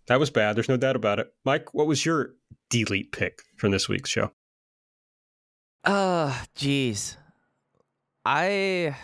That 0.07 0.19
was 0.19 0.31
bad. 0.31 0.57
There's 0.57 0.69
no 0.69 0.77
doubt 0.77 0.97
about 0.97 1.19
it. 1.19 1.33
Mike, 1.45 1.75
what 1.75 1.87
was 1.87 2.05
your 2.05 2.35
delete 2.71 3.13
pick 3.13 3.43
from 3.57 3.71
this 3.71 3.89
week's 3.89 4.11
show? 4.11 4.33
Uh, 5.85 6.33
jeez. 6.57 7.17
I 8.25 8.97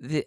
the 0.00 0.26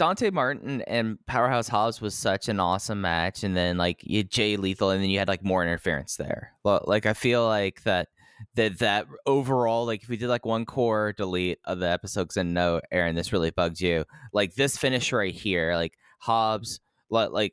Dante 0.00 0.30
Martin 0.30 0.80
and 0.86 1.18
Powerhouse 1.26 1.68
Hobbs 1.68 2.00
was 2.00 2.14
such 2.14 2.48
an 2.48 2.58
awesome 2.58 3.02
match, 3.02 3.44
and 3.44 3.54
then 3.54 3.76
like 3.76 4.00
you 4.02 4.24
Jay 4.24 4.56
Lethal, 4.56 4.88
and 4.88 5.02
then 5.02 5.10
you 5.10 5.18
had 5.18 5.28
like 5.28 5.44
more 5.44 5.62
interference 5.62 6.16
there. 6.16 6.54
Like 6.64 7.04
I 7.04 7.12
feel 7.12 7.46
like 7.46 7.82
that 7.82 8.08
that 8.54 8.78
that 8.78 9.08
overall, 9.26 9.84
like 9.84 10.02
if 10.02 10.08
we 10.08 10.16
did 10.16 10.30
like 10.30 10.46
one 10.46 10.64
core 10.64 11.12
delete 11.12 11.58
of 11.66 11.80
the 11.80 11.90
episode, 11.90 12.22
because 12.22 12.38
I 12.38 12.44
know 12.44 12.80
Aaron, 12.90 13.14
this 13.14 13.30
really 13.30 13.50
bugged 13.50 13.78
you. 13.78 14.06
Like 14.32 14.54
this 14.54 14.78
finish 14.78 15.12
right 15.12 15.34
here, 15.34 15.74
like 15.74 15.92
Hobbs, 16.20 16.80
like 17.10 17.52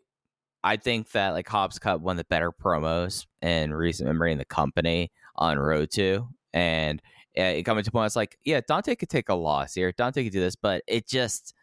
I 0.64 0.78
think 0.78 1.12
that 1.12 1.32
like 1.32 1.50
Hobbs 1.50 1.80
cut 1.80 2.00
one 2.00 2.14
of 2.14 2.18
the 2.20 2.28
better 2.30 2.54
promos 2.54 3.26
in 3.42 3.74
recent 3.74 4.08
memory 4.08 4.32
in 4.32 4.38
the 4.38 4.46
company 4.46 5.12
on 5.36 5.60
Road 5.60 5.92
to, 5.96 6.30
and 6.54 7.02
it 7.34 7.64
coming 7.64 7.84
to 7.84 7.92
point, 7.92 8.06
it's 8.06 8.16
like, 8.16 8.38
yeah, 8.46 8.62
Dante 8.66 8.96
could 8.96 9.10
take 9.10 9.28
a 9.28 9.36
loss 9.36 9.74
here. 9.74 9.92
Dante 9.92 10.24
could 10.24 10.32
do 10.32 10.40
this, 10.40 10.56
but 10.56 10.82
it 10.88 11.10
just 11.10 11.54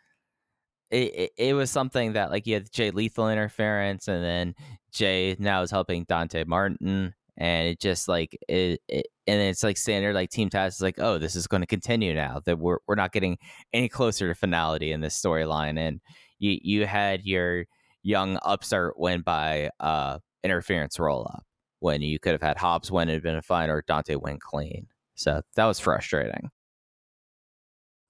it, 0.94 1.14
it, 1.14 1.30
it 1.37 1.54
was 1.54 1.70
something 1.70 2.12
that 2.12 2.30
like 2.30 2.46
you 2.46 2.54
had 2.54 2.70
Jay 2.70 2.90
Lethal 2.90 3.28
interference, 3.28 4.07
and 4.07 4.24
then 4.24 4.54
Jay 4.92 5.37
now 5.38 5.62
is 5.62 5.70
helping 5.70 6.04
Dante 6.04 6.44
Martin, 6.44 7.12
and 7.37 7.68
it 7.68 7.80
just 7.80 8.07
like 8.07 8.38
it, 8.48 8.80
it 8.88 9.07
and 9.26 9.40
it's 9.40 9.64
like 9.64 9.76
standard 9.76 10.14
like 10.14 10.30
Team 10.30 10.50
Taz 10.50 10.68
is 10.68 10.80
like, 10.80 11.00
oh, 11.00 11.18
this 11.18 11.35
is 11.35 11.48
going 11.48 11.62
to 11.62 11.66
continue 11.66 12.14
now 12.14 12.40
that 12.46 12.59
we're 12.59 12.78
we're 12.87 12.94
not 12.94 13.12
getting 13.12 13.38
any 13.72 13.88
closer 13.88 14.28
to 14.28 14.35
finality 14.35 14.92
in 14.92 15.00
this 15.00 15.20
storyline, 15.20 15.78
and 15.78 16.00
you 16.38 16.59
you 16.62 16.87
had 16.87 17.24
your 17.24 17.64
young 18.04 18.38
upstart 18.42 18.98
win 18.98 19.22
by 19.22 19.70
uh 19.80 20.18
interference 20.44 20.98
roll 20.98 21.22
up 21.22 21.42
when 21.80 22.02
you 22.02 22.20
could 22.20 22.33
have 22.33 22.42
had 22.42 22.57
Hobbs 22.57 22.90
win 22.90 23.09
and 23.09 23.22
been 23.22 23.37
a 23.37 23.42
fine 23.42 23.68
or 23.68 23.83
Dante 23.87 24.14
win 24.14 24.38
clean. 24.38 24.87
So 25.16 25.42
that 25.57 25.64
was 25.64 25.80
frustrating. 25.80 26.50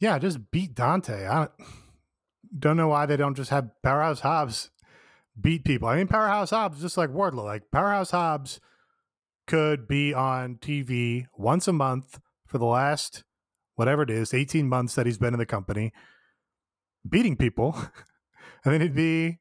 Yeah, 0.00 0.18
just 0.18 0.50
beat 0.50 0.74
Dante. 0.74 1.26
I 1.26 1.34
don't, 1.34 1.50
don't 2.56 2.76
know 2.76 2.88
why 2.88 3.06
they 3.06 3.16
don't 3.16 3.36
just 3.36 3.50
have 3.50 3.70
Powerhouse 3.82 4.20
Hobbs 4.20 4.70
beat 5.40 5.64
people. 5.64 5.88
I 5.88 5.96
mean, 5.96 6.06
Powerhouse 6.06 6.50
Hobbs, 6.50 6.80
just 6.80 6.96
like 6.96 7.10
Wardlow, 7.10 7.44
like 7.44 7.70
Powerhouse 7.70 8.10
Hobbs 8.10 8.60
could 9.46 9.86
be 9.86 10.14
on 10.14 10.56
TV 10.56 11.26
once 11.36 11.68
a 11.68 11.72
month 11.72 12.20
for 12.46 12.58
the 12.58 12.64
last 12.64 13.24
whatever 13.74 14.02
it 14.02 14.10
is, 14.10 14.32
18 14.32 14.68
months 14.68 14.94
that 14.94 15.06
he's 15.06 15.18
been 15.18 15.34
in 15.34 15.38
the 15.38 15.46
company, 15.46 15.92
beating 17.08 17.36
people. 17.36 17.76
and 18.64 18.72
then 18.72 18.80
he'd 18.80 18.94
be 18.94 19.38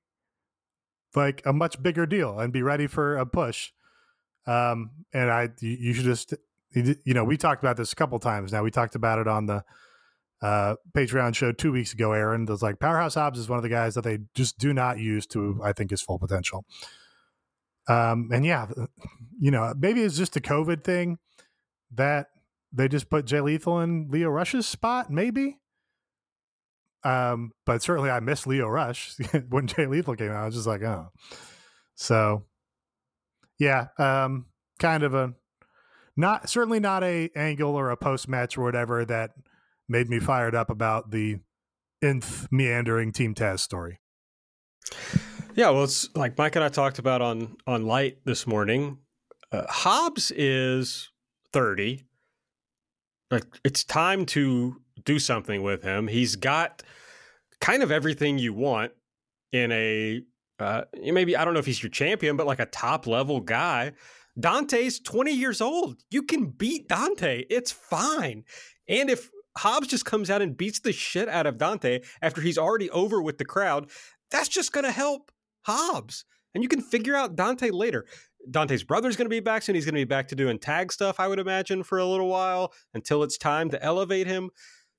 like 1.16 1.42
a 1.46 1.54
much 1.54 1.82
bigger 1.82 2.06
deal 2.06 2.40
and 2.40 2.52
be 2.52 2.64
ready 2.64 2.88
for 2.88 3.18
a 3.18 3.26
push. 3.26 3.72
Um, 4.48 4.92
and 5.14 5.30
I, 5.32 5.50
you 5.62 5.94
should 5.94 6.06
just, 6.06 6.34
you 6.72 7.14
know, 7.14 7.24
we 7.24 7.38
talked 7.38 7.64
about 7.64 7.78
this 7.78 7.94
a 7.94 7.96
couple 7.96 8.20
times 8.20 8.52
now. 8.52 8.64
We 8.64 8.72
talked 8.72 8.96
about 8.96 9.20
it 9.20 9.28
on 9.28 9.46
the 9.46 9.64
uh, 10.44 10.76
Patreon 10.94 11.34
show 11.34 11.54
two 11.54 11.72
weeks 11.72 11.94
ago, 11.94 12.12
Aaron. 12.12 12.46
Was 12.46 12.62
like 12.62 12.80
Powerhouse 12.80 13.16
Hobbs 13.16 13.40
is 13.40 13.48
one 13.48 13.58
of 13.58 13.64
the 13.64 13.70
guys 13.70 13.96
that 13.96 14.04
they 14.04 14.20
just 14.36 14.60
do 14.60 14.74
not 14.74 15.00
use 15.00 15.26
to, 15.28 15.62
I 15.64 15.72
think, 15.72 15.92
his 15.92 16.02
full 16.02 16.20
potential. 16.20 16.66
Um, 17.88 18.30
and 18.32 18.46
yeah, 18.46 18.68
you 19.40 19.52
know, 19.52 19.74
maybe 19.78 20.02
it's 20.02 20.18
just 20.18 20.36
a 20.36 20.42
COVID 20.42 20.84
thing 20.84 21.18
that 21.96 22.28
they 22.74 22.90
just 22.90 23.10
put 23.10 23.26
Jay 23.26 23.40
Lethal 23.40 23.80
in 23.80 24.10
Lio 24.10 24.30
Rush's 24.30 24.66
spot, 24.68 25.10
maybe. 25.10 25.60
Um, 27.06 27.52
but 27.66 27.82
certainly 27.82 28.10
I 28.10 28.20
missed 28.20 28.46
Lio 28.46 28.68
Rush 28.68 29.18
when 29.50 29.68
Jay 29.68 29.86
Lethal 29.86 30.16
came 30.16 30.32
out. 30.32 30.44
I 30.44 30.46
was 30.46 30.56
just 30.56 30.68
like, 30.68 30.82
oh. 30.84 31.10
So 31.96 32.44
yeah, 33.60 33.88
um, 33.98 34.48
kind 34.80 35.04
of 35.04 35.14
a 35.14 35.34
not 36.18 36.50
certainly 36.50 36.80
not 36.82 37.04
a 37.04 37.30
angle 37.36 37.76
or 37.76 37.92
a 37.92 37.98
post 37.98 38.28
match 38.28 38.58
or 38.58 38.64
whatever 38.64 39.06
that 39.06 39.32
made 39.94 40.10
me 40.10 40.20
fired 40.20 40.56
up 40.56 40.72
about 40.72 41.12
the 41.12 41.38
nth 42.02 42.48
meandering 42.52 43.12
Team 43.12 43.36
Taz 43.36 43.60
story. 43.60 44.00
Yeah, 45.56 45.70
well, 45.70 45.84
it's 45.84 46.10
like 46.16 46.36
Mike 46.36 46.56
and 46.56 46.66
I 46.66 46.70
talked 46.70 46.98
about 46.98 47.22
on 47.22 47.56
on 47.68 47.86
Light 47.86 48.18
this 48.26 48.48
morning. 48.48 48.98
Uh, 49.52 49.66
Hobbs 49.70 50.32
is 50.32 51.12
thirty. 51.54 52.06
Like 53.30 53.46
it's 53.64 53.84
time 53.84 54.26
to 54.28 54.82
do 55.06 55.20
something 55.20 55.62
with 55.62 55.84
him. 55.84 56.08
He's 56.08 56.36
got 56.36 56.82
kind 57.62 57.84
of 57.84 57.92
everything 57.92 58.40
you 58.40 58.52
want 58.52 58.94
in 59.52 59.72
a 59.72 60.24
uh, 60.60 60.86
maybe 61.04 61.38
I 61.38 61.46
don't 61.46 61.54
know 61.54 61.60
if 61.60 61.68
he's 61.68 61.84
your 61.84 61.92
champion, 61.92 62.36
but 62.36 62.48
like 62.48 62.60
a 62.60 62.66
top 62.66 63.06
level 63.06 63.40
guy. 63.42 63.92
Dante's 64.40 65.00
twenty 65.00 65.34
years 65.34 65.62
old. 65.62 65.98
You 66.10 66.24
can 66.24 66.48
beat 66.48 66.88
Dante. 66.88 67.46
It's 67.52 67.72
fine. 67.72 68.44
And 68.90 69.12
if 69.12 69.30
Hobbs 69.58 69.88
just 69.88 70.06
comes 70.06 70.30
out 70.30 70.42
and 70.42 70.58
beats 70.58 70.80
the 70.80 70.92
shit 70.92 71.30
out 71.30 71.46
of 71.46 71.58
Dante 71.58 72.02
after 72.22 72.42
he's 72.42 72.58
already 72.58 72.90
over 72.90 73.22
with 73.22 73.38
the 73.38 73.46
crowd, 73.46 73.90
that's 74.32 74.50
just 74.50 74.72
going 74.72 74.86
to 74.86 74.92
help 74.92 75.32
Hobbs. 75.66 76.26
And 76.54 76.64
you 76.64 76.70
can 76.70 76.82
figure 76.82 77.16
out 77.16 77.36
Dante 77.36 77.70
later. 77.70 78.06
Dante's 78.50 78.84
brother's 78.84 79.16
going 79.16 79.26
to 79.26 79.30
be 79.30 79.40
back 79.40 79.64
soon. 79.64 79.76
He's 79.76 79.86
going 79.86 79.96
to 79.96 80.02
be 80.02 80.06
back 80.06 80.28
to 80.30 80.36
doing 80.36 80.60
tag 80.60 80.92
stuff, 80.92 81.20
I 81.20 81.28
would 81.28 81.40
imagine, 81.40 81.84
for 81.84 81.98
a 81.98 82.06
little 82.06 82.28
while 82.28 82.74
until 82.94 83.24
it's 83.24 83.38
time 83.38 83.70
to 83.70 83.84
elevate 83.84 84.28
him. 84.28 84.50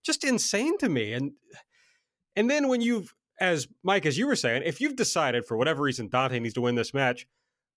Just 0.04 0.24
insane 0.24 0.78
to 0.78 0.88
me. 0.88 1.12
And 1.12 1.32
and 2.36 2.50
then 2.50 2.68
when 2.68 2.80
you've, 2.80 3.14
as 3.40 3.68
Mike, 3.82 4.06
as 4.06 4.18
you 4.18 4.26
were 4.26 4.36
saying, 4.36 4.62
if 4.64 4.80
you've 4.80 4.96
decided 4.96 5.44
for 5.44 5.56
whatever 5.56 5.82
reason 5.82 6.08
Dante 6.08 6.40
needs 6.40 6.54
to 6.54 6.60
win 6.60 6.74
this 6.74 6.94
match, 6.94 7.26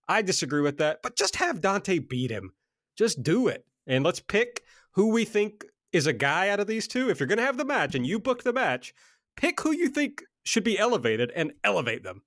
I 0.08 0.22
disagree 0.22 0.62
with 0.62 0.78
that. 0.78 1.00
But 1.04 1.16
just 1.16 1.36
have 1.36 1.62
Dante 1.62 2.00
beat 2.00 2.32
him. 2.32 2.54
Just 2.98 3.22
do 3.22 3.48
it. 3.48 3.66
And 3.86 4.04
let's 4.04 4.20
pick 4.20 4.64
who 4.92 5.12
we 5.12 5.26
think 5.26 5.66
is 5.92 6.08
a 6.08 6.14
guy 6.14 6.50
out 6.50 6.60
of 6.60 6.68
these 6.68 6.88
two. 6.88 7.10
If 7.10 7.20
you're 7.20 7.28
going 7.28 7.38
to 7.38 7.46
have 7.46 7.58
the 7.58 7.66
match 7.66 7.96
and 7.96 8.06
you 8.06 8.20
book 8.20 8.44
the 8.44 8.54
match, 8.54 8.94
pick 9.36 9.60
who 9.62 9.72
you 9.72 9.90
think 9.90 10.24
should 10.44 10.64
be 10.64 10.78
elevated 10.78 11.32
and 11.36 11.54
elevate 11.64 12.04
them. 12.04 12.24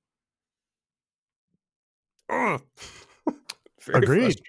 Ugh. 2.29 2.63
Agreed. 3.95 4.41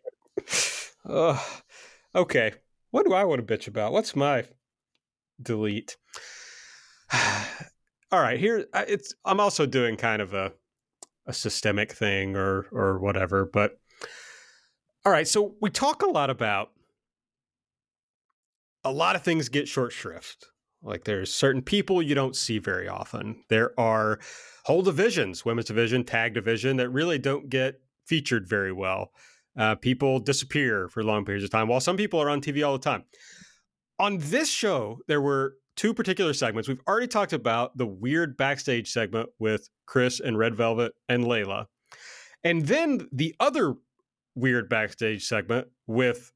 okay. 2.16 2.53
What 2.91 3.05
do 3.05 3.14
I 3.14 3.24
want 3.24 3.45
to 3.45 3.57
bitch 3.57 3.68
about? 3.68 3.93
What's 3.93 4.16
my 4.16 4.45
delete? 5.41 5.97
All 8.12 8.22
right, 8.22 8.39
here 8.39 8.66
it's. 8.74 9.16
I'm 9.24 9.39
also 9.39 9.66
doing 9.66 9.95
kind 9.95 10.22
of 10.22 10.34
a 10.34 10.51
a 11.26 11.34
systemic 11.34 11.93
thing 11.93 12.36
or 12.36 12.68
or 12.74 12.99
whatever, 12.99 13.45
but 13.45 13.80
all 15.05 15.14
right. 15.14 15.28
So 15.28 15.55
we 15.62 15.70
talk 15.70 16.01
a 16.01 16.09
lot 16.09 16.30
about 16.30 16.72
a 18.84 18.92
lot 18.92 19.16
of 19.16 19.24
things 19.24 19.50
get 19.50 19.68
short 19.68 19.92
shrift. 19.92 20.48
Like 20.84 21.04
there's 21.04 21.34
certain 21.34 21.62
people 21.62 22.02
you 22.02 22.16
don't 22.16 22.36
see 22.36 22.58
very 22.58 22.88
often. 22.88 23.44
There 23.50 23.80
are 23.80 24.20
whole 24.66 24.82
divisions, 24.82 25.46
women's 25.46 25.68
division, 25.68 26.04
tag 26.04 26.34
division, 26.34 26.78
that 26.78 26.90
really 26.90 27.20
don't 27.20 27.50
get 27.50 27.82
featured 28.06 28.48
very 28.48 28.72
well. 28.72 29.12
Uh, 29.58 29.76
people 29.76 30.20
disappear 30.20 30.88
for 30.88 31.04
long 31.04 31.26
periods 31.26 31.44
of 31.44 31.52
time, 31.52 31.68
while 31.68 31.80
some 31.80 31.98
people 31.98 32.22
are 32.22 32.30
on 32.30 32.42
TV 32.42 32.66
all 32.66 32.74
the 32.74 32.80
time. 32.80 33.04
On 34.00 34.18
this 34.18 34.50
show, 34.50 35.00
there 35.08 35.22
were 35.22 35.56
two 35.76 35.94
particular 35.94 36.34
segments. 36.34 36.68
We've 36.68 36.82
already 36.88 37.08
talked 37.08 37.34
about 37.34 37.78
the 37.78 37.86
weird 37.86 38.38
backstage 38.38 38.92
segment 38.92 39.30
with 39.40 39.70
Chris 39.86 40.20
and 40.20 40.38
Red 40.38 40.56
Velvet 40.56 40.94
and 41.08 41.26
Leyla. 41.26 41.66
And 42.44 42.66
then 42.66 43.08
the 43.12 43.36
other 43.40 43.76
weird 44.36 44.70
backstage 44.70 45.26
segment 45.26 45.68
with 45.86 46.32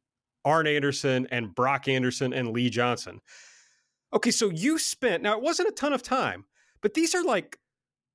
Arn 0.45 0.67
Anderson 0.67 1.27
and 1.31 1.53
Brock 1.53 1.87
Anderson 1.87 2.33
and 2.33 2.51
Lee 2.51 2.69
Johnson. 2.69 3.19
Okay, 4.13 4.31
so 4.31 4.49
you 4.49 4.77
spent, 4.77 5.23
now 5.23 5.35
it 5.35 5.43
wasn't 5.43 5.67
a 5.67 5.73
ton 5.73 5.91
of 5.91 6.03
time, 6.03 6.45
but 6.81 6.93
these 6.93 7.13
are 7.13 7.23
like 7.23 7.57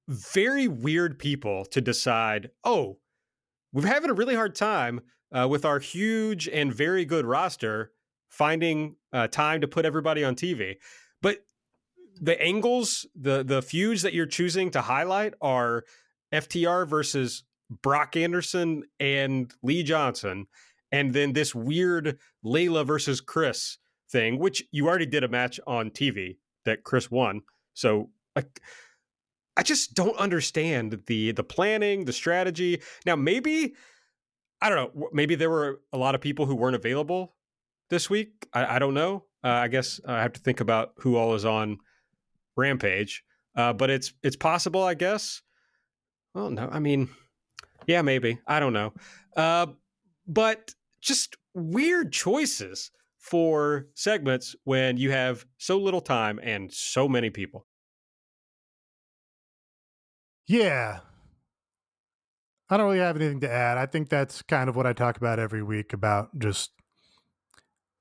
very 0.09 0.69
weird 0.69 1.19
people 1.19 1.65
to 1.67 1.81
decide, 1.81 2.51
oh, 2.65 2.99
we're 3.73 3.87
having 3.87 4.11
a 4.11 4.15
really 4.15 4.35
hard 4.35 4.55
time 4.55 5.01
uh, 5.33 5.47
with 5.49 5.65
our 5.65 5.79
huge 5.79 6.49
and 6.49 6.73
very 6.73 7.05
good 7.05 7.27
roster 7.27 7.93
finding 8.29 8.97
uh, 9.13 9.29
time 9.29 9.61
to 9.61 9.69
put 9.69 9.85
everybody 9.85 10.25
on 10.25 10.35
TV. 10.35 10.77
But 11.21 11.45
the 12.21 12.41
angles, 12.41 13.07
the 13.15 13.43
the 13.43 13.63
feuds 13.63 14.03
that 14.03 14.15
you're 14.15 14.27
choosing 14.27 14.71
to 14.73 14.83
highlight 14.83 15.35
are 15.41 15.85
FTR 16.33 16.89
versus 16.89 17.45
Brock 17.83 18.17
Anderson 18.17 18.85
and 18.99 19.53
Lee 19.63 19.83
Johnson, 19.83 20.47
and 20.93 21.13
then 21.13 21.33
this 21.33 21.55
weird 21.55 22.19
Leyla 22.45 22.87
versus 22.87 23.21
Chris 23.21 23.79
thing, 24.11 24.39
which 24.39 24.65
you 24.73 24.89
already 24.89 25.07
did 25.07 25.25
a 25.25 25.29
match 25.29 25.61
on 25.67 25.91
TV 25.91 26.37
that 26.65 26.85
Chris 26.85 27.11
won. 27.11 27.43
So 27.75 28.11
like 28.37 28.61
I 29.57 29.63
just 29.63 29.95
don't 29.95 30.17
understand 30.17 31.03
the 31.07 31.33
the 31.33 31.45
planning, 31.45 32.05
the 32.05 32.13
strategy. 32.13 32.81
Now 33.07 33.17
maybe 33.17 33.75
I 34.61 34.69
don't 34.69 34.95
know. 34.95 35.09
Maybe 35.13 35.35
there 35.35 35.51
were 35.51 35.81
a 35.93 35.99
lot 35.99 36.15
of 36.15 36.21
people 36.21 36.47
who 36.47 36.55
weren't 36.55 36.77
available 36.77 37.35
this 37.89 38.11
week. 38.11 38.47
I, 38.53 38.77
I 38.77 38.79
don't 38.79 38.95
know. 38.95 39.25
Uh, 39.43 39.49
I 39.49 39.69
guess 39.69 40.01
I 40.07 40.21
have 40.21 40.35
to 40.35 40.41
think 40.41 40.61
about 40.61 40.93
who 40.99 41.17
all 41.17 41.35
is 41.35 41.45
on 41.45 41.79
Rampage. 42.57 43.25
Uh, 43.57 43.73
but 43.73 43.91
it's 43.91 44.13
it's 44.23 44.37
possible, 44.37 44.83
I 44.83 44.95
guess. 44.95 45.43
Well, 46.35 46.51
no, 46.51 46.69
I 46.71 46.79
mean, 46.79 47.09
yeah, 47.87 48.03
maybe. 48.03 48.39
I 48.47 48.61
don't 48.61 48.73
know. 48.73 48.93
Uh, 49.37 49.67
but 50.27 50.75
just 51.01 51.37
weird 51.55 52.13
choices 52.13 52.91
for 53.19 53.87
segments 53.95 54.57
when 54.65 54.97
you 54.97 55.11
have 55.11 55.45
so 55.59 55.79
little 55.79 56.01
time 56.01 56.41
and 56.43 56.73
so 56.73 57.09
many 57.09 57.31
people. 57.31 57.67
Yeah. 60.47 61.01
I 62.69 62.77
don't 62.77 62.87
really 62.87 62.99
have 62.99 63.17
anything 63.17 63.41
to 63.41 63.51
add. 63.51 63.79
I 63.79 63.87
think 63.87 64.09
that's 64.09 64.43
kind 64.43 64.69
of 64.69 64.77
what 64.77 64.87
I 64.87 64.93
talk 64.93 65.17
about 65.17 65.39
every 65.39 65.63
week 65.63 65.93
about 65.93 66.39
just 66.39 66.71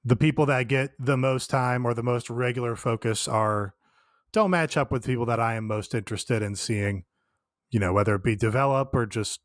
the 0.06 0.16
people 0.16 0.46
that 0.46 0.68
get 0.68 0.92
the 1.00 1.18
most 1.18 1.50
time 1.50 1.86
or 1.86 1.94
the 1.94 2.04
most 2.04 2.30
regular 2.30 2.76
focus 2.76 3.28
are 3.28 3.74
don't 4.32 4.52
match 4.52 4.78
up 4.78 4.92
with 4.92 5.06
people 5.06 5.26
that 5.26 5.40
I 5.40 5.56
am 5.56 5.68
most 5.68 5.94
interested 5.94 6.42
in 6.42 6.56
seeing, 6.56 7.04
you 7.72 7.80
know, 7.80 7.94
whether 7.94 8.16
it 8.16 8.24
be 8.24 8.36
develop 8.36 8.94
or 8.94 9.06
just, 9.06 9.42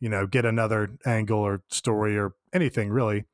you 0.00 0.08
know, 0.08 0.26
get 0.26 0.44
another 0.44 0.90
angle 1.06 1.38
or 1.40 1.62
story 1.68 2.18
or 2.18 2.32
anything 2.52 2.90
really. 2.90 3.24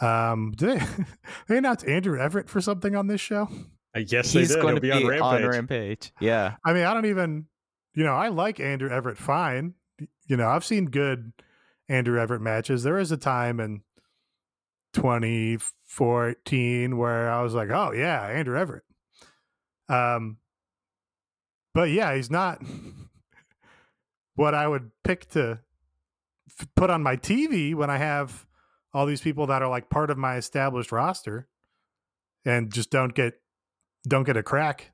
Um, 0.00 0.52
did 0.56 0.80
they, 0.80 0.86
they 1.48 1.58
announced 1.58 1.86
Andrew 1.86 2.20
Everett 2.20 2.48
for 2.50 2.60
something 2.60 2.94
on 2.94 3.06
this 3.06 3.20
show? 3.20 3.48
I 3.94 4.02
guess 4.02 4.30
He's 4.32 4.48
they 4.50 4.56
did. 4.56 4.62
going 4.62 4.74
He'll 4.74 4.76
to 4.76 4.80
be, 4.82 4.88
be 4.90 4.92
on 4.92 5.06
Rampage. 5.06 5.44
on 5.44 5.48
Rampage. 5.50 6.12
Yeah. 6.20 6.56
I 6.64 6.74
mean, 6.74 6.84
I 6.84 6.92
don't 6.92 7.06
even, 7.06 7.46
you 7.94 8.04
know, 8.04 8.12
I 8.12 8.28
like 8.28 8.60
Andrew 8.60 8.90
Everett 8.90 9.16
fine. 9.16 9.72
You 10.26 10.36
know, 10.36 10.48
I've 10.48 10.66
seen 10.66 10.86
good 10.86 11.32
Andrew 11.88 12.20
Everett 12.20 12.42
matches. 12.42 12.82
There 12.82 12.98
is 12.98 13.10
a 13.10 13.16
time 13.16 13.58
in 13.58 13.80
2014 14.92 16.98
where 16.98 17.30
I 17.30 17.42
was 17.42 17.54
like, 17.54 17.70
oh, 17.70 17.92
yeah, 17.92 18.22
Andrew 18.26 18.58
Everett. 18.58 18.82
Um, 19.88 20.36
but 21.74 21.88
yeah, 21.90 22.14
he's 22.14 22.30
not 22.30 22.60
what 24.34 24.54
I 24.54 24.68
would 24.68 24.90
pick 25.04 25.26
to 25.30 25.60
f- 26.60 26.68
put 26.76 26.90
on 26.90 27.02
my 27.02 27.16
TV 27.16 27.74
when 27.74 27.90
I 27.90 27.98
have 27.98 28.46
all 28.92 29.06
these 29.06 29.20
people 29.20 29.46
that 29.48 29.62
are 29.62 29.68
like 29.68 29.90
part 29.90 30.10
of 30.10 30.18
my 30.18 30.36
established 30.36 30.92
roster 30.92 31.48
and 32.44 32.72
just 32.72 32.90
don't 32.90 33.14
get 33.14 33.34
don't 34.08 34.24
get 34.24 34.36
a 34.36 34.42
crack, 34.42 34.92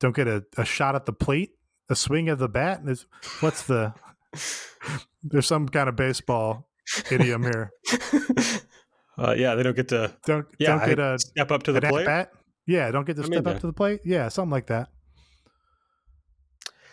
don't 0.00 0.16
get 0.16 0.26
a, 0.26 0.44
a 0.56 0.64
shot 0.64 0.94
at 0.94 1.06
the 1.06 1.12
plate, 1.12 1.50
a 1.90 1.94
swing 1.94 2.28
of 2.28 2.38
the 2.38 2.48
bat. 2.48 2.80
Is 2.86 3.06
what's 3.40 3.62
the 3.64 3.94
there's 5.22 5.46
some 5.46 5.68
kind 5.68 5.88
of 5.88 5.96
baseball 5.96 6.68
idiom 7.10 7.42
here. 7.42 7.70
uh, 9.18 9.34
yeah, 9.36 9.54
they 9.54 9.62
don't 9.62 9.76
get 9.76 9.88
to 9.88 10.14
Don't 10.26 10.46
yeah 10.58 10.78
don't 10.78 10.88
get 10.88 10.98
a 10.98 11.18
step 11.18 11.52
up 11.52 11.62
to 11.64 11.72
the 11.72 11.80
plate. 11.80 12.06
bat. 12.06 12.32
Yeah, 12.66 12.90
don't 12.90 13.06
get 13.06 13.16
to 13.16 13.22
I'm 13.22 13.32
step 13.32 13.46
up 13.46 13.60
to 13.60 13.66
the 13.66 13.72
plate. 13.72 14.00
Yeah, 14.04 14.28
something 14.28 14.50
like 14.50 14.66
that. 14.66 14.88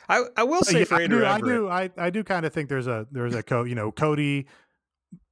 I, 0.08 0.24
I 0.38 0.44
will 0.44 0.62
say 0.64 0.80
yeah, 0.80 0.86
for 0.86 0.96
I 0.96 1.04
Andrew 1.04 1.20
do, 1.20 1.26
I 1.26 1.40
do, 1.40 1.70
I, 1.70 1.90
I 1.98 2.10
do 2.10 2.24
kind 2.24 2.46
of 2.46 2.54
think 2.54 2.70
there's 2.70 2.88
a 2.88 3.08
there's 3.12 3.36
a 3.36 3.44
co 3.44 3.64
you 3.64 3.76
know 3.76 3.92
Cody, 3.92 4.48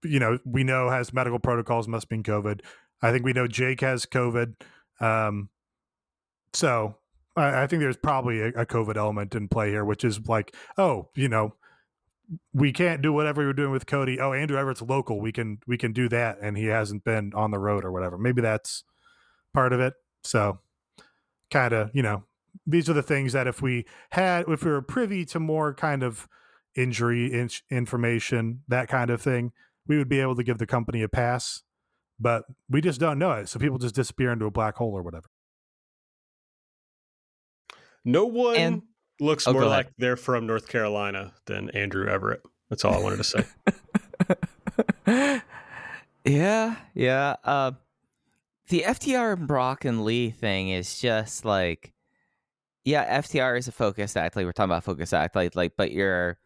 you 0.03 0.19
know 0.19 0.39
we 0.45 0.63
know 0.63 0.89
has 0.89 1.13
medical 1.13 1.39
protocols 1.39 1.87
must 1.87 2.09
be 2.09 2.17
COVID. 2.17 2.61
I 3.01 3.11
think 3.11 3.25
we 3.25 3.33
know 3.33 3.47
Jake 3.47 3.81
has 3.81 4.05
COVID. 4.05 4.55
Um, 4.99 5.49
so 6.53 6.95
I, 7.35 7.63
I 7.63 7.67
think 7.67 7.81
there's 7.81 7.97
probably 7.97 8.41
a, 8.41 8.47
a 8.49 8.65
COVID 8.65 8.95
element 8.95 9.35
in 9.35 9.47
play 9.47 9.69
here, 9.69 9.83
which 9.83 10.03
is 10.03 10.27
like, 10.27 10.55
oh, 10.77 11.09
you 11.15 11.27
know, 11.27 11.55
we 12.53 12.71
can't 12.71 13.01
do 13.01 13.11
whatever 13.11 13.45
we're 13.45 13.53
doing 13.53 13.71
with 13.71 13.85
Cody. 13.85 14.19
Oh, 14.19 14.33
Andrew 14.33 14.57
Everett's 14.57 14.81
local. 14.81 15.19
We 15.19 15.31
can 15.31 15.59
we 15.67 15.77
can 15.77 15.93
do 15.93 16.07
that, 16.09 16.37
and 16.41 16.57
he 16.57 16.65
hasn't 16.65 17.03
been 17.03 17.33
on 17.35 17.51
the 17.51 17.59
road 17.59 17.83
or 17.85 17.91
whatever. 17.91 18.17
Maybe 18.17 18.41
that's 18.41 18.83
part 19.53 19.73
of 19.73 19.79
it. 19.79 19.93
So 20.23 20.59
kind 21.51 21.73
of, 21.73 21.91
you 21.93 22.01
know, 22.01 22.23
these 22.65 22.89
are 22.89 22.93
the 22.93 23.03
things 23.03 23.33
that 23.33 23.47
if 23.47 23.61
we 23.61 23.85
had 24.11 24.45
if 24.47 24.63
we 24.63 24.71
were 24.71 24.81
privy 24.81 25.25
to 25.25 25.39
more 25.39 25.73
kind 25.73 26.01
of 26.03 26.27
injury 26.75 27.31
in- 27.33 27.49
information, 27.69 28.61
that 28.67 28.87
kind 28.87 29.09
of 29.09 29.21
thing, 29.21 29.51
we 29.87 29.97
would 29.97 30.09
be 30.09 30.19
able 30.19 30.35
to 30.35 30.43
give 30.43 30.57
the 30.57 30.65
company 30.67 31.01
a 31.03 31.09
pass. 31.09 31.61
But 32.19 32.43
we 32.69 32.79
just 32.81 32.99
don't 32.99 33.19
know 33.19 33.31
it. 33.33 33.49
So 33.49 33.59
people 33.59 33.77
just 33.79 33.95
disappear 33.95 34.31
into 34.31 34.45
a 34.45 34.51
black 34.51 34.75
hole 34.77 34.93
or 34.93 35.01
whatever. 35.03 35.27
no 38.05 38.25
one 38.25 38.55
And- 38.55 38.81
looks 39.19 39.47
Oh, 39.47 39.53
more 39.53 39.65
like 39.65 39.85
ahead. 39.85 39.93
they're 39.97 40.15
from 40.17 40.45
North 40.47 40.67
Carolina 40.67 41.33
than 41.45 41.69
Andrew 41.71 42.07
Everett. 42.07 42.41
That's 42.69 42.83
all 42.83 42.93
I 42.93 42.99
wanted 42.99 43.17
to 43.17 43.23
say. 43.23 43.45
yeah, 46.25 46.75
yeah. 46.93 47.35
Uh, 47.43 47.71
the 48.69 48.81
FTR 48.81 49.33
and 49.33 49.47
Brock 49.47 49.85
and 49.85 50.03
Lee 50.03 50.31
thing 50.31 50.69
is 50.69 50.99
just 50.99 51.45
like, 51.45 51.92
yeah, 52.85 53.21
FTR 53.21 53.57
is 53.57 53.67
a 53.67 53.71
focus 53.71 54.15
act. 54.15 54.35
Like 54.35 54.45
we're 54.45 54.51
talking 54.51 54.71
about 54.71 54.83
focus 54.83 55.13
act, 55.13 55.35
like 55.35 55.55
like, 55.55 55.73
but 55.77 55.91
you're 55.91 56.37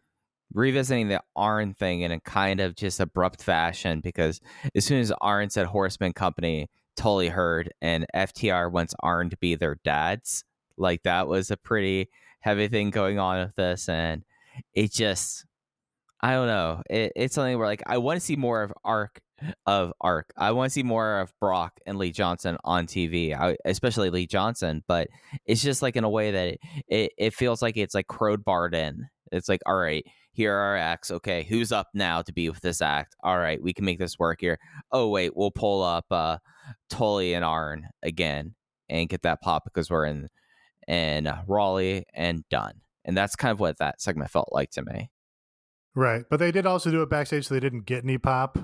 revisiting 0.52 1.08
the 1.08 1.22
Arn 1.36 1.74
thing 1.74 2.02
in 2.02 2.12
a 2.12 2.20
kind 2.20 2.60
of 2.60 2.74
just 2.74 3.00
abrupt 3.00 3.42
fashion 3.42 4.00
because 4.00 4.40
as 4.74 4.84
soon 4.84 5.00
as 5.00 5.12
Arn 5.20 5.50
said 5.50 5.66
Horseman 5.66 6.12
Company, 6.12 6.68
totally 6.96 7.28
heard, 7.28 7.72
and 7.80 8.06
FTR 8.14 8.70
wants 8.70 8.94
Arn 9.00 9.30
to 9.30 9.36
be 9.36 9.54
their 9.54 9.78
dads. 9.84 10.44
Like 10.76 11.02
that 11.02 11.26
was 11.26 11.50
a 11.50 11.56
pretty 11.56 12.08
heavy 12.40 12.68
thing 12.68 12.90
going 12.90 13.18
on 13.18 13.44
with 13.44 13.56
this, 13.56 13.88
and 13.88 14.24
it 14.74 14.92
just 14.92 15.44
I 16.20 16.32
don't 16.32 16.46
know. 16.46 16.82
It, 16.88 17.12
it's 17.16 17.34
something 17.34 17.58
where 17.58 17.66
like 17.66 17.82
I 17.86 17.98
want 17.98 18.18
to 18.18 18.24
see 18.24 18.36
more 18.36 18.62
of 18.62 18.72
Arc 18.84 19.20
of 19.66 19.92
Arc. 20.00 20.32
I 20.36 20.52
want 20.52 20.70
to 20.70 20.72
see 20.72 20.82
more 20.82 21.20
of 21.20 21.32
Brock 21.40 21.80
and 21.86 21.98
Lee 21.98 22.12
Johnson 22.12 22.56
on 22.64 22.86
TV, 22.86 23.34
I, 23.38 23.56
especially 23.64 24.10
Lee 24.10 24.26
Johnson. 24.26 24.82
But 24.86 25.08
it's 25.46 25.62
just 25.62 25.82
like 25.82 25.96
in 25.96 26.04
a 26.04 26.10
way 26.10 26.30
that 26.30 26.48
it, 26.48 26.60
it, 26.88 27.12
it 27.18 27.34
feels 27.34 27.62
like 27.62 27.76
it's 27.76 27.94
like 27.94 28.06
crowed 28.06 28.44
barred 28.44 28.74
in. 28.74 29.08
It's 29.32 29.48
like, 29.48 29.60
all 29.66 29.76
right, 29.76 30.04
here 30.32 30.54
are 30.54 30.60
our 30.60 30.76
acts. 30.76 31.10
Okay, 31.10 31.44
who's 31.44 31.72
up 31.72 31.88
now 31.94 32.22
to 32.22 32.32
be 32.32 32.48
with 32.48 32.60
this 32.60 32.80
act? 32.80 33.14
All 33.22 33.38
right, 33.38 33.62
we 33.62 33.72
can 33.72 33.84
make 33.84 33.98
this 33.98 34.18
work 34.18 34.40
here. 34.40 34.58
Oh 34.92 35.08
wait, 35.08 35.36
we'll 35.36 35.50
pull 35.50 35.82
up 35.82 36.06
uh 36.10 36.38
Tully 36.90 37.34
and 37.34 37.44
Arn 37.44 37.88
again 38.02 38.54
and 38.88 39.08
get 39.08 39.22
that 39.22 39.40
pop 39.40 39.64
because 39.64 39.90
we're 39.90 40.06
in 40.06 40.28
in 40.86 41.30
Raleigh 41.46 42.04
and 42.14 42.48
done. 42.48 42.80
And 43.04 43.16
that's 43.16 43.36
kind 43.36 43.52
of 43.52 43.60
what 43.60 43.78
that 43.78 44.00
segment 44.00 44.30
felt 44.30 44.48
like 44.52 44.70
to 44.72 44.82
me. 44.82 45.10
Right. 45.94 46.24
But 46.28 46.38
they 46.38 46.52
did 46.52 46.66
also 46.66 46.90
do 46.90 47.02
it 47.02 47.10
backstage 47.10 47.46
so 47.46 47.54
they 47.54 47.60
didn't 47.60 47.86
get 47.86 48.04
any 48.04 48.18
pop. 48.18 48.58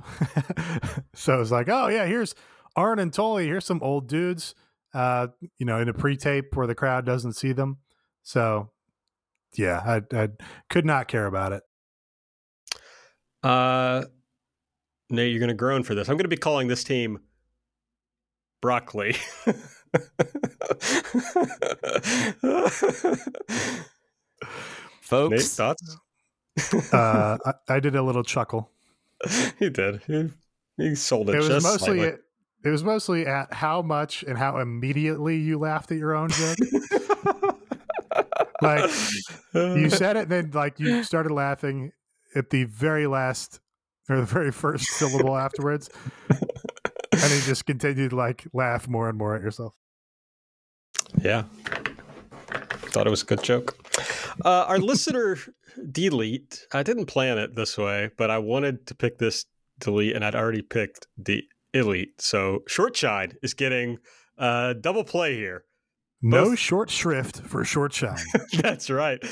so 1.14 1.34
it 1.34 1.38
was 1.38 1.50
like, 1.50 1.68
oh, 1.68 1.88
yeah, 1.88 2.06
here's 2.06 2.34
Arn 2.76 2.98
and 2.98 3.12
Tully. 3.12 3.46
Here's 3.46 3.64
some 3.64 3.80
old 3.82 4.08
dudes, 4.08 4.54
uh, 4.92 5.28
you 5.58 5.66
know, 5.66 5.80
in 5.80 5.88
a 5.88 5.94
pre 5.94 6.16
tape 6.16 6.54
where 6.54 6.66
the 6.66 6.74
crowd 6.74 7.04
doesn't 7.04 7.32
see 7.32 7.52
them. 7.52 7.78
So, 8.22 8.70
yeah, 9.56 9.80
I, 9.84 10.02
I 10.16 10.28
could 10.70 10.86
not 10.86 11.08
care 11.08 11.26
about 11.26 11.52
it. 11.52 11.62
Uh, 13.42 14.04
Nate, 15.10 15.30
you're 15.30 15.40
going 15.40 15.48
to 15.48 15.54
groan 15.54 15.82
for 15.82 15.94
this. 15.94 16.08
I'm 16.08 16.16
going 16.16 16.24
to 16.24 16.28
be 16.28 16.36
calling 16.36 16.68
this 16.68 16.84
team 16.84 17.18
broccoli. 18.62 19.12
Folks, 25.02 25.30
Nate, 25.30 25.42
thoughts? 25.42 25.96
Uh, 26.92 27.38
I, 27.44 27.52
I, 27.68 27.80
did 27.80 27.96
a 27.96 28.02
little 28.02 28.22
chuckle. 28.22 28.70
He 29.58 29.70
did. 29.70 30.02
He, 30.06 30.30
he 30.76 30.94
sold 30.94 31.30
it. 31.30 31.36
It 31.36 31.38
was 31.38 31.62
mostly 31.62 32.00
it, 32.00 32.20
it 32.64 32.70
was 32.70 32.82
mostly 32.82 33.26
at 33.26 33.52
how 33.52 33.82
much 33.82 34.22
and 34.22 34.36
how 34.36 34.58
immediately 34.58 35.36
you 35.36 35.58
laughed 35.58 35.92
at 35.92 35.98
your 35.98 36.14
own 36.14 36.30
joke. 36.30 36.56
like 38.62 38.90
you 39.54 39.90
said 39.90 40.16
it, 40.16 40.28
then 40.28 40.50
like 40.52 40.80
you 40.80 41.04
started 41.04 41.32
laughing 41.32 41.92
at 42.34 42.50
the 42.50 42.64
very 42.64 43.06
last 43.06 43.60
or 44.08 44.16
the 44.16 44.24
very 44.24 44.50
first 44.50 44.86
syllable 44.86 45.36
afterwards, 45.46 45.90
and 46.30 47.30
you 47.30 47.40
just 47.42 47.66
continued 47.66 48.10
to 48.10 48.16
like 48.16 48.46
laugh 48.52 48.88
more 48.88 49.08
and 49.08 49.16
more 49.16 49.36
at 49.36 49.42
yourself. 49.42 49.74
Yeah. 51.22 51.44
Thought 52.90 53.06
it 53.06 53.10
was 53.10 53.22
a 53.22 53.26
good 53.26 53.42
joke. 53.42 53.83
Uh, 54.44 54.64
our 54.68 54.78
listener 54.78 55.38
delete. 55.90 56.66
I 56.72 56.82
didn't 56.82 57.06
plan 57.06 57.38
it 57.38 57.54
this 57.54 57.76
way, 57.78 58.10
but 58.16 58.30
I 58.30 58.38
wanted 58.38 58.86
to 58.88 58.94
pick 58.94 59.18
this 59.18 59.44
delete, 59.78 60.14
and 60.14 60.24
I'd 60.24 60.34
already 60.34 60.62
picked 60.62 61.06
the 61.16 61.44
elite. 61.72 62.20
So 62.20 62.62
short 62.68 62.96
shine 62.96 63.32
is 63.42 63.54
getting 63.54 63.98
uh, 64.38 64.74
double 64.74 65.04
play 65.04 65.34
here. 65.36 65.64
No 66.22 66.50
Both- 66.50 66.58
short 66.58 66.90
shrift 66.90 67.42
for 67.42 67.64
short 67.64 67.92
shine. 67.92 68.18
That's 68.58 68.90
right. 68.90 69.22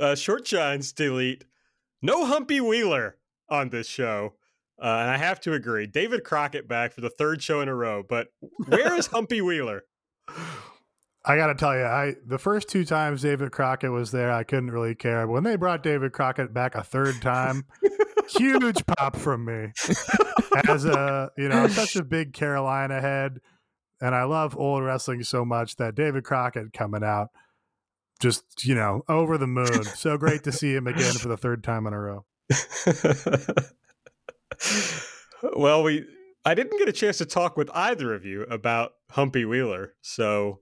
Uh, 0.00 0.14
short 0.14 0.46
shines 0.46 0.92
delete. 0.92 1.44
No 2.02 2.24
Humpy 2.24 2.60
Wheeler 2.60 3.16
on 3.48 3.70
this 3.70 3.86
show. 3.88 4.34
Uh, 4.80 4.86
and 4.86 5.10
I 5.10 5.16
have 5.16 5.40
to 5.40 5.54
agree. 5.54 5.88
David 5.88 6.22
Crockett 6.22 6.68
back 6.68 6.92
for 6.92 7.00
the 7.00 7.10
third 7.10 7.42
show 7.42 7.60
in 7.60 7.68
a 7.68 7.74
row, 7.74 8.04
but 8.08 8.28
where 8.66 8.94
is 8.96 9.06
Humpy 9.08 9.40
Wheeler? 9.40 9.82
I 11.28 11.36
got 11.36 11.48
to 11.48 11.54
tell 11.54 11.76
you, 11.76 11.84
I 11.84 12.14
the 12.26 12.38
first 12.38 12.68
two 12.68 12.86
times 12.86 13.20
David 13.20 13.52
Crockett 13.52 13.92
was 13.92 14.10
there, 14.10 14.32
I 14.32 14.44
couldn't 14.44 14.70
really 14.70 14.94
care. 14.94 15.26
But 15.26 15.32
when 15.34 15.44
they 15.44 15.56
brought 15.56 15.82
David 15.82 16.12
Crockett 16.12 16.54
back 16.54 16.74
a 16.74 16.82
third 16.82 17.20
time, 17.20 17.66
huge 18.30 18.86
pop 18.86 19.14
from 19.14 19.44
me. 19.44 19.72
As 20.66 20.86
a 20.86 21.30
you 21.36 21.50
know, 21.50 21.68
such 21.68 21.96
a 21.96 22.02
big 22.02 22.32
Carolina 22.32 23.02
head, 23.02 23.40
and 24.00 24.14
I 24.14 24.24
love 24.24 24.56
old 24.56 24.82
wrestling 24.82 25.22
so 25.22 25.44
much 25.44 25.76
that 25.76 25.94
David 25.94 26.24
Crockett 26.24 26.72
coming 26.72 27.04
out, 27.04 27.28
just 28.20 28.64
you 28.64 28.74
know, 28.74 29.02
over 29.06 29.36
the 29.36 29.46
moon. 29.46 29.84
So 29.84 30.16
great 30.16 30.44
to 30.44 30.52
see 30.52 30.74
him 30.74 30.86
again 30.86 31.12
for 31.12 31.28
the 31.28 31.36
third 31.36 31.62
time 31.62 31.86
in 31.86 31.92
a 31.92 32.00
row. 32.00 32.24
well, 35.54 35.82
we 35.82 36.06
I 36.46 36.54
didn't 36.54 36.78
get 36.78 36.88
a 36.88 36.92
chance 36.92 37.18
to 37.18 37.26
talk 37.26 37.58
with 37.58 37.68
either 37.74 38.14
of 38.14 38.24
you 38.24 38.44
about 38.44 38.92
Humpy 39.10 39.44
Wheeler, 39.44 39.92
so 40.00 40.60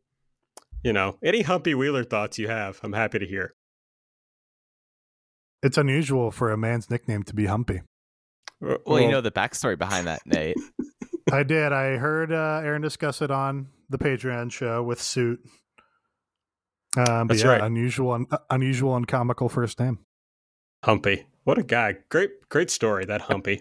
you 0.86 0.92
know, 0.92 1.18
any 1.20 1.42
Humpy 1.42 1.74
Wheeler 1.74 2.04
thoughts 2.04 2.38
you 2.38 2.46
have, 2.46 2.78
I'm 2.84 2.92
happy 2.92 3.18
to 3.18 3.26
hear. 3.26 3.54
It's 5.60 5.76
unusual 5.76 6.30
for 6.30 6.52
a 6.52 6.56
man's 6.56 6.88
nickname 6.88 7.24
to 7.24 7.34
be 7.34 7.46
Humpy. 7.46 7.82
well, 8.60 9.00
you 9.00 9.10
know 9.10 9.20
the 9.20 9.32
backstory 9.32 9.76
behind 9.76 10.06
that, 10.06 10.20
Nate. 10.24 10.56
I 11.32 11.42
did. 11.42 11.72
I 11.72 11.96
heard 11.96 12.32
uh, 12.32 12.60
Aaron 12.62 12.82
discuss 12.82 13.20
it 13.20 13.32
on 13.32 13.66
the 13.90 13.98
Patreon 13.98 14.52
show 14.52 14.80
with 14.84 15.02
Suit. 15.02 15.40
Um, 16.96 17.26
but 17.26 17.28
That's 17.30 17.42
yeah, 17.42 17.48
right. 17.48 17.62
unusual, 17.62 18.14
and 18.14 18.28
uh, 18.30 18.38
unusual 18.48 18.94
and 18.94 19.08
comical 19.08 19.48
first 19.48 19.80
name. 19.80 19.98
Humpy, 20.84 21.26
what 21.42 21.58
a 21.58 21.64
guy! 21.64 21.96
Great, 22.10 22.48
great 22.48 22.70
story 22.70 23.04
that 23.06 23.22
Humpy. 23.22 23.60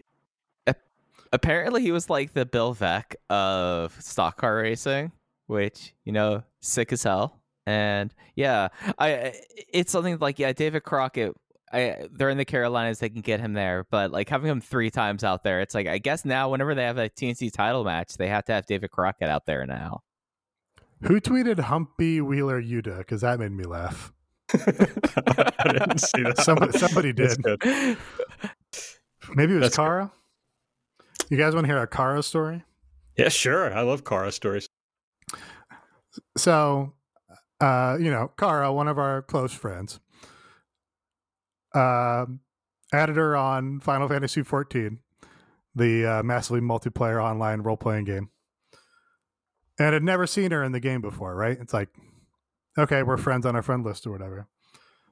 Apparently, 1.33 1.81
he 1.81 1.91
was 1.91 2.07
like 2.07 2.33
the 2.33 2.45
Bill 2.45 2.75
Veeck 2.75 3.15
of 3.31 3.99
stock 3.99 4.37
car 4.37 4.57
racing, 4.57 5.11
which 5.47 5.95
you 6.05 6.11
know, 6.11 6.43
sick 6.65 6.91
as 6.91 7.03
hell. 7.03 7.41
And 7.65 8.13
yeah, 8.35 8.69
I 8.97 9.11
eh, 9.11 9.31
it's 9.73 9.91
something 9.91 10.17
like 10.19 10.39
yeah, 10.39 10.53
David 10.53 10.83
Crockett. 10.83 11.33
I, 11.73 12.07
they're 12.11 12.29
in 12.29 12.37
the 12.37 12.45
Carolinas, 12.45 12.99
they 12.99 13.09
can 13.09 13.21
get 13.21 13.39
him 13.39 13.53
there, 13.53 13.85
but 13.89 14.11
like 14.11 14.29
having 14.29 14.49
him 14.49 14.61
three 14.61 14.91
times 14.91 15.23
out 15.23 15.43
there, 15.43 15.61
it's 15.61 15.73
like 15.73 15.87
I 15.87 15.97
guess 15.97 16.23
now 16.23 16.49
whenever 16.49 16.75
they 16.75 16.83
have 16.83 16.97
a 16.97 17.09
TNT 17.09 17.51
title 17.51 17.83
match, 17.83 18.17
they 18.17 18.27
have 18.27 18.45
to 18.45 18.53
have 18.53 18.65
David 18.65 18.91
Crockett 18.91 19.29
out 19.29 19.45
there 19.45 19.65
now. 19.65 20.01
Who 21.01 21.19
tweeted 21.19 21.59
Humpy 21.59 22.21
Wheeler 22.21 22.61
Yuta? 22.61 22.99
Because 22.99 23.21
that 23.21 23.39
made 23.39 23.51
me 23.51 23.65
laugh. 23.65 24.13
I 24.53 25.73
didn't 25.73 25.99
see 25.99 26.23
that. 26.23 26.39
Somebody, 26.39 26.77
somebody 26.77 27.13
did. 27.13 27.43
Maybe 29.33 29.53
it 29.53 29.55
was 29.55 29.61
That's 29.61 29.77
good. 29.77 29.83
Kara. 29.83 30.11
You 31.29 31.37
guys 31.37 31.53
want 31.53 31.65
to 31.65 31.73
hear 31.73 31.81
a 31.81 31.87
Kara 31.87 32.23
story? 32.23 32.63
Yeah, 33.17 33.29
sure. 33.29 33.73
I 33.73 33.81
love 33.81 34.03
Kara 34.03 34.31
stories. 34.31 34.67
So, 36.37 36.93
uh, 37.59 37.97
you 37.99 38.11
know, 38.11 38.31
Kara, 38.37 38.71
one 38.73 38.87
of 38.87 38.97
our 38.97 39.21
close 39.21 39.53
friends, 39.53 39.99
um, 41.73 42.41
added 42.93 43.17
her 43.17 43.35
on 43.35 43.79
Final 43.79 44.07
Fantasy 44.07 44.41
XIV, 44.41 44.97
the 45.73 46.05
uh, 46.05 46.23
massively 46.23 46.61
multiplayer 46.61 47.23
online 47.23 47.61
role 47.61 47.77
playing 47.77 48.05
game, 48.05 48.29
and 49.79 49.93
had 49.93 50.03
never 50.03 50.25
seen 50.25 50.51
her 50.51 50.63
in 50.63 50.71
the 50.71 50.79
game 50.79 51.01
before. 51.01 51.35
Right? 51.35 51.57
It's 51.59 51.73
like, 51.73 51.89
okay, 52.77 53.03
we're 53.03 53.17
friends 53.17 53.45
on 53.45 53.55
our 53.55 53.61
friend 53.61 53.83
list 53.83 54.07
or 54.07 54.11
whatever. 54.11 54.47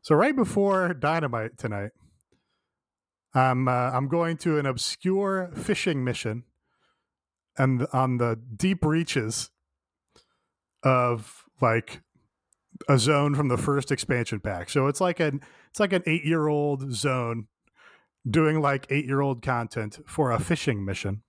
So 0.01 0.15
right 0.15 0.35
before 0.35 0.93
Dynamite 0.93 1.57
tonight, 1.57 1.91
I'm 3.33 3.67
uh, 3.67 3.91
I'm 3.91 4.07
going 4.07 4.37
to 4.37 4.59
an 4.59 4.65
obscure 4.65 5.51
fishing 5.55 6.03
mission, 6.03 6.43
and 7.57 7.87
on 7.91 8.17
the 8.17 8.39
deep 8.55 8.85
reaches 8.85 9.49
of 10.83 11.43
like 11.61 12.01
a 12.89 12.97
zone 12.97 13.35
from 13.35 13.47
the 13.47 13.57
first 13.57 13.91
expansion 13.91 14.39
pack. 14.39 14.69
So 14.69 14.87
it's 14.87 15.01
like 15.01 15.19
an 15.19 15.41
it's 15.69 15.79
like 15.79 15.93
an 15.93 16.03
eight 16.05 16.25
year 16.25 16.47
old 16.47 16.93
zone 16.93 17.47
doing 18.29 18.61
like 18.61 18.87
eight 18.89 19.05
year 19.05 19.21
old 19.21 19.41
content 19.41 19.99
for 20.05 20.31
a 20.31 20.39
fishing 20.39 20.85
mission. 20.85 21.23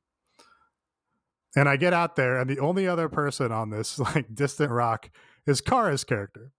And 1.57 1.68
I 1.68 1.76
get 1.76 1.92
out 1.92 2.16
there, 2.16 2.40
and 2.40 2.50
the 2.50 2.59
only 2.59 2.88
other 2.88 3.09
person 3.09 3.52
on 3.52 3.70
this 3.70 3.98
like 4.14 4.34
distant 4.34 4.70
rock 4.70 5.11
is 5.46 5.61
Kara's 5.61 6.05
character. 6.05 6.50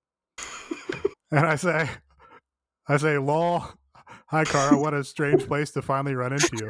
and 1.31 1.45
I 1.45 1.55
say, 1.55 1.89
I 2.87 2.97
say, 2.97 3.17
lol, 3.17 3.65
hi 4.27 4.45
Kara, 4.45 4.77
what 4.79 4.93
a 4.93 5.03
strange 5.03 5.47
place 5.47 5.71
to 5.71 5.81
finally 5.81 6.15
run 6.15 6.33
into 6.33 6.51
you. 6.53 6.69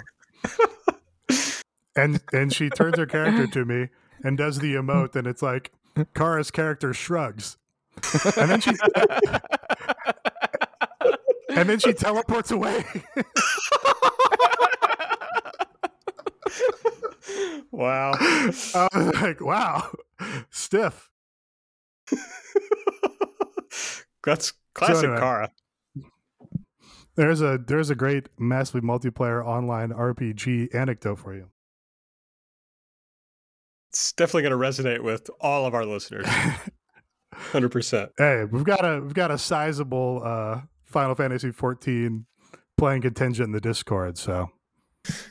and 1.96 2.22
and 2.34 2.54
she 2.54 2.70
turns 2.70 2.98
her 2.98 3.06
character 3.06 3.48
to 3.48 3.66
me 3.66 3.90
and 4.24 4.38
does 4.38 4.60
the 4.60 4.76
emote, 4.76 5.16
and 5.16 5.28
it's 5.28 5.42
like 5.42 5.72
Kara's 6.14 6.52
character 6.52 6.94
shrugs. 6.94 7.58
And 8.38 8.52
then 8.52 8.62
she 8.62 8.72
and 11.50 11.70
then 11.70 11.80
she 11.80 11.94
teleports 11.94 12.52
away. 12.52 12.84
wow. 17.72 18.12
I 18.20 18.88
was 18.94 19.22
like, 19.22 19.42
wow, 19.42 19.90
stiff. 20.50 21.10
That's 24.24 24.54
classic 24.74 25.06
anyway. 25.06 25.20
Kara. 25.20 25.52
There's 27.16 27.42
a 27.42 27.58
there's 27.66 27.90
a 27.90 27.96
great 27.96 28.28
massively 28.38 28.82
multiplayer 28.82 29.46
online 29.46 29.92
RPG 29.92 30.76
anecdote 30.76 31.20
for 31.20 31.34
you. 31.34 31.50
It's 33.96 34.12
definitely 34.12 34.42
going 34.50 34.52
to 34.52 34.84
resonate 34.84 35.02
with 35.02 35.30
all 35.40 35.66
of 35.66 35.74
our 35.74 35.86
listeners. 35.86 36.26
100%. 37.34 38.10
Hey, 38.18 38.44
we've 38.44 38.66
got 38.66 38.84
a 38.84 39.00
we've 39.00 39.14
got 39.14 39.32
a 39.32 39.38
sizable 39.38 40.22
uh, 40.22 40.64
Final 40.84 41.16
Fantasy 41.16 41.52
14 41.52 42.26
playing 42.76 43.04
contingent 43.04 43.48
in 43.48 43.52
the 43.54 43.62
Discord, 43.62 44.18
so 44.18 44.50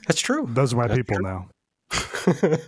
That's 0.09 0.23
true. 0.23 0.49
those 0.49 0.73
are 0.73 0.79
my 0.79 0.87
That's 0.87 0.97
people 0.97 1.17
true. 1.17 1.25
now. 1.25 2.59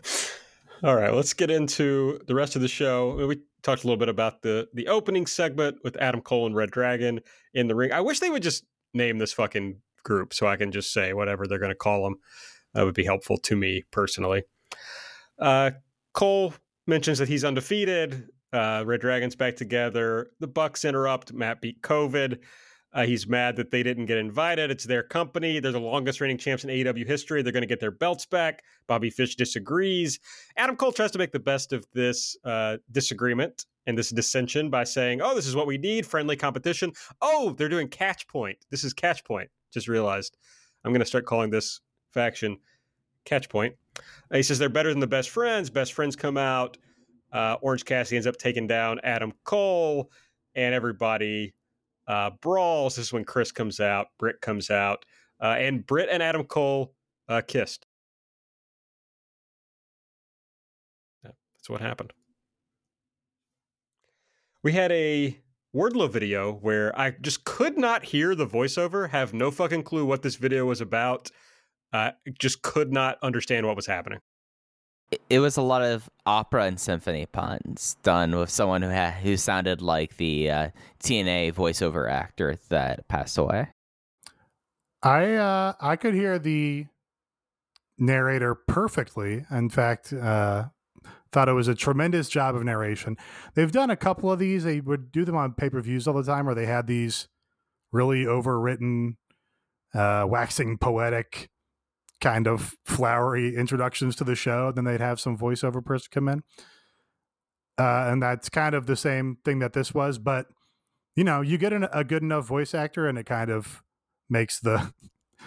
All 0.85 0.97
right, 0.97 1.15
let's 1.15 1.33
get 1.33 1.51
into 1.51 2.21
the 2.27 2.35
rest 2.35 2.57
of 2.57 2.61
the 2.61 2.69
show. 2.69 3.27
We 3.27 3.41
talked 3.63 3.85
a 3.85 3.87
little 3.87 3.97
bit 3.97 4.11
about 4.11 4.43
the 4.43 4.69
the 4.75 4.89
opening 4.89 5.25
segment 5.25 5.79
with 5.83 5.97
Adam 5.97 6.21
Cole 6.21 6.45
and 6.45 6.55
Red 6.55 6.73
Dragon 6.73 7.21
in 7.55 7.69
the 7.69 7.75
ring. 7.75 7.91
I 7.91 8.03
wish 8.03 8.21
they 8.21 8.29
would 8.29 8.43
just 8.43 8.65
name 8.93 9.17
this 9.17 9.33
fucking 9.33 9.81
group 10.05 10.35
so 10.35 10.47
I 10.47 10.57
can 10.57 10.73
just 10.73 10.93
say 10.93 11.15
whatever 11.15 11.47
they're 11.47 11.59
going 11.59 11.71
to 11.71 11.75
call 11.75 12.05
them. 12.05 12.17
That 12.75 12.85
would 12.85 12.95
be 12.95 13.05
helpful 13.05 13.39
to 13.39 13.57
me 13.57 13.85
personally. 13.91 14.43
Uh, 15.39 15.71
Cole 16.17 16.55
mentions 16.87 17.19
that 17.19 17.29
he's 17.29 17.45
undefeated. 17.45 18.31
Uh, 18.51 18.83
Red 18.87 19.03
Dragon's 19.03 19.37
back 19.37 19.55
together. 19.55 20.31
The 20.41 20.47
Bucks 20.47 20.87
interrupt. 20.87 21.35
Matt 21.35 21.61
beat 21.61 21.83
COVID. 21.83 22.39
Uh, 22.95 23.05
he's 23.05 23.27
mad 23.27 23.57
that 23.57 23.71
they 23.71 23.83
didn't 23.83 24.07
get 24.07 24.17
invited. 24.17 24.71
It's 24.71 24.85
their 24.85 25.03
company. 25.03 25.61
They're 25.61 25.73
the 25.73 25.79
longest 25.79 26.23
reigning 26.23 26.39
champs 26.39 26.65
in 26.65 26.71
AEW 26.71 27.07
history. 27.07 27.43
They're 27.43 27.53
going 27.53 27.61
to 27.61 27.69
get 27.69 27.81
their 27.81 27.91
belts 27.91 28.25
back. 28.25 28.63
Bobby 28.87 29.11
Fish 29.11 29.37
disagrees. 29.37 30.19
Adam 30.57 30.75
Cole 30.75 30.91
tries 30.91 31.11
to 31.11 31.19
make 31.19 31.33
the 31.33 31.39
best 31.39 31.75
of 31.75 31.85
this 31.93 32.35
uh, 32.45 32.79
disagreement 32.93 33.67
and 33.85 33.99
this 33.99 34.09
dissension 34.09 34.71
by 34.71 34.85
saying, 34.85 35.21
"Oh, 35.21 35.35
this 35.35 35.47
is 35.47 35.55
what 35.55 35.67
we 35.67 35.77
need: 35.77 36.07
friendly 36.07 36.37
competition." 36.37 36.93
Oh, 37.21 37.55
they're 37.59 37.69
doing 37.69 37.89
Catch 37.89 38.27
Point. 38.27 38.57
This 38.71 38.85
is 38.85 38.95
Catch 38.95 39.23
Point. 39.25 39.51
Just 39.71 39.87
realized. 39.87 40.39
I'm 40.83 40.93
going 40.93 41.01
to 41.01 41.07
start 41.07 41.27
calling 41.27 41.51
this 41.51 41.83
faction 42.13 42.57
Catch 43.27 43.51
Point. 43.51 43.75
He 44.33 44.43
says 44.43 44.59
they're 44.59 44.69
better 44.69 44.91
than 44.91 45.01
the 45.01 45.07
best 45.07 45.31
friends. 45.31 45.71
Best 45.71 45.93
friends 45.93 46.17
come 46.17 46.37
out. 46.37 46.77
Uh, 47.33 47.57
Orange 47.61 47.85
Cassidy 47.85 48.17
ends 48.17 48.27
up 48.27 48.37
taking 48.37 48.67
down 48.67 49.01
Adam 49.03 49.33
Cole, 49.45 50.11
and 50.55 50.75
everybody 50.75 51.55
uh, 52.07 52.31
brawls. 52.41 52.97
This 52.97 53.07
is 53.07 53.13
when 53.13 53.25
Chris 53.25 53.53
comes 53.53 53.81
out, 53.81 54.09
Britt 54.19 54.41
comes 54.41 54.71
out, 54.71 55.05
uh, 55.41 55.57
and 55.59 55.85
Britt 55.85 56.09
and 56.11 56.23
Adam 56.23 56.45
Cole 56.45 56.95
uh, 57.29 57.43
kissed. 57.47 57.87
That's 61.23 61.69
what 61.69 61.81
happened. 61.81 62.13
We 64.63 64.73
had 64.73 64.93
a 64.93 65.39
Wardlow 65.75 66.11
video 66.11 66.53
where 66.53 66.99
I 66.99 67.11
just 67.11 67.45
could 67.45 67.77
not 67.77 68.05
hear 68.05 68.35
the 68.35 68.47
voiceover, 68.47 69.11
have 69.11 69.35
no 69.35 69.51
fucking 69.51 69.83
clue 69.83 70.05
what 70.05 70.23
this 70.23 70.37
video 70.37 70.65
was 70.65 70.81
about. 70.81 71.31
Uh, 71.93 72.11
just 72.39 72.63
could 72.63 72.93
not 72.93 73.19
understand 73.23 73.67
what 73.67 73.77
was 73.77 73.87
happening. 73.87 74.19
It 75.31 75.39
was 75.39 75.57
a 75.57 75.63
lot 75.63 75.83
of 75.83 76.11
opera 76.27 76.65
and 76.65 76.81
symphony 76.81 77.27
puns 77.27 77.97
done 78.03 78.37
with 78.37 78.51
someone 78.51 78.83
who 78.83 78.89
had 78.89 79.15
who 79.15 79.37
sounded 79.37 79.81
like 79.81 80.17
the 80.17 80.51
uh, 80.51 80.71
TNA 81.01 81.55
voiceover 81.55 82.11
actor 82.11 82.59
that 82.71 83.07
passed 83.07 83.39
away. 83.39 83.69
I 85.03 85.35
uh, 85.35 85.75
I 85.81 85.95
could 85.95 86.15
hear 86.15 86.41
the 86.41 86.87
narrator 87.99 88.55
perfectly. 88.55 89.45
In 89.51 89.71
fact, 89.71 90.13
uh, 90.13 90.65
thought 91.33 91.49
it 91.49 91.53
was 91.53 91.69
a 91.69 91.75
tremendous 91.75 92.29
job 92.29 92.57
of 92.57 92.65
narration. 92.65 93.17
They've 93.55 93.71
done 93.71 93.91
a 93.91 93.97
couple 93.97 94.33
of 94.33 94.39
these. 94.39 94.65
They 94.65 94.81
would 94.81 95.13
do 95.13 95.25
them 95.25 95.37
on 95.37 95.53
pay 95.53 95.71
per 95.71 95.81
views 95.81 96.09
all 96.09 96.15
the 96.15 96.23
time, 96.25 96.47
where 96.47 96.55
they 96.55 96.67
had 96.67 96.87
these 96.87 97.29
really 97.93 98.25
overwritten, 98.25 99.17
uh, 99.95 100.27
waxing 100.29 100.79
poetic 100.79 101.49
kind 102.27 102.49
of 102.49 102.75
flowery 102.85 103.55
introductions 103.55 104.17
to 104.17 104.25
the 104.25 104.35
show. 104.35 104.73
Then 104.73 104.83
they'd 104.83 105.01
have 105.01 105.21
some 105.21 105.39
voiceover 105.39 105.85
person 105.85 106.09
come 106.11 106.27
in. 106.29 106.43
Uh, 107.79 108.09
and 108.11 108.21
that's 108.21 108.49
kind 108.49 108.75
of 108.75 108.87
the 108.87 108.97
same 108.97 109.39
thing 109.45 109.61
that 109.61 109.75
this 109.75 109.95
was. 109.95 110.19
But, 110.19 110.47
you 111.15 111.23
know, 111.23 111.41
you 111.41 111.57
get 111.57 111.73
an, 111.73 111.87
a 111.93 112.03
good 112.03 112.23
enough 112.23 112.45
voice 112.45 112.75
actor 112.75 113.07
and 113.07 113.17
it 113.17 113.27
kind 113.27 113.49
of 113.49 113.81
makes 114.29 114.59
the 114.59 114.93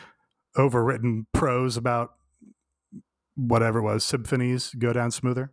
overwritten 0.57 1.25
prose 1.33 1.75
about 1.75 2.11
whatever 3.35 3.79
it 3.79 3.83
was, 3.83 4.05
symphonies, 4.05 4.73
go 4.79 4.93
down 4.93 5.11
smoother. 5.11 5.51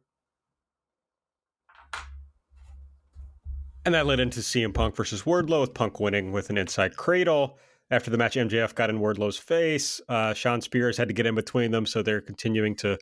And 3.85 3.97
that 3.97 4.07
led 4.07 4.21
into 4.21 4.41
CM 4.41 4.73
Punk 4.73 4.95
versus 4.95 5.23
Wardlow, 5.23 5.63
with 5.63 5.75
Punk 5.75 5.99
winning 5.99 6.31
with 6.31 6.51
an 6.51 6.57
inside 6.57 6.97
cradle. 6.97 7.59
After 7.91 8.11
the 8.11 8.19
match, 8.19 8.35
MJF 8.35 8.75
got 8.75 8.91
in 8.91 8.99
Wardlow's 8.99 9.39
face. 9.39 10.01
Uh, 10.09 10.35
Shawn 10.35 10.61
Spears 10.61 10.97
had 10.97 11.09
to 11.09 11.15
get 11.15 11.27
in 11.27 11.37
between 11.37 11.71
them, 11.71 11.87
so 11.87 12.03
they're 12.03 12.21
continuing 12.21 12.75
to 12.77 12.99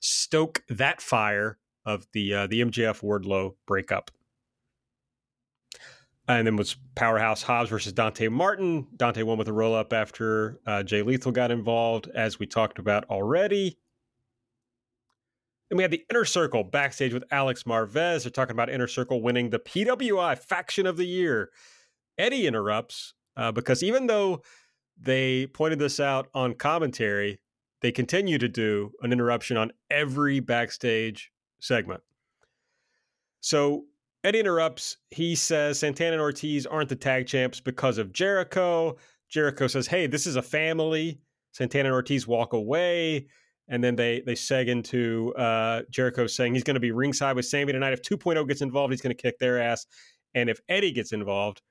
stoke 0.00 0.62
that 0.68 1.00
fire 1.00 1.58
of 1.84 2.06
the 2.12 2.34
uh, 2.34 2.46
the 2.46 2.60
MJF 2.62 3.02
Wardlow 3.02 3.54
breakup. 3.66 4.10
And 6.28 6.46
then 6.46 6.56
was 6.56 6.76
Powerhouse 6.94 7.42
Hobbs 7.42 7.70
versus 7.70 7.94
Dante 7.94 8.28
Martin. 8.28 8.86
Dante 8.94 9.22
won 9.22 9.38
with 9.38 9.48
a 9.48 9.52
roll 9.52 9.74
up 9.74 9.94
after 9.94 10.60
uh, 10.66 10.82
Jay 10.82 11.02
Lethal 11.02 11.32
got 11.32 11.50
involved, 11.50 12.08
as 12.14 12.38
we 12.38 12.46
talked 12.46 12.78
about 12.78 13.06
already. 13.06 13.78
And 15.70 15.78
we 15.78 15.82
had 15.82 15.90
the 15.90 16.04
Inner 16.10 16.26
Circle 16.26 16.64
backstage 16.64 17.14
with 17.14 17.24
Alex 17.30 17.64
Marvez. 17.64 18.22
They're 18.22 18.30
talking 18.30 18.54
about 18.54 18.70
Inner 18.70 18.86
Circle 18.86 19.22
winning 19.22 19.50
the 19.50 19.58
PWI 19.58 20.38
Faction 20.38 20.86
of 20.86 20.96
the 20.96 21.06
Year. 21.06 21.50
Eddie 22.18 22.46
interrupts 22.46 23.14
uh, 23.38 23.52
because 23.52 23.82
even 23.82 24.06
though 24.06 24.42
they 25.00 25.46
pointed 25.46 25.78
this 25.78 26.00
out 26.00 26.28
on 26.34 26.54
commentary, 26.54 27.40
they 27.80 27.92
continue 27.92 28.36
to 28.38 28.48
do 28.48 28.90
an 29.02 29.12
interruption 29.12 29.56
on 29.56 29.70
every 29.90 30.40
backstage 30.40 31.30
segment. 31.60 32.02
So 33.40 33.84
Eddie 34.24 34.40
interrupts. 34.40 34.96
He 35.10 35.36
says 35.36 35.78
Santana 35.78 36.12
and 36.12 36.20
Ortiz 36.20 36.66
aren't 36.66 36.88
the 36.88 36.96
tag 36.96 37.28
champs 37.28 37.60
because 37.60 37.98
of 37.98 38.12
Jericho. 38.12 38.96
Jericho 39.28 39.68
says, 39.68 39.86
"Hey, 39.86 40.08
this 40.08 40.26
is 40.26 40.34
a 40.36 40.42
family." 40.42 41.20
Santana 41.52 41.88
and 41.88 41.94
Ortiz 41.94 42.26
walk 42.26 42.52
away, 42.52 43.26
and 43.68 43.82
then 43.82 43.94
they 43.94 44.22
they 44.26 44.34
seg 44.34 44.66
into 44.66 45.32
uh, 45.36 45.82
Jericho 45.90 46.26
saying 46.26 46.54
he's 46.54 46.64
going 46.64 46.74
to 46.74 46.80
be 46.80 46.90
ringside 46.90 47.36
with 47.36 47.46
Sammy 47.46 47.72
tonight. 47.72 47.92
If 47.92 48.02
2.0 48.02 48.48
gets 48.48 48.60
involved, 48.60 48.92
he's 48.92 49.00
going 49.00 49.16
to 49.16 49.22
kick 49.22 49.38
their 49.38 49.60
ass, 49.60 49.86
and 50.34 50.50
if 50.50 50.58
Eddie 50.68 50.92
gets 50.92 51.12
involved, 51.12 51.62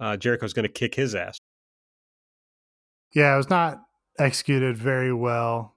uh, 0.00 0.16
Jericho's 0.16 0.52
going 0.52 0.64
to 0.64 0.72
kick 0.72 0.94
his 0.94 1.14
ass. 1.14 1.38
Yeah, 3.14 3.34
it 3.34 3.36
was 3.36 3.50
not 3.50 3.80
executed 4.18 4.76
very 4.76 5.12
well. 5.12 5.76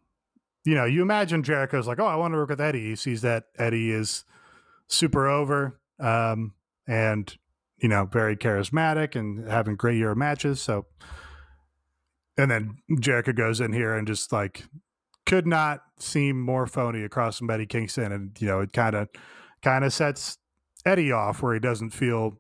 You 0.66 0.76
know, 0.76 0.86
you 0.86 1.02
imagine 1.02 1.44
Jericho's 1.44 1.88
like, 1.88 2.00
"Oh, 2.00 2.06
I 2.06 2.16
want 2.16 2.34
to 2.34 2.38
work 2.38 2.50
with 2.50 2.62
Eddie." 2.62 2.90
He 2.90 2.96
sees 2.96 3.22
that 3.22 3.46
Eddie 3.58 3.92
is 3.92 4.26
super 4.88 5.28
over 5.28 5.80
um, 6.00 6.54
and 6.88 7.36
you 7.78 7.90
know 7.90 8.06
very 8.06 8.36
charismatic 8.36 9.16
and 9.16 9.48
having 9.48 9.76
great 9.76 9.98
year 9.98 10.12
of 10.12 10.18
matches. 10.18 10.62
So, 10.62 10.86
and 12.38 12.50
then 12.50 12.78
Jericho 13.00 13.34
goes 13.34 13.62
in 13.62 13.74
here 13.74 13.94
and 13.94 14.08
just 14.08 14.32
like 14.32 14.66
could 15.26 15.46
not 15.48 15.82
seem 16.00 16.40
more 16.40 16.68
phony 16.68 17.04
across 17.04 17.38
from 17.38 17.50
Eddie 17.50 17.66
Kingston, 17.66 18.12
and 18.12 18.38
you 18.40 18.48
know 18.48 18.62
it 18.62 18.74
kind 18.74 18.96
of 18.96 19.10
kind 19.62 19.84
of 19.86 19.94
sets 19.94 20.38
Eddie 20.86 21.12
off 21.12 21.42
where 21.42 21.54
he 21.54 21.60
doesn't 21.60 21.92
feel 21.92 22.40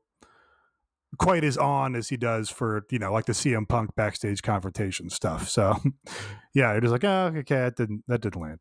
quite 1.17 1.43
as 1.43 1.57
on 1.57 1.95
as 1.95 2.09
he 2.09 2.17
does 2.17 2.49
for 2.49 2.85
you 2.91 2.99
know 2.99 3.11
like 3.11 3.25
the 3.25 3.33
CM 3.33 3.67
Punk 3.67 3.95
backstage 3.95 4.41
confrontation 4.41 5.09
stuff. 5.09 5.49
So 5.49 5.75
yeah, 6.53 6.73
it 6.73 6.83
was 6.83 6.91
like, 6.91 7.03
oh, 7.03 7.31
okay, 7.37 7.55
that 7.55 7.75
didn't 7.75 8.03
that 8.07 8.21
didn't 8.21 8.41
land. 8.41 8.59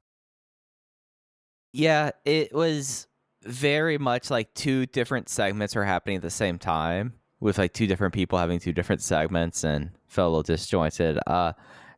Yeah, 1.72 2.10
it 2.24 2.54
was 2.54 3.06
very 3.44 3.98
much 3.98 4.30
like 4.30 4.52
two 4.54 4.86
different 4.86 5.28
segments 5.28 5.76
are 5.76 5.84
happening 5.84 6.16
at 6.16 6.22
the 6.22 6.30
same 6.30 6.58
time 6.58 7.14
with 7.38 7.58
like 7.58 7.72
two 7.72 7.86
different 7.86 8.14
people 8.14 8.38
having 8.38 8.58
two 8.58 8.72
different 8.72 9.02
segments 9.02 9.62
and 9.62 9.90
felt 10.08 10.26
a 10.26 10.30
little 10.30 10.42
disjointed. 10.42 11.18
Uh 11.26 11.52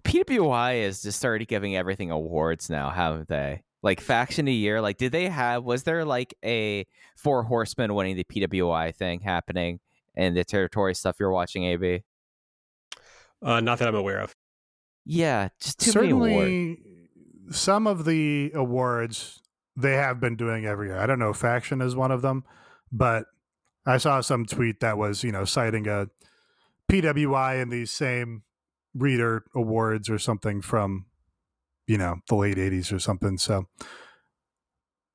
PWI 0.04 0.84
has 0.84 1.02
just 1.02 1.18
started 1.18 1.48
giving 1.48 1.76
everything 1.76 2.10
awards 2.10 2.70
now, 2.70 2.88
haven't 2.90 3.28
they? 3.28 3.62
Like 3.82 4.00
faction 4.00 4.48
a 4.48 4.52
year. 4.52 4.80
Like, 4.80 4.96
did 4.96 5.12
they 5.12 5.28
have? 5.28 5.64
Was 5.64 5.82
there 5.82 6.04
like 6.04 6.34
a 6.44 6.86
four 7.16 7.42
horsemen 7.42 7.94
winning 7.94 8.16
the 8.16 8.24
PWI 8.24 8.94
thing 8.94 9.20
happening 9.20 9.80
and 10.18 10.36
the 10.36 10.44
territory 10.44 10.94
stuff 10.94 11.16
you're 11.18 11.30
watching, 11.30 11.64
AB? 11.64 12.02
Uh, 13.40 13.60
not 13.60 13.78
that 13.78 13.88
I'm 13.88 13.94
aware 13.94 14.18
of. 14.18 14.34
Yeah, 15.06 15.48
just 15.60 15.78
too 15.78 15.92
Certainly, 15.92 16.34
many 16.34 16.78
awards. 17.46 17.58
some 17.58 17.86
of 17.86 18.04
the 18.04 18.50
awards 18.52 19.40
they 19.76 19.94
have 19.94 20.20
been 20.20 20.36
doing 20.36 20.66
every 20.66 20.88
year. 20.88 20.98
I 20.98 21.06
don't 21.06 21.20
know, 21.20 21.32
faction 21.32 21.80
is 21.80 21.94
one 21.94 22.10
of 22.10 22.20
them, 22.20 22.44
but 22.92 23.26
I 23.86 23.96
saw 23.96 24.20
some 24.20 24.44
tweet 24.44 24.80
that 24.80 24.98
was 24.98 25.24
you 25.24 25.32
know 25.32 25.46
citing 25.46 25.86
a 25.86 26.08
PWI 26.90 27.62
in 27.62 27.70
these 27.70 27.90
same 27.90 28.42
reader 28.94 29.44
awards 29.54 30.10
or 30.10 30.18
something 30.18 30.60
from 30.60 31.06
you 31.86 31.96
know 31.96 32.16
the 32.28 32.34
late 32.34 32.56
80s 32.56 32.92
or 32.92 32.98
something 32.98 33.38
so 33.38 33.66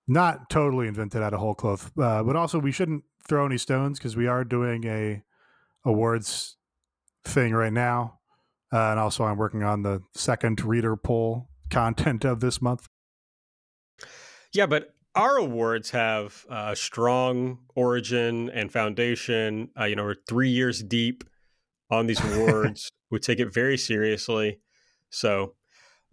not 0.08 0.50
totally 0.50 0.88
invented 0.88 1.22
out 1.22 1.34
of 1.34 1.40
whole 1.40 1.56
cloth 1.56 1.92
uh, 2.00 2.24
but 2.24 2.36
also 2.36 2.60
we 2.60 2.72
shouldn't 2.72 3.04
throw 3.28 3.46
any 3.46 3.58
stones 3.58 4.00
because 4.00 4.16
we 4.16 4.28
are 4.28 4.44
doing 4.44 4.86
a 4.86 5.24
awards 5.86 6.58
thing 7.26 7.54
right 7.54 7.74
now 7.74 8.20
uh, 8.72 8.92
and 8.92 9.00
also 9.00 9.24
i'm 9.24 9.38
working 9.38 9.64
on 9.64 9.82
the 9.84 10.02
second 10.14 10.64
reader 10.64 10.96
poll 10.96 11.50
content 11.70 12.26
of 12.26 12.40
this 12.40 12.62
month 12.62 12.88
Yeah, 14.54 14.68
but 14.68 14.94
our 15.16 15.38
awards 15.38 15.92
have 15.92 16.46
a 16.50 16.54
uh, 16.54 16.76
strong 16.76 17.60
origin 17.76 18.50
and 18.50 18.72
foundation. 18.72 19.70
Uh, 19.80 19.86
you 19.86 19.96
know, 19.96 20.04
we're 20.04 20.16
three 20.28 20.50
years 20.50 20.82
deep 20.84 21.24
on 21.90 22.08
these 22.08 22.24
awards. 22.24 22.90
we 23.12 23.20
take 23.20 23.40
it 23.40 23.54
very 23.54 23.78
seriously. 23.78 24.60
So 25.10 25.56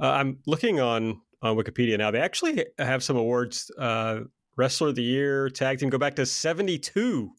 uh, 0.01 0.11
I'm 0.11 0.39
looking 0.47 0.81
on 0.81 1.21
on 1.43 1.57
Wikipedia 1.57 1.97
now. 1.97 2.11
They 2.11 2.21
actually 2.21 2.67
have 2.79 3.03
some 3.03 3.17
awards: 3.17 3.71
uh, 3.79 4.21
Wrestler 4.61 4.89
of 4.89 4.95
the 4.95 5.03
Year, 5.03 5.49
Tag 5.49 5.79
Team, 5.79 5.89
go 5.89 5.99
back 5.99 6.17
to 6.17 6.27
'72. 6.27 7.33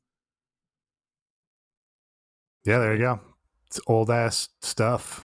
yeah 2.66 2.80
there 2.80 2.94
you 2.94 3.00
go 3.00 3.20
it's 3.68 3.80
old 3.88 4.10
ass 4.10 4.50
stuff 4.62 5.24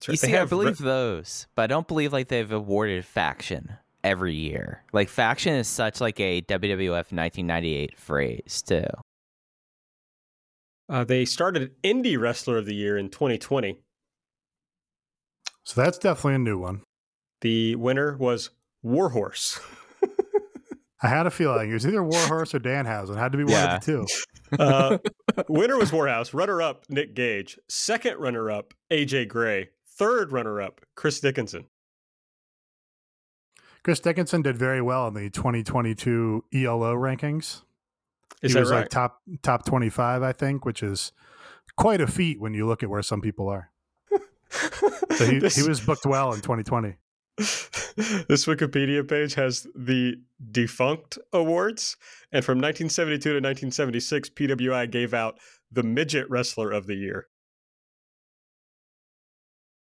That's 0.00 0.08
You. 0.08 0.12
They 0.12 0.16
see, 0.16 0.34
I 0.34 0.40
have 0.40 0.52
re- 0.52 0.58
believe 0.58 0.78
those, 0.78 1.46
but 1.54 1.62
I 1.62 1.66
don't 1.66 1.86
believe 1.86 2.12
like 2.12 2.28
they've 2.28 2.50
awarded 2.50 3.04
faction 3.04 3.76
every 4.04 4.34
year. 4.34 4.84
Like 4.92 5.08
faction 5.08 5.54
is 5.54 5.68
such 5.68 6.00
like 6.00 6.20
a 6.20 6.42
WWF 6.42 7.12
1998 7.12 7.98
phrase 7.98 8.62
too. 8.66 8.84
Uh, 10.88 11.04
they 11.04 11.24
started 11.24 11.72
Indie 11.82 12.18
Wrestler 12.18 12.58
of 12.58 12.66
the 12.66 12.74
Year 12.74 12.96
in 12.96 13.08
2020. 13.08 13.80
So 15.64 15.80
that's 15.80 15.98
definitely 15.98 16.36
a 16.36 16.38
new 16.38 16.58
one. 16.58 16.82
The 17.40 17.74
winner 17.74 18.16
was 18.16 18.50
Warhorse. 18.84 19.58
I 21.02 21.08
had 21.08 21.26
a 21.26 21.30
feeling 21.30 21.70
it 21.70 21.74
was 21.74 21.86
either 21.86 22.02
Warhorse 22.04 22.54
or 22.54 22.58
Danhausen. 22.60 23.16
It 23.16 23.18
had 23.18 23.32
to 23.32 23.38
be 23.38 23.44
one 23.44 23.52
Yeah. 23.52 23.76
of 23.76 23.84
the 23.84 23.92
two. 23.92 24.06
Uh, 24.60 24.98
winner 25.48 25.76
was 25.76 25.92
Warhorse. 25.92 26.32
Runner 26.32 26.62
up, 26.62 26.84
Nick 26.88 27.14
Gage. 27.16 27.58
Second 27.68 28.18
runner 28.18 28.48
up, 28.48 28.74
AJ 28.92 29.26
Gray. 29.28 29.70
Third 29.98 30.30
runner 30.30 30.60
up, 30.62 30.80
Chris 30.94 31.18
Dickinson. 31.18 31.66
Chris 33.82 33.98
Dickinson 34.00 34.42
did 34.42 34.56
very 34.56 34.80
well 34.80 35.08
in 35.08 35.14
the 35.14 35.30
2022 35.30 36.44
ELO 36.54 36.94
rankings. 36.94 37.62
Is 38.42 38.52
he 38.52 38.54
that 38.54 38.60
was 38.60 38.70
right? 38.70 38.80
like 38.82 38.88
top 38.88 39.20
top 39.42 39.64
25, 39.64 40.22
I 40.22 40.32
think, 40.32 40.64
which 40.64 40.82
is 40.82 41.12
quite 41.76 42.00
a 42.00 42.06
feat 42.06 42.40
when 42.40 42.54
you 42.54 42.66
look 42.66 42.82
at 42.84 42.88
where 42.88 43.02
some 43.02 43.20
people 43.20 43.48
are. 43.48 43.70
So 45.16 45.24
he, 45.26 45.38
this, 45.38 45.56
he 45.56 45.66
was 45.68 45.80
booked 45.80 46.06
well 46.06 46.32
in 46.34 46.40
2020. 46.40 46.94
this 47.36 48.46
Wikipedia 48.46 49.06
page 49.06 49.34
has 49.34 49.66
the 49.74 50.16
defunct 50.50 51.18
awards, 51.32 51.96
and 52.32 52.44
from 52.44 52.58
1972 52.58 53.20
to 53.20 53.34
1976, 53.34 54.30
PWI 54.30 54.90
gave 54.90 55.12
out 55.12 55.38
the 55.70 55.82
Midget 55.82 56.28
Wrestler 56.30 56.70
of 56.72 56.86
the 56.86 56.94
Year. 56.94 57.26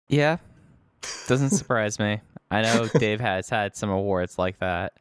Yeah. 0.09 0.39
Doesn't 1.27 1.51
surprise 1.59 1.99
me. 1.99 2.21
I 2.51 2.63
know 2.63 2.89
Dave 2.99 3.21
has 3.21 3.49
had 3.49 3.77
some 3.77 3.91
awards 3.91 4.39
like 4.39 4.59
that. 4.61 4.93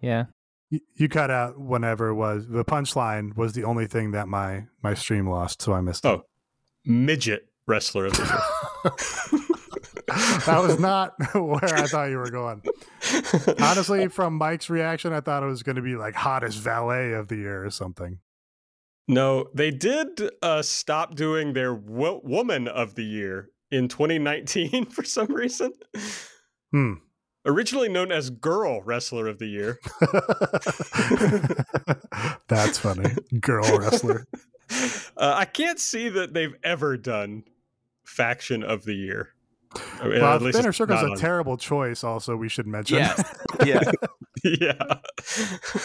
Yeah. 0.00 0.26
You, 0.70 0.80
you 0.94 1.08
cut 1.08 1.30
out 1.30 1.58
whenever 1.58 2.08
it 2.08 2.14
was 2.14 2.46
the 2.48 2.64
punchline 2.64 3.36
was 3.36 3.52
the 3.54 3.64
only 3.64 3.86
thing 3.86 4.12
that 4.12 4.28
my 4.28 4.66
my 4.82 4.94
stream 4.94 5.28
lost, 5.28 5.62
so 5.62 5.72
I 5.72 5.80
missed 5.80 6.04
it. 6.04 6.08
Oh, 6.08 6.24
Midget 6.84 7.48
Wrestler 7.66 8.06
of 8.06 8.12
the 8.12 8.24
Year. 8.24 9.37
that 10.08 10.60
was 10.62 10.78
not 10.78 11.14
where 11.34 11.74
I 11.74 11.86
thought 11.86 12.10
you 12.10 12.18
were 12.18 12.30
going. 12.30 12.62
Honestly, 13.60 14.08
from 14.08 14.34
Mike's 14.34 14.70
reaction, 14.70 15.12
I 15.12 15.20
thought 15.20 15.42
it 15.42 15.46
was 15.46 15.62
going 15.62 15.76
to 15.76 15.82
be 15.82 15.96
like 15.96 16.14
hottest 16.14 16.58
valet 16.58 17.12
of 17.12 17.28
the 17.28 17.36
year 17.36 17.64
or 17.64 17.70
something. 17.70 18.18
No, 19.06 19.48
they 19.54 19.70
did 19.70 20.30
uh, 20.42 20.62
stop 20.62 21.14
doing 21.14 21.54
their 21.54 21.74
wo- 21.74 22.20
Woman 22.22 22.68
of 22.68 22.94
the 22.94 23.04
Year 23.04 23.50
in 23.70 23.88
2019 23.88 24.84
for 24.86 25.02
some 25.02 25.32
reason. 25.32 25.72
Hmm. 26.72 26.94
Originally 27.46 27.88
known 27.88 28.12
as 28.12 28.28
Girl 28.28 28.82
Wrestler 28.82 29.26
of 29.26 29.38
the 29.38 29.46
Year. 29.46 29.78
That's 32.48 32.78
funny. 32.78 33.14
Girl 33.40 33.78
wrestler. 33.78 34.26
Uh, 35.16 35.34
I 35.36 35.46
can't 35.46 35.78
see 35.78 36.10
that 36.10 36.34
they've 36.34 36.54
ever 36.62 36.98
done 36.98 37.44
Faction 38.04 38.62
of 38.62 38.84
the 38.84 38.94
Year. 38.94 39.30
I 40.00 40.08
mean, 40.08 40.20
Well, 40.20 40.34
at 40.34 40.42
least 40.42 40.58
Inner 40.58 40.68
it's 40.70 40.78
Circle's 40.78 41.00
not 41.02 41.08
a 41.08 41.12
on- 41.12 41.18
terrible 41.18 41.56
choice. 41.56 42.04
Also, 42.04 42.36
we 42.36 42.48
should 42.48 42.66
mention. 42.66 42.98
Yeah. 42.98 43.14
Yeah. 43.66 43.80
yeah. 44.44 44.98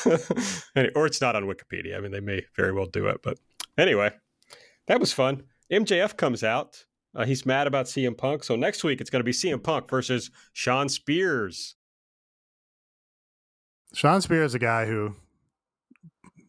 Any- 0.75 0.89
or 0.89 1.07
it's 1.07 1.19
not 1.21 1.35
on 1.35 1.45
Wikipedia. 1.45 1.97
I 1.97 2.01
mean, 2.01 2.11
they 2.11 2.19
may 2.19 2.43
very 2.55 2.71
well 2.71 2.85
do 2.85 3.07
it. 3.07 3.21
But 3.23 3.39
anyway, 3.79 4.11
that 4.87 4.99
was 4.99 5.11
fun. 5.11 5.43
MJF 5.71 6.15
comes 6.17 6.43
out. 6.43 6.85
Uh, 7.15 7.25
he's 7.25 7.45
mad 7.47 7.65
about 7.65 7.87
CM 7.87 8.15
Punk. 8.15 8.43
So 8.43 8.55
next 8.55 8.83
week, 8.83 9.01
it's 9.01 9.09
going 9.09 9.21
to 9.21 9.23
be 9.23 9.31
CM 9.31 9.61
Punk 9.63 9.89
versus 9.89 10.29
Shawn 10.53 10.87
Spears. 10.87 11.75
Shawn 13.93 14.21
Spears 14.21 14.51
is 14.51 14.55
a 14.55 14.59
guy 14.59 14.85
who 14.85 15.15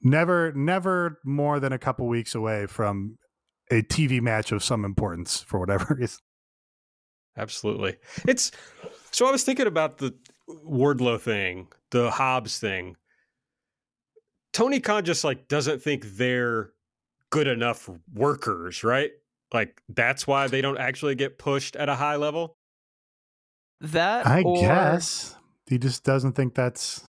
never, 0.02 0.52
never 0.52 1.20
more 1.24 1.60
than 1.60 1.72
a 1.72 1.78
couple 1.78 2.06
weeks 2.06 2.34
away 2.34 2.66
from 2.66 3.16
a 3.70 3.82
TV 3.82 4.20
match 4.20 4.52
of 4.52 4.62
some 4.62 4.84
importance 4.84 5.40
for 5.42 5.58
whatever 5.58 5.94
reason. 5.98 6.18
Absolutely. 7.36 7.96
It's 8.28 8.52
so 9.10 9.26
I 9.26 9.30
was 9.30 9.44
thinking 9.44 9.66
about 9.66 9.98
the 9.98 10.14
Wardlow 10.48 11.20
thing, 11.20 11.68
the 11.90 12.10
Hobbs 12.10 12.58
thing. 12.58 12.96
Tony 14.52 14.78
Khan 14.80 15.04
just 15.04 15.24
like 15.24 15.48
doesn't 15.48 15.82
think 15.82 16.04
they're 16.16 16.70
good 17.30 17.48
enough 17.48 17.90
workers, 18.12 18.84
right? 18.84 19.10
Like 19.52 19.80
that's 19.88 20.26
why 20.26 20.46
they 20.48 20.60
don't 20.60 20.78
actually 20.78 21.14
get 21.16 21.38
pushed 21.38 21.76
at 21.76 21.88
a 21.88 21.94
high 21.96 22.16
level. 22.16 22.56
That 23.80 24.26
I 24.26 24.42
or- 24.42 24.60
guess 24.60 25.34
he 25.66 25.78
just 25.78 26.04
doesn't 26.04 26.32
think 26.32 26.54
that's. 26.54 27.04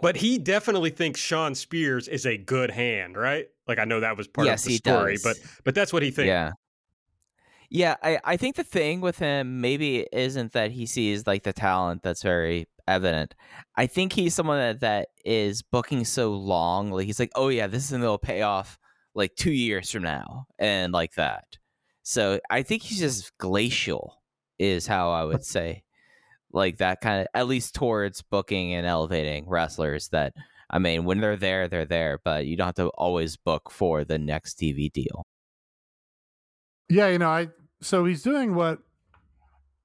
But 0.00 0.14
he 0.16 0.38
definitely 0.38 0.90
thinks 0.90 1.18
Shawn 1.18 1.56
Spears 1.56 2.06
is 2.06 2.24
a 2.24 2.36
good 2.36 2.70
hand, 2.70 3.16
right? 3.16 3.46
Like 3.66 3.80
I 3.80 3.84
know 3.84 3.98
that 4.00 4.16
was 4.16 4.28
part 4.28 4.46
Yes, 4.46 4.62
of 4.64 4.68
the 4.68 4.76
story, 4.76 5.14
does. 5.14 5.22
but 5.24 5.36
but 5.64 5.74
that's 5.74 5.92
what 5.92 6.02
he 6.04 6.12
thinks. 6.12 6.28
Yeah. 6.28 6.52
Yeah, 7.70 7.96
I, 8.02 8.18
I 8.24 8.36
think 8.36 8.56
the 8.56 8.64
thing 8.64 9.00
with 9.00 9.18
him 9.18 9.60
maybe 9.60 10.06
isn't 10.12 10.52
that 10.52 10.70
he 10.70 10.86
sees 10.86 11.26
like 11.26 11.42
the 11.42 11.52
talent 11.52 12.02
that's 12.02 12.22
very 12.22 12.66
evident. 12.86 13.34
I 13.76 13.86
think 13.86 14.14
he's 14.14 14.34
someone 14.34 14.58
that, 14.58 14.80
that 14.80 15.08
is 15.24 15.62
booking 15.62 16.04
so 16.04 16.32
long. 16.32 16.90
Like 16.90 17.06
he's 17.06 17.20
like, 17.20 17.32
oh 17.34 17.48
yeah, 17.48 17.66
this 17.66 17.84
is 17.84 17.90
gonna 17.90 18.18
pay 18.18 18.42
off 18.42 18.78
like 19.14 19.34
two 19.36 19.52
years 19.52 19.90
from 19.90 20.02
now, 20.02 20.46
and 20.58 20.92
like 20.92 21.14
that. 21.14 21.58
So 22.02 22.40
I 22.50 22.62
think 22.62 22.82
he's 22.82 23.00
just 23.00 23.36
glacial, 23.38 24.22
is 24.58 24.86
how 24.86 25.10
I 25.10 25.24
would 25.24 25.44
say, 25.44 25.82
like 26.52 26.78
that 26.78 27.00
kind 27.02 27.20
of 27.20 27.26
at 27.34 27.48
least 27.48 27.74
towards 27.74 28.22
booking 28.22 28.74
and 28.74 28.86
elevating 28.86 29.46
wrestlers. 29.48 30.08
That 30.08 30.32
I 30.70 30.78
mean, 30.78 31.04
when 31.04 31.20
they're 31.20 31.36
there, 31.36 31.68
they're 31.68 31.84
there, 31.84 32.18
but 32.24 32.46
you 32.46 32.56
don't 32.56 32.66
have 32.68 32.74
to 32.76 32.88
always 32.90 33.36
book 33.36 33.70
for 33.70 34.04
the 34.04 34.18
next 34.18 34.58
TV 34.58 34.90
deal. 34.90 35.26
Yeah, 36.88 37.08
you 37.08 37.18
know, 37.18 37.28
I 37.28 37.48
so 37.80 38.04
he's 38.04 38.22
doing 38.22 38.54
what 38.54 38.80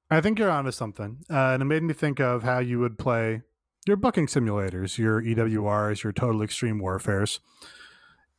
I 0.10 0.22
think 0.22 0.40
you're 0.40 0.50
onto 0.50 0.72
something, 0.72 1.20
uh, 1.30 1.54
and 1.54 1.62
it 1.62 1.66
made 1.66 1.84
me 1.84 1.94
think 1.94 2.20
of 2.20 2.44
how 2.44 2.60
you 2.60 2.80
would 2.80 2.98
play 2.98 3.42
your 3.88 3.98
booking 3.98 4.28
simulators, 4.28 4.98
your 4.98 5.22
EWRs, 5.22 6.04
your 6.04 6.14
Total 6.14 6.42
Extreme 6.42 6.80
Warfares, 6.80 7.40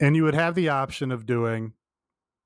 and 0.00 0.16
you 0.16 0.24
would 0.24 0.34
have 0.34 0.54
the 0.54 0.68
option 0.68 1.10
of 1.10 1.26
doing, 1.26 1.72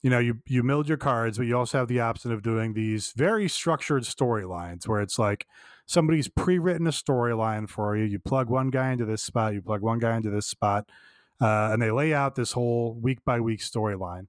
you 0.03 0.11
know, 0.11 0.19
you 0.19 0.39
you 0.47 0.63
milled 0.63 0.89
your 0.89 0.99
cards, 0.99 1.39
but 1.39 1.47
you 1.47 1.57
also 1.57 1.79
have 1.79 1.89
the 1.89 2.01
option 2.01 2.33
of 2.33 2.43
doing 2.43 2.75
these 2.75 3.13
very 3.17 3.49
structured 3.49 4.05
storylines 4.05 4.89
where 4.89 5.01
it's 5.01 5.19
like 5.19 5.47
somebody's 5.87 6.29
pre-written 6.29 6.87
a 6.87 6.91
storyline 6.91 7.69
for 7.69 7.97
you. 7.97 8.05
You 8.05 8.19
plug 8.19 8.49
one 8.49 8.71
guy 8.71 8.93
into 8.93 9.05
this 9.05 9.23
spot, 9.23 9.55
you 9.55 9.63
plug 9.63 9.83
one 9.83 9.99
guy 9.99 10.17
into 10.17 10.31
this 10.31 10.47
spot, 10.47 10.89
uh, 11.41 11.71
and 11.73 11.81
they 11.81 11.91
lay 11.91 12.13
out 12.13 12.35
this 12.35 12.53
whole 12.53 12.95
week 12.95 13.25
by 13.25 13.41
week 13.41 13.61
storyline. 13.61 14.27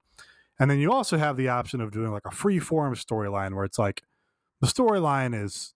And 0.59 0.69
then 0.69 0.79
you 0.79 0.91
also 0.91 1.17
have 1.17 1.37
the 1.37 1.49
option 1.49 1.79
of 1.79 1.91
doing 1.91 2.11
like 2.11 2.25
a 2.25 2.31
free 2.31 2.59
form 2.59 2.95
storyline 2.95 3.53
where 3.53 3.63
it's 3.63 3.79
like 3.79 4.03
the 4.59 4.67
storyline 4.67 5.39
is 5.39 5.73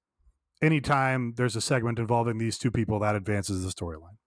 anytime 0.61 1.33
there's 1.37 1.55
a 1.55 1.61
segment 1.61 1.99
involving 1.99 2.37
these 2.37 2.57
two 2.57 2.71
people 2.71 2.99
that 2.99 3.15
advances 3.15 3.63
the 3.63 3.71
storyline. 3.71 4.17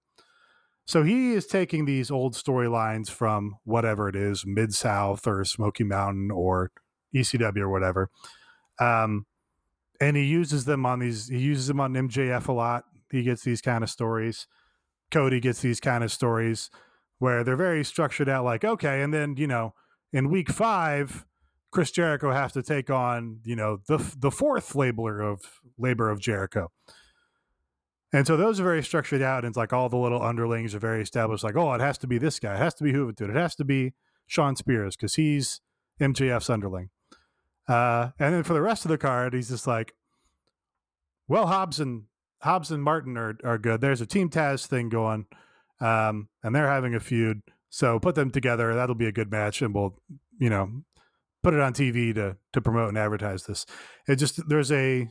So 0.86 1.02
he 1.02 1.32
is 1.32 1.46
taking 1.46 1.84
these 1.84 2.10
old 2.10 2.34
storylines 2.34 3.10
from 3.10 3.56
whatever 3.64 4.08
it 4.08 4.14
is, 4.14 4.44
Mid 4.46 4.72
South 4.72 5.26
or 5.26 5.44
Smoky 5.44 5.82
Mountain 5.82 6.30
or 6.30 6.70
ECW 7.14 7.58
or 7.58 7.68
whatever. 7.68 8.08
Um, 8.78 9.26
and 10.00 10.16
he 10.16 10.24
uses 10.24 10.64
them 10.64 10.86
on 10.86 11.00
these, 11.00 11.28
he 11.28 11.38
uses 11.38 11.66
them 11.66 11.80
on 11.80 11.94
MJF 11.94 12.48
a 12.48 12.52
lot. 12.52 12.84
He 13.10 13.22
gets 13.22 13.42
these 13.42 13.60
kind 13.60 13.82
of 13.82 13.90
stories. 13.90 14.46
Cody 15.10 15.40
gets 15.40 15.60
these 15.60 15.80
kind 15.80 16.04
of 16.04 16.12
stories 16.12 16.70
where 17.18 17.42
they're 17.42 17.56
very 17.56 17.84
structured 17.84 18.28
out 18.28 18.44
like, 18.44 18.64
okay, 18.64 19.02
and 19.02 19.12
then, 19.12 19.36
you 19.36 19.46
know, 19.46 19.74
in 20.12 20.30
week 20.30 20.50
five, 20.50 21.26
Chris 21.70 21.90
Jericho 21.90 22.32
has 22.32 22.52
to 22.52 22.62
take 22.62 22.90
on, 22.90 23.40
you 23.44 23.56
know, 23.56 23.78
the 23.86 23.98
the 24.18 24.30
fourth 24.30 24.72
labeler 24.72 25.22
of 25.22 25.60
labor 25.78 26.08
of 26.08 26.20
Jericho. 26.20 26.70
And 28.12 28.26
so 28.26 28.36
those 28.36 28.60
are 28.60 28.64
very 28.64 28.82
structured 28.82 29.20
out, 29.20 29.44
and 29.44 29.50
it's 29.50 29.56
like 29.56 29.72
all 29.72 29.88
the 29.88 29.96
little 29.96 30.22
underlings 30.22 30.74
are 30.74 30.78
very 30.78 31.02
established. 31.02 31.44
Like, 31.44 31.56
oh, 31.56 31.74
it 31.74 31.80
has 31.80 31.98
to 31.98 32.06
be 32.06 32.18
this 32.18 32.38
guy, 32.38 32.54
it 32.54 32.58
has 32.58 32.74
to 32.74 32.84
be 32.84 32.92
Juventud, 32.92 33.28
it 33.28 33.36
has 33.36 33.54
to 33.56 33.64
be 33.64 33.92
Shawn 34.26 34.56
Spears 34.56 34.96
because 34.96 35.16
he's 35.16 35.60
MJF's 36.00 36.48
underling. 36.48 36.90
Uh, 37.68 38.10
and 38.18 38.32
then 38.32 38.42
for 38.42 38.54
the 38.54 38.62
rest 38.62 38.84
of 38.84 38.90
the 38.90 38.98
card, 38.98 39.34
he's 39.34 39.48
just 39.48 39.66
like, 39.66 39.94
well, 41.28 41.46
Hobbs 41.46 41.80
and 41.80 42.04
Hobbs 42.40 42.70
and 42.70 42.82
Martin 42.82 43.16
are 43.16 43.36
are 43.44 43.58
good. 43.58 43.80
There's 43.80 44.00
a 44.00 44.06
Team 44.06 44.30
Taz 44.30 44.66
thing 44.66 44.88
going, 44.88 45.26
um, 45.80 46.28
and 46.42 46.54
they're 46.54 46.70
having 46.70 46.94
a 46.94 47.00
feud. 47.00 47.42
So 47.76 48.00
put 48.00 48.14
them 48.14 48.30
together. 48.30 48.74
That'll 48.74 48.94
be 48.94 49.06
a 49.06 49.12
good 49.12 49.30
match, 49.30 49.60
and 49.60 49.74
we'll, 49.74 49.98
you 50.40 50.48
know, 50.48 50.80
put 51.42 51.52
it 51.52 51.60
on 51.60 51.74
TV 51.74 52.14
to 52.14 52.38
to 52.54 52.62
promote 52.62 52.88
and 52.88 52.96
advertise 52.96 53.42
this. 53.42 53.66
It 54.08 54.16
just 54.16 54.40
there's 54.48 54.72
a 54.72 55.10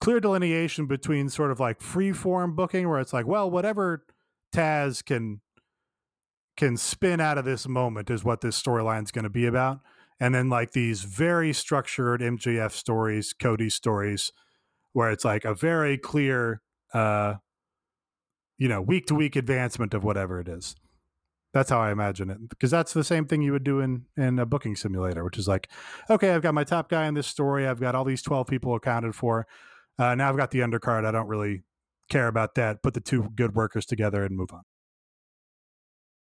clear 0.00 0.18
delineation 0.18 0.86
between 0.86 1.28
sort 1.28 1.50
of 1.50 1.60
like 1.60 1.82
free 1.82 2.12
form 2.12 2.56
booking 2.56 2.88
where 2.88 2.98
it's 2.98 3.12
like, 3.12 3.26
well, 3.26 3.50
whatever 3.50 4.06
Taz 4.54 5.04
can 5.04 5.42
can 6.56 6.78
spin 6.78 7.20
out 7.20 7.36
of 7.36 7.44
this 7.44 7.68
moment 7.68 8.08
is 8.08 8.24
what 8.24 8.40
this 8.40 8.58
storyline's 8.58 9.10
going 9.10 9.24
to 9.24 9.28
be 9.28 9.44
about. 9.44 9.80
And 10.18 10.34
then 10.34 10.48
like 10.48 10.72
these 10.72 11.02
very 11.02 11.52
structured 11.52 12.22
MJF 12.22 12.72
stories, 12.72 13.34
Cody 13.38 13.68
stories, 13.68 14.32
where 14.94 15.10
it's 15.10 15.26
like 15.26 15.44
a 15.44 15.54
very 15.54 15.98
clear 15.98 16.62
uh 16.94 17.34
you 18.56 18.66
know, 18.66 18.80
week 18.80 19.04
to 19.08 19.14
week 19.14 19.36
advancement 19.36 19.92
of 19.92 20.04
whatever 20.04 20.40
it 20.40 20.48
is. 20.48 20.74
That's 21.56 21.70
how 21.70 21.80
I 21.80 21.90
imagine 21.90 22.28
it. 22.28 22.50
Because 22.50 22.70
that's 22.70 22.92
the 22.92 23.02
same 23.02 23.24
thing 23.24 23.40
you 23.40 23.52
would 23.52 23.64
do 23.64 23.80
in 23.80 24.04
in 24.14 24.38
a 24.38 24.44
booking 24.44 24.76
simulator, 24.76 25.24
which 25.24 25.38
is 25.38 25.48
like, 25.48 25.70
okay, 26.10 26.34
I've 26.34 26.42
got 26.42 26.52
my 26.52 26.64
top 26.64 26.90
guy 26.90 27.06
in 27.06 27.14
this 27.14 27.26
story. 27.26 27.66
I've 27.66 27.80
got 27.80 27.94
all 27.94 28.04
these 28.04 28.20
twelve 28.20 28.46
people 28.46 28.74
accounted 28.74 29.14
for. 29.14 29.46
Uh, 29.98 30.14
now 30.14 30.28
I've 30.28 30.36
got 30.36 30.50
the 30.50 30.58
undercard. 30.58 31.06
I 31.06 31.12
don't 31.12 31.28
really 31.28 31.62
care 32.10 32.28
about 32.28 32.56
that. 32.56 32.82
Put 32.82 32.92
the 32.92 33.00
two 33.00 33.30
good 33.34 33.54
workers 33.54 33.86
together 33.86 34.22
and 34.22 34.36
move 34.36 34.52
on. 34.52 34.64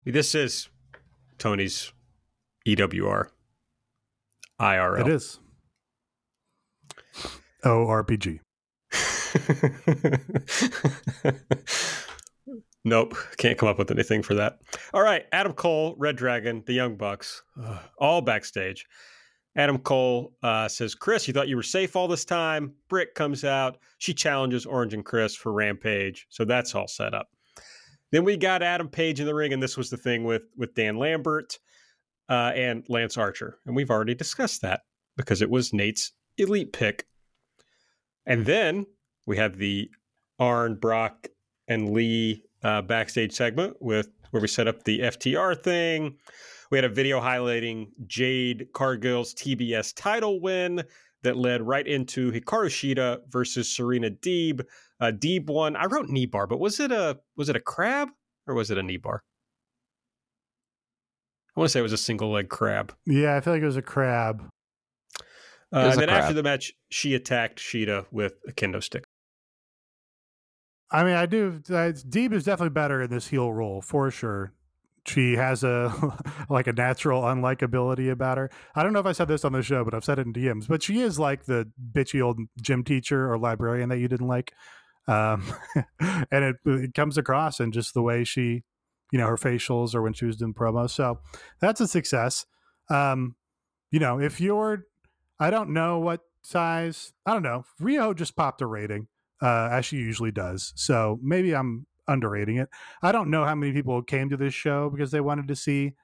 This 0.05 0.35
is 0.35 0.69
Tony's 1.39 1.93
EWR 2.67 3.29
IRL. 4.61 5.01
It 5.03 5.07
is. 5.07 5.39
ORPG. 7.65 8.41
nope, 12.85 13.15
can't 13.37 13.59
come 13.59 13.69
up 13.69 13.79
with 13.79 13.91
anything 13.91 14.23
for 14.23 14.35
that. 14.35 14.59
All 14.93 15.03
right, 15.03 15.27
Adam 15.33 15.53
Cole, 15.53 15.95
Red 15.99 16.17
Dragon, 16.17 16.63
the 16.67 16.73
Young 16.73 16.97
Bucks, 16.97 17.43
uh, 17.63 17.79
all 17.99 18.21
backstage. 18.21 18.87
Adam 19.55 19.79
Cole 19.79 20.33
uh, 20.43 20.67
says, 20.67 20.95
Chris, 20.95 21.29
you 21.29 21.35
thought 21.35 21.49
you 21.49 21.57
were 21.57 21.63
safe 21.63 21.95
all 21.95 22.09
this 22.09 22.25
time. 22.25 22.73
Britt 22.89 23.15
comes 23.15 23.45
out. 23.45 23.77
She 23.99 24.15
challenges 24.15 24.65
Orange 24.65 24.95
and 24.95 25.05
Chris 25.05 25.37
for 25.37 25.53
Rampage. 25.53 26.27
So 26.31 26.45
that's 26.45 26.75
all 26.75 26.89
set 26.89 27.13
up. 27.13 27.29
Then 28.13 28.25
we 28.25 28.37
got 28.37 28.63
Adam 28.63 28.89
Page 28.89 29.21
in 29.21 29.27
the 29.27 29.35
ring, 29.35 29.53
and 29.53 29.63
this 29.63 29.77
was 29.77 29.91
the 29.91 29.97
thing 29.97 30.25
with, 30.25 30.43
with 30.57 30.75
Dan 30.75 30.97
Lambert 30.97 31.59
uh, 32.29 32.53
and 32.55 32.85
Lance 32.89 33.19
Archer. 33.19 33.59
And 33.67 33.77
we've 33.77 33.91
already 33.91 34.15
discussed 34.15 34.63
that 34.63 34.81
because 35.17 35.43
it 35.43 35.51
was 35.51 35.73
Nate's 35.73 36.13
elite 36.39 36.73
pick. 36.73 37.07
And 38.25 38.47
then 38.47 38.87
we 39.27 39.37
have 39.37 39.59
the 39.59 39.91
Arn, 40.39 40.77
Brock, 40.77 41.29
and 41.69 41.93
Lee 41.93 42.45
uh, 42.63 42.83
backstage 42.83 43.33
segment 43.33 43.77
with 43.81 44.09
where 44.31 44.41
we 44.41 44.49
set 44.49 44.69
up 44.69 44.85
the 44.85 45.01
FTR 45.01 45.61
thing. 45.63 46.17
We 46.71 46.79
had 46.79 46.85
a 46.85 46.89
video 46.89 47.21
highlighting 47.21 47.89
Jade 48.07 48.69
Cargill's 48.73 49.35
TBS 49.35 49.93
title 49.95 50.41
win 50.41 50.83
that 51.23 51.37
led 51.37 51.63
right 51.63 51.87
into 51.87 52.33
Hikaru 52.33 52.67
Shida 52.67 53.21
versus 53.29 53.75
Serena 53.75 54.11
Deeb. 54.11 54.65
Uh, 55.01 55.13
Deeb 55.13 55.49
won. 55.49 55.77
I 55.77 55.87
wrote 55.87 56.09
knee 56.09 56.27
bar, 56.27 56.47
but 56.47 56.59
was 56.59 56.81
it 56.81 56.91
a 56.91 57.19
was 57.37 57.49
it 57.49 57.57
a 57.57 57.61
crab 57.61 58.09
or 58.47 58.55
was 58.55 58.71
it 58.71 58.79
a 58.79 58.83
knee 58.83 58.97
bar? 58.97 59.23
I 61.55 61.61
want 61.61 61.69
to 61.69 61.73
say 61.73 61.81
it 61.81 61.83
was 61.83 61.93
a 61.93 61.99
single 61.99 62.31
leg 62.31 62.49
crab. 62.49 62.95
Yeah, 63.05 63.37
I 63.37 63.41
feel 63.41 63.53
like 63.53 63.63
it 63.63 63.67
was 63.67 63.77
a 63.77 63.83
crab. 63.83 64.49
Uh, 65.71 65.91
and 65.91 66.01
then 66.01 66.09
crab. 66.09 66.23
after 66.23 66.35
the 66.35 66.43
match, 66.43 66.73
she 66.91 67.15
attacked 67.15 67.59
Shida 67.59 68.07
with 68.11 68.35
a 68.49 68.53
kendo 68.53 68.83
stick. 68.83 69.05
I 70.93 71.05
mean, 71.05 71.15
I 71.15 71.27
do. 71.27 71.61
Uh, 71.69 71.93
Deeb 71.93 72.33
is 72.33 72.45
definitely 72.45 72.75
better 72.75 73.03
in 73.03 73.11
this 73.11 73.29
heel 73.29 73.53
role 73.53 73.81
for 73.81 74.11
sure 74.11 74.53
she 75.07 75.35
has 75.35 75.65
a 75.65 75.93
like 76.49 76.67
a 76.67 76.73
natural 76.73 77.23
unlikability 77.23 78.11
about 78.11 78.39
her. 78.39 78.51
I 78.75 78.83
don't 78.83 78.93
know 78.93 79.01
if 79.01 79.07
I 79.07 79.13
said 79.13 79.29
this 79.29 79.45
on 79.45 79.53
the 79.53 79.63
show, 79.63 79.85
but 79.85 79.95
I've 79.95 80.05
said 80.05 80.19
it 80.19 80.27
in 80.27 80.33
DMs. 80.33 80.69
But 80.69 80.83
she 80.83 81.01
is 81.01 81.19
like 81.19 81.45
the 81.45 81.71
bitchy 81.93 82.23
old 82.23 82.39
gym 82.61 82.85
teacher 82.85 83.31
or 83.31 83.39
librarian 83.39 83.89
that 83.89 83.99
you 83.99 84.09
didn't 84.09 84.29
like, 84.29 84.53
um, 85.09 85.45
and 86.01 86.45
it, 86.45 86.57
it 86.65 86.95
comes 86.95 87.19
across 87.19 87.61
in 87.61 87.73
just 87.73 87.95
the 87.95 88.03
way 88.03 88.25
she, 88.25 88.63
you 89.11 89.19
know, 89.19 89.27
her 89.27 89.37
facials 89.37 89.95
or 89.95 90.03
when 90.03 90.13
she 90.13 90.25
was 90.25 90.37
doing 90.37 90.55
promos. 90.55 90.91
So 90.91 91.21
that's 91.61 91.81
a 91.81 91.89
success. 91.89 92.47
Um, 92.89 93.37
you 93.91 93.99
know, 93.99 94.21
if 94.21 94.41
you're, 94.41 94.85
I 95.39 95.51
don't 95.51 95.71
know 95.71 95.99
what 95.99 96.21
size. 96.43 97.13
I 97.27 97.33
don't 97.33 97.43
know. 97.43 97.65
Rio 97.81 98.15
just 98.15 98.37
popped 98.37 98.63
a 98.63 98.67
rating. 98.67 99.09
Uh, 99.43 99.69
as 99.73 99.85
she 99.85 99.97
usually 99.97 100.31
does. 100.31 100.73
So 100.77 101.19
maybe 101.21 101.53
I'm 101.53 101.87
underrating 102.07 102.59
it. 102.59 102.69
I 103.03 103.11
don't 103.11 103.29
know 103.29 103.45
how 103.45 103.57
many 103.57 103.73
people 103.73 104.01
came 104.03 104.31
to 104.31 104.37
this 104.37 104.55
show 104.55 104.89
because 104.89 105.11
they 105.11 105.21
wanted 105.21 105.49
to 105.49 105.57
see 105.57 105.95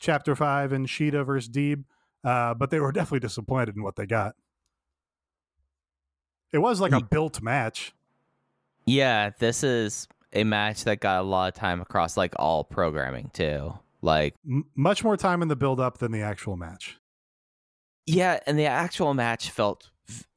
Chapter 0.00 0.36
Five 0.36 0.72
and 0.72 0.86
Shida 0.86 1.26
versus 1.26 1.50
Deeb, 1.50 1.84
uh, 2.22 2.54
but 2.54 2.70
they 2.70 2.78
were 2.78 2.92
definitely 2.92 3.20
disappointed 3.20 3.76
in 3.76 3.82
what 3.82 3.96
they 3.96 4.06
got. 4.06 4.34
It 6.52 6.58
was 6.58 6.80
like 6.80 6.92
a 6.92 7.02
built 7.02 7.42
match. 7.42 7.92
Yeah, 8.86 9.30
this 9.40 9.64
is 9.64 10.06
a 10.32 10.44
match 10.44 10.84
that 10.84 11.00
got 11.00 11.20
a 11.20 11.24
lot 11.24 11.48
of 11.48 11.54
time 11.54 11.80
across 11.80 12.16
like 12.16 12.34
all 12.38 12.62
programming 12.62 13.30
too. 13.32 13.72
Like 14.02 14.34
M- 14.48 14.66
much 14.76 15.02
more 15.02 15.16
time 15.16 15.42
in 15.42 15.48
the 15.48 15.56
build 15.56 15.80
up 15.80 15.98
than 15.98 16.12
the 16.12 16.22
actual 16.22 16.56
match. 16.56 16.98
Yeah, 18.06 18.38
and 18.46 18.58
the 18.58 18.66
actual 18.66 19.14
match 19.14 19.50
felt 19.50 19.90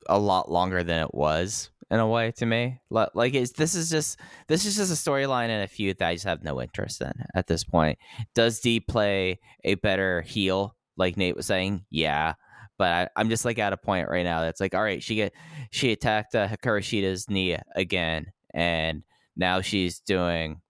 a 0.08 0.18
lot 0.18 0.50
longer 0.50 0.84
than 0.84 1.04
it 1.04 1.14
was 1.14 1.70
in 1.90 2.00
a 2.00 2.08
way 2.08 2.32
to 2.32 2.46
me. 2.46 2.80
Like 2.90 3.34
this 3.34 3.76
is 3.76 3.90
just 3.90 4.20
this 4.48 4.66
is 4.66 4.76
just 4.76 4.92
a 4.92 5.10
storyline 5.10 5.50
and 5.50 5.64
a 5.64 5.68
feud 5.68 5.98
that 6.00 6.10
I 6.10 6.14
just 6.16 6.26
have 6.26 6.44
no 6.44 6.62
interest 6.62 7.02
in 7.02 7.14
at 7.34 7.48
this 7.48 7.64
point. 7.64 7.98
Does 8.36 8.60
D 8.60 8.80
play 8.80 9.40
a 9.64 9.76
better 9.76 10.22
heel, 10.22 10.76
like 10.98 11.18
Nate 11.18 11.36
was 11.36 11.46
saying? 11.46 11.86
Yeah. 11.90 12.34
But 12.78 13.12
I, 13.16 13.22
am 13.22 13.30
just 13.30 13.46
like 13.46 13.58
at 13.58 13.74
a 13.74 13.78
point 13.78 14.10
right 14.10 14.24
now 14.24 14.42
that's 14.42 14.62
like, 14.62 14.76
all 14.76 14.84
right, 14.84 15.02
she 15.02 15.16
get 15.16 15.34
she 15.72 15.92
attacked 15.92 16.36
uh, 16.36 16.48
knee 17.30 17.58
again, 17.76 18.28
and 18.54 19.04
now 19.36 19.62
she's 19.62 20.00
doing. 20.00 20.62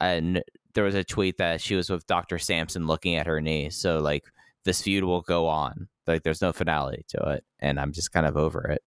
And 0.00 0.42
there 0.74 0.84
was 0.84 0.94
a 0.94 1.04
tweet 1.04 1.38
that 1.38 1.60
she 1.60 1.74
was 1.74 1.88
with 1.90 2.06
Doctor 2.06 2.38
Sampson 2.38 2.86
looking 2.86 3.16
at 3.16 3.26
her 3.26 3.40
knee, 3.40 3.70
so 3.70 3.98
like 3.98 4.24
this 4.64 4.82
feud 4.82 5.04
will 5.04 5.22
go 5.22 5.48
on. 5.48 5.88
Like 6.06 6.22
there's 6.22 6.42
no 6.42 6.52
finality 6.52 7.04
to 7.08 7.30
it, 7.30 7.44
and 7.58 7.80
I'm 7.80 7.92
just 7.92 8.12
kind 8.12 8.26
of 8.26 8.36
over 8.36 8.68
it. 8.68 8.82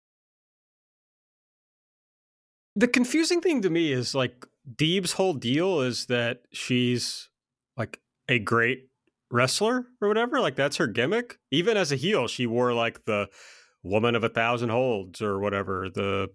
The 2.75 2.87
confusing 2.87 3.41
thing 3.41 3.61
to 3.61 3.69
me 3.69 3.91
is 3.91 4.15
like 4.15 4.45
Deeb's 4.75 5.13
whole 5.13 5.33
deal 5.33 5.81
is 5.81 6.07
that 6.07 6.41
she's 6.51 7.29
like 7.77 7.99
a 8.27 8.39
great 8.39 8.89
wrestler 9.31 9.87
or 10.01 10.07
whatever. 10.07 10.39
Like 10.39 10.55
that's 10.55 10.77
her 10.77 10.87
gimmick. 10.87 11.39
Even 11.51 11.77
as 11.77 11.91
a 11.91 11.95
heel, 11.95 12.27
she 12.27 12.47
wore 12.47 12.73
like 12.73 13.05
the 13.05 13.27
woman 13.83 14.15
of 14.15 14.23
a 14.23 14.29
thousand 14.29 14.69
holds 14.69 15.21
or 15.21 15.39
whatever, 15.39 15.89
the 15.89 16.29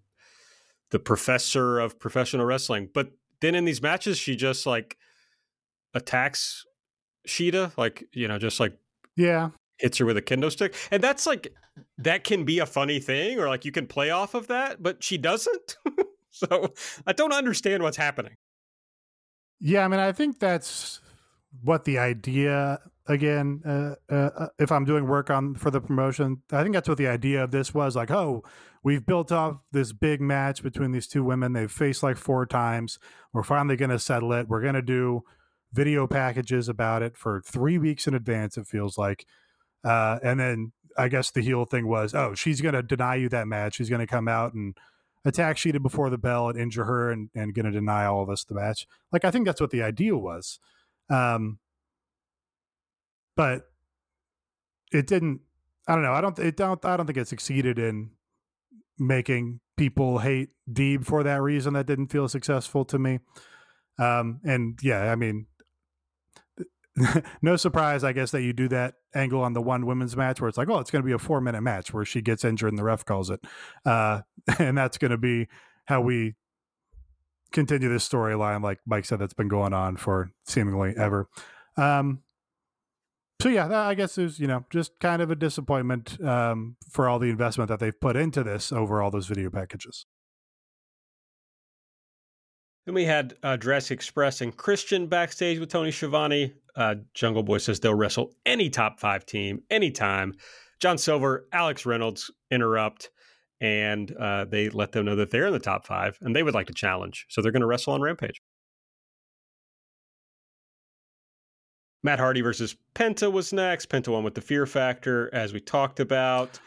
the 0.91 0.99
professor 0.99 1.79
of 1.79 1.99
professional 1.99 2.47
wrestling. 2.47 2.89
But 2.93 3.13
then 3.41 3.55
in 3.55 3.65
these 3.65 3.83
matches, 3.83 4.19
she 4.19 4.37
just 4.37 4.67
like 4.67 4.97
attacks 5.95 6.65
Shida, 7.27 7.77
like, 7.77 8.05
you 8.13 8.29
know, 8.29 8.39
just 8.39 8.61
like 8.61 8.77
Yeah. 9.17 9.51
Hits 9.79 9.99
her 9.99 10.07
with 10.07 10.17
a 10.17 10.23
kendo 10.23 10.51
stick. 10.51 10.75
And 10.91 11.03
that's 11.03 11.27
like 11.27 11.55
that 11.99 12.25
can 12.25 12.45
be 12.45 12.59
a 12.59 12.67
funny 12.67 12.99
thing, 12.99 13.39
or 13.39 13.49
like 13.49 13.65
you 13.65 13.73
can 13.73 13.87
play 13.87 14.11
off 14.11 14.35
of 14.35 14.49
that, 14.49 14.83
but 14.83 15.03
she 15.05 15.17
doesn't. 15.19 15.77
so 16.39 16.73
I 17.07 17.13
don't 17.13 17.33
understand 17.33 17.83
what's 17.83 17.97
happening. 17.97 18.35
Yeah, 19.61 19.85
I 19.85 19.89
mean, 19.89 20.01
I 20.01 20.13
think 20.13 20.39
that's 20.39 21.01
what 21.63 21.85
the 21.85 21.99
idea 21.99 22.79
again. 23.07 23.63
Uh, 23.65 23.95
uh, 24.13 24.31
uh, 24.37 24.49
if 24.59 24.71
I'm 24.71 24.85
doing 24.85 25.07
work 25.07 25.31
on 25.31 25.55
for 25.55 25.71
the 25.71 25.81
promotion, 25.81 26.43
I 26.53 26.63
think 26.63 26.75
that's 26.75 26.89
what 26.89 26.99
the 26.99 27.09
idea 27.09 27.43
of 27.43 27.51
this 27.51 27.75
was. 27.75 27.97
Like, 27.97 28.11
oh, 28.11 28.45
we've 28.85 29.05
built 29.05 29.33
up 29.33 29.63
this 29.73 29.93
big 29.93 30.21
match 30.21 30.63
between 30.63 30.93
these 30.93 31.09
two 31.09 31.25
women. 31.25 31.53
They've 31.53 31.71
faced 31.71 32.03
like 32.03 32.17
four 32.17 32.47
times. 32.47 32.99
We're 33.33 33.43
finally 33.43 33.77
going 33.77 33.91
to 33.91 33.99
settle 33.99 34.33
it. 34.33 34.49
We're 34.49 34.63
going 34.63 34.75
to 34.75 34.83
do 34.83 35.23
video 35.73 36.07
packages 36.07 36.69
about 36.69 37.03
it 37.03 37.17
for 37.17 37.43
three 37.45 37.79
weeks 37.79 38.07
in 38.07 38.15
advance. 38.15 38.57
It 38.57 38.67
feels 38.67 38.97
like, 38.97 39.27
uh, 39.85 40.19
and 40.23 40.39
then 40.39 40.73
I 40.97 41.09
guess 41.09 41.31
the 41.31 41.43
heel 41.43 41.65
thing 41.65 41.89
was, 41.89 42.15
oh, 42.15 42.35
she's 42.35 42.61
going 42.61 42.75
to 42.75 42.83
deny 42.83 43.17
you 43.17 43.29
that 43.31 43.49
match. 43.49 43.77
She's 43.77 43.91
going 43.91 44.01
to 44.01 44.07
come 44.07 44.29
out 44.29 44.55
and 44.55 44.77
attack 45.29 45.57
Shida 45.57 45.83
before 45.83 46.11
the 46.11 46.19
bell 46.19 46.49
and 46.49 46.59
injure 46.59 46.85
her 46.85 47.11
and, 47.13 47.31
and 47.35 47.55
to 47.55 47.71
deny 47.71 48.05
all 48.07 48.23
of 48.23 48.31
us 48.31 48.45
the 48.45 48.55
match. 48.55 48.87
Like, 49.13 49.25
I 49.25 49.31
think 49.31 49.47
that's 49.47 49.61
what 49.61 49.71
the 49.71 49.83
idea 49.83 50.17
was. 50.17 50.59
Um, 51.11 51.59
but 53.37 53.63
it 54.93 55.07
didn't, 55.07 55.41
I 55.87 55.95
don't 55.95 56.03
know. 56.03 56.13
I 56.13 56.21
don't, 56.21 56.39
it 56.39 56.57
don't, 56.57 56.85
I 56.85 56.97
don't 56.97 57.07
think 57.07 57.19
it 57.19 57.29
succeeded 57.29 57.79
in 57.79 58.11
making 58.99 59.61
people 59.77 60.19
hate 60.19 60.51
Deeb 60.71 61.05
for 61.05 61.23
that 61.23 61.41
reason. 61.41 61.75
That 61.75 61.87
didn't 61.87 62.09
feel 62.09 62.29
successful 62.29 62.85
to 62.87 62.99
me. 62.99 63.21
Um, 63.99 64.41
and 64.45 64.79
yeah, 64.83 65.11
I 65.11 65.15
mean, 65.15 65.47
no 67.43 67.57
surprise, 67.57 68.05
I 68.05 68.13
guess, 68.13 68.31
that 68.31 68.43
you 68.43 68.53
do 68.53 68.69
that 68.69 68.95
angle 69.15 69.43
on 69.43 69.53
the 69.53 69.63
one 69.63 69.87
women's 69.87 70.17
match 70.17 70.41
where 70.41 70.49
it's 70.49 70.59
like, 70.59 70.69
oh, 70.69 70.79
it's 70.79 70.91
going 70.91 71.03
to 71.03 71.07
be 71.07 71.13
a 71.13 71.19
four 71.19 71.41
minute 71.41 71.63
match 71.63 71.93
where 71.93 72.05
she 72.05 72.21
gets 72.21 72.45
injured 72.45 72.71
and 72.71 72.79
the 72.79 72.85
ref 72.85 73.05
calls 73.05 73.31
it. 73.31 73.41
Uh, 73.85 74.23
and 74.59 74.77
that's 74.77 74.99
going 74.99 75.11
to 75.11 75.19
be 75.19 75.49
how 75.87 76.01
we 76.01 76.35
continue 77.53 77.89
this 77.89 78.09
storyline, 78.09 78.63
like 78.63 78.79
Mike 78.87 79.05
said, 79.05 79.19
that's 79.19 79.35
been 79.35 79.49
going 79.49 79.73
on 79.73 79.97
for 79.97 80.31
seemingly 80.45 80.95
ever. 80.97 81.29
Um, 81.77 82.23
so 83.41 83.49
yeah, 83.49 83.69
I 83.87 83.95
guess 83.95 84.19
it 84.19 84.25
was, 84.25 84.41
you 84.41 84.49
know, 84.49 84.65
just 84.69 84.99
kind 84.99 85.23
of 85.23 85.31
a 85.31 85.37
disappointment 85.37 86.21
um, 86.23 86.77
for 86.91 87.09
all 87.09 87.19
the 87.19 87.31
investment 87.31 87.69
that 87.69 87.79
they've 87.79 87.99
put 87.99 88.17
into 88.17 88.43
this 88.43 88.73
over 88.73 89.01
all 89.01 89.11
those 89.11 89.29
video 89.29 89.49
packages. 89.49 90.07
Then 92.85 92.95
we 92.95 93.05
had 93.05 93.37
uh, 93.43 93.57
Jurassic 93.57 93.97
Express 93.97 94.41
and 94.41 94.57
Christian 94.57 95.07
backstage 95.07 95.59
with 95.59 95.69
Tony 95.69 95.91
Schiavone. 95.91 96.55
Uh, 96.79 96.95
Jungle 97.13 97.43
Boy 97.43 97.59
says 97.59 97.81
they'll 97.81 97.95
wrestle 97.95 98.33
any 98.47 98.71
top 98.71 99.01
five 99.01 99.27
team 99.27 99.63
anytime. 99.69 100.33
John 100.81 100.97
Silver, 100.97 101.49
Alex 101.53 101.85
Reynolds 101.85 102.31
interrupt, 102.53 103.11
and 103.61 104.15
uh, 104.17 104.45
they 104.45 104.69
let 104.71 104.93
them 104.93 105.05
know 105.05 105.17
that 105.17 105.33
they're 105.33 105.49
in 105.49 105.53
the 105.53 105.59
top 105.59 105.85
five 105.85 106.17
and 106.21 106.37
they 106.37 106.45
would 106.45 106.55
like 106.55 106.69
to 106.69 106.73
challenge. 106.73 107.27
So 107.29 107.43
they're 107.43 107.51
going 107.53 107.63
to 107.63 107.67
wrestle 107.67 107.95
on 107.95 108.01
Rampage. 108.01 108.41
Matt 112.05 112.21
Hardy 112.21 112.41
versus 112.43 112.77
Penta 112.95 113.31
was 113.31 113.53
next. 113.53 113.89
Penta 113.91 114.09
won 114.13 114.23
with 114.23 114.35
the 114.35 114.41
Fear 114.41 114.67
Factor, 114.67 115.29
as 115.35 115.53
we 115.53 115.61
talked 115.61 115.99
about. 115.99 116.61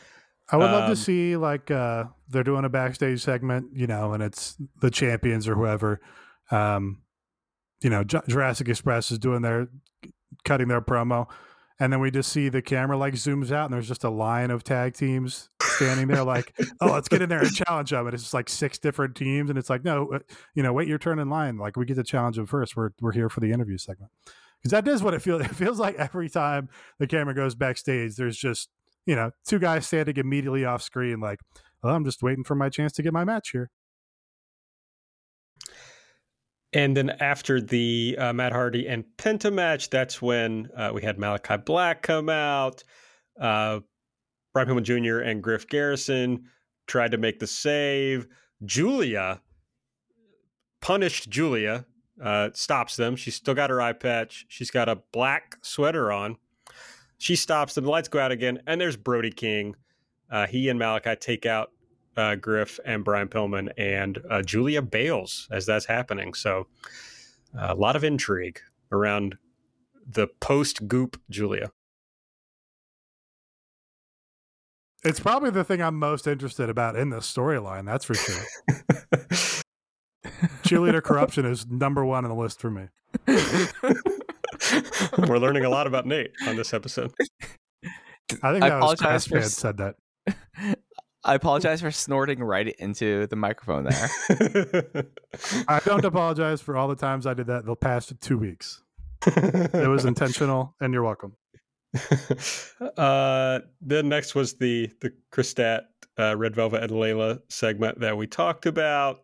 I 0.51 0.57
would 0.57 0.66
love 0.66 0.84
Um, 0.84 0.89
to 0.89 0.95
see 0.97 1.38
like 1.38 1.72
uh 1.72 2.03
they're 2.28 2.43
doing 2.43 2.66
a 2.66 2.70
backstage 2.70 3.22
segment, 3.22 3.68
you 3.74 3.88
know, 3.88 4.12
and 4.12 4.22
it's 4.22 4.57
the 4.82 4.91
champions 4.91 5.47
or 5.47 5.55
whoever. 5.55 6.01
Um, 6.51 7.01
you 7.82 7.89
know, 7.89 8.03
Ju- 8.03 8.22
Jurassic 8.28 8.68
Express 8.68 9.12
is 9.12 9.20
doing 9.20 9.41
their 9.41 9.70
cutting 10.44 10.68
their 10.68 10.82
promo, 10.82 11.28
and 11.80 11.92
then 11.92 12.00
we 12.00 12.12
just 12.12 12.32
see 12.32 12.50
the 12.50 12.62
camera 12.62 12.98
like 12.98 13.16
zooms 13.16 13.52
out, 13.52 13.66
and 13.66 13.74
there's 13.74 13.88
just 13.88 14.04
a 14.04 14.10
line 14.10 14.52
of 14.52 14.64
tag 14.64 14.94
teams 14.94 15.50
standing 15.62 16.08
there, 16.08 16.24
like, 16.24 16.54
oh, 16.80 16.92
let's 16.92 17.08
get 17.08 17.22
in 17.22 17.30
there 17.30 17.39
and 17.39 17.52
challenge 17.52 17.89
them. 17.89 18.06
And 18.06 18.14
it's 18.14 18.24
just 18.24 18.34
like 18.34 18.50
six 18.50 18.78
different 18.78 19.16
teams, 19.16 19.50
and 19.50 19.58
it's 19.58 19.70
like, 19.70 19.84
no, 19.84 20.14
uh, 20.14 20.20
you 20.54 20.62
know, 20.62 20.74
wait 20.74 20.88
your 20.88 21.00
turn 21.00 21.20
in 21.20 21.30
line. 21.30 21.58
Like 21.58 21.78
we 21.78 21.86
get 21.86 21.96
to 21.96 22.04
challenge 22.04 22.36
them 22.36 22.46
first. 22.46 22.76
We're 22.76 22.92
we're 23.02 23.14
here 23.14 23.30
for 23.30 23.39
the 23.39 23.52
interview 23.52 23.78
segment 23.78 24.12
because 24.60 24.72
that 24.72 24.88
is 24.88 25.02
what 25.02 25.14
it 25.14 25.22
feels. 25.22 25.42
It 25.46 25.56
feels 25.56 25.80
like 25.80 25.96
every 25.96 26.30
time 26.30 26.70
the 27.00 27.08
camera 27.08 27.34
goes 27.34 27.56
backstage, 27.56 28.16
there's 28.16 28.38
just 28.38 28.70
you 29.06 29.16
know 29.16 29.32
two 29.48 29.60
guys 29.60 29.88
standing 29.88 30.18
immediately 30.18 30.66
off 30.66 30.84
screen, 30.84 31.20
like, 31.20 31.39
well, 31.82 31.96
I'm 31.96 32.06
just 32.06 32.22
waiting 32.22 32.44
for 32.44 32.56
my 32.56 32.70
chance 32.70 32.92
to 32.94 33.04
get 33.04 33.14
my 33.14 33.24
match 33.24 33.50
here. 33.52 33.72
And 36.74 36.96
then 36.96 37.10
after 37.10 37.60
the 37.60 38.16
uh, 38.18 38.34
Matt 38.34 38.54
Hardy 38.54 38.88
and 38.88 39.04
Penta 39.18 39.52
match, 39.52 39.90
that's 39.90 40.22
when 40.22 40.70
uh, 40.76 40.92
we 40.94 41.02
had 41.02 41.18
Malakai 41.18 41.66
Black 41.66 42.02
come 42.02 42.30
out. 42.30 42.84
Uh, 43.40 43.82
Brian 44.54 44.70
Pillman 44.70 44.84
Jr. 44.84 45.20
and 45.20 45.44
Griff 45.44 45.68
Garrison 45.68 46.46
tried 46.88 47.12
to 47.12 47.18
make 47.18 47.40
the 47.40 47.48
save. 47.48 48.28
Julia 48.64 49.42
punished 50.82 51.30
Julia, 51.30 51.86
uh, 52.22 52.50
stops 52.54 52.96
them. 52.96 53.16
She's 53.16 53.36
still 53.36 53.54
got 53.54 53.70
her 53.70 53.82
eye 53.82 53.94
patch. 53.94 54.46
She's 54.50 54.72
got 54.72 54.90
a 54.90 54.98
black 55.12 55.58
sweater 55.62 56.12
on. 56.12 56.38
She 57.18 57.36
stops 57.36 57.76
them. 57.76 57.86
The 57.86 57.92
lights 57.92 58.08
go 58.08 58.20
out 58.20 58.32
again, 58.32 58.62
and 58.66 58.82
there's 58.82 58.98
Brody 58.98 59.32
King. 59.32 59.76
Uh, 60.30 60.48
he 60.48 60.70
and 60.70 60.80
Malachi 60.80 61.16
take 61.16 61.46
out 61.46 61.72
uh, 62.18 62.36
Griff 62.36 62.80
and 62.86 63.03
Brian 63.03 63.28
Pillman, 63.28 63.72
and 63.78 64.20
uh, 64.30 64.41
Julia 64.41 64.82
Bales 64.82 65.47
as 65.51 65.66
that's 65.66 65.86
happening. 65.86 66.34
So 66.34 66.68
uh, 67.57 67.68
a 67.70 67.76
lot 67.76 67.95
of 67.95 68.03
intrigue 68.03 68.59
around 68.91 69.38
the 70.05 70.28
post 70.39 70.88
Goop 70.88 71.20
Julia. 71.30 71.72
It's 75.03 75.20
probably 75.20 75.49
the 75.49 75.64
thing 75.64 75.82
I'm 75.82 75.97
most 75.97 76.28
interested 76.28 76.70
about 76.70 76.95
in 76.95 77.09
this 77.09 77.32
storyline. 77.32 77.86
That's 77.86 78.05
for 78.05 78.14
sure. 78.14 78.43
Cheerleader 80.64 81.01
corruption 81.01 81.45
is 81.45 81.66
number 81.68 82.05
one 82.05 82.24
on 82.24 82.30
the 82.30 82.36
list 82.36 82.62
for 82.62 82.70
me. 82.70 82.88
We're 85.28 85.39
learning 85.39 85.66
a 85.66 85.70
lot 85.70 85.88
about 85.88 86.05
Nate 86.05 86.32
on 86.47 86.55
this 86.55 86.74
episode. 86.74 87.12
I 88.43 88.51
think 88.53 88.64
I 88.64 88.70
that 88.70 88.82
was 88.82 88.93
apologize 88.93 89.26
for 89.26 89.39
Craftsman 89.39 89.49
said 89.49 89.78
that. 89.78 89.95
I 91.24 91.36
apologize 91.36 91.82
for 91.82 91.92
snorting 91.92 92.44
right 92.44 92.68
into 92.68 93.28
the 93.28 93.36
microphone 93.36 93.84
there. 93.84 95.06
I 95.68 95.80
don't 95.86 96.04
apologize 96.04 96.62
for 96.62 96.76
all 96.76 96.88
the 96.88 96.96
times 96.96 97.28
I 97.28 97.36
did 97.36 97.48
that 97.48 97.66
the 97.66 97.76
past 97.76 98.14
two 98.22 98.38
weeks. 98.38 98.82
It 99.28 99.88
was 99.88 100.06
intentional, 100.06 100.76
and 100.82 100.94
you're 100.94 101.04
welcome. 101.04 101.36
uh, 102.98 103.60
then 103.82 104.10
next 104.10 104.34
was 104.34 104.56
the 104.56 104.90
the 105.02 105.14
Christat, 105.32 105.82
uh, 106.18 106.36
Red 106.36 106.56
Velvet, 106.56 106.82
and 106.82 106.92
Leyla 106.92 107.40
segment 107.50 108.00
that 108.00 108.18
we 108.18 108.26
talked 108.26 108.66
about, 108.66 109.18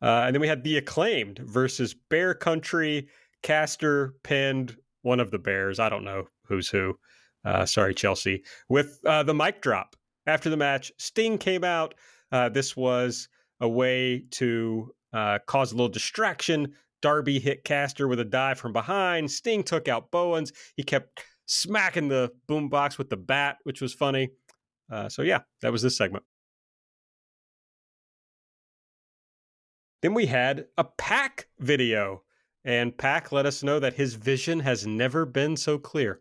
uh, 0.00 0.22
and 0.24 0.34
then 0.34 0.40
we 0.40 0.48
had 0.48 0.64
the 0.64 0.78
acclaimed 0.78 1.40
versus 1.40 1.94
Bear 1.94 2.32
Country. 2.32 3.08
Caster 3.42 4.14
pinned 4.22 4.76
one 5.02 5.20
of 5.20 5.30
the 5.30 5.38
Bears. 5.38 5.78
I 5.78 5.90
don't 5.90 6.04
know 6.04 6.28
who's 6.46 6.68
who. 6.68 6.98
Uh, 7.44 7.66
sorry, 7.66 7.94
Chelsea. 7.94 8.42
With 8.70 9.00
uh, 9.04 9.22
the 9.22 9.34
mic 9.34 9.60
drop 9.60 9.96
after 10.26 10.50
the 10.50 10.56
match, 10.56 10.92
Sting 10.98 11.38
came 11.38 11.64
out. 11.64 11.94
Uh, 12.32 12.48
this 12.48 12.76
was 12.76 13.28
a 13.60 13.68
way 13.68 14.24
to 14.32 14.92
uh, 15.12 15.38
cause 15.46 15.72
a 15.72 15.74
little 15.74 15.88
distraction. 15.88 16.74
Darby 17.02 17.38
hit 17.38 17.64
Caster 17.64 18.08
with 18.08 18.20
a 18.20 18.24
dive 18.24 18.58
from 18.58 18.72
behind. 18.72 19.30
Sting 19.30 19.62
took 19.62 19.88
out 19.88 20.10
Bowens. 20.10 20.52
He 20.76 20.82
kept 20.82 21.20
smacking 21.46 22.08
the 22.08 22.32
boombox 22.48 22.98
with 22.98 23.10
the 23.10 23.16
bat, 23.16 23.58
which 23.62 23.80
was 23.80 23.94
funny. 23.94 24.30
Uh, 24.90 25.08
so 25.08 25.22
yeah, 25.22 25.40
that 25.62 25.72
was 25.72 25.82
this 25.82 25.96
segment. 25.96 26.24
Then 30.02 30.14
we 30.14 30.26
had 30.26 30.66
a 30.76 30.84
PAC 30.84 31.48
video, 31.58 32.22
and 32.64 32.96
PAC 32.96 33.32
let 33.32 33.46
us 33.46 33.62
know 33.62 33.80
that 33.80 33.94
his 33.94 34.14
vision 34.14 34.60
has 34.60 34.86
never 34.86 35.24
been 35.26 35.56
so 35.56 35.78
clear. 35.78 36.20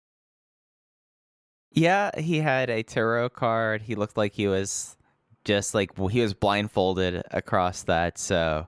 Yeah, 1.76 2.12
he 2.18 2.40
had 2.40 2.70
a 2.70 2.84
tarot 2.84 3.30
card. 3.30 3.82
He 3.82 3.96
looked 3.96 4.16
like 4.18 4.34
he 4.34 4.48
was 4.48 4.96
just 5.44 5.76
like 5.76 5.98
well, 5.98 6.08
he 6.08 6.22
was 6.22 6.34
blindfolded 6.34 7.22
across 7.32 7.84
that. 7.84 8.18
So, 8.18 8.68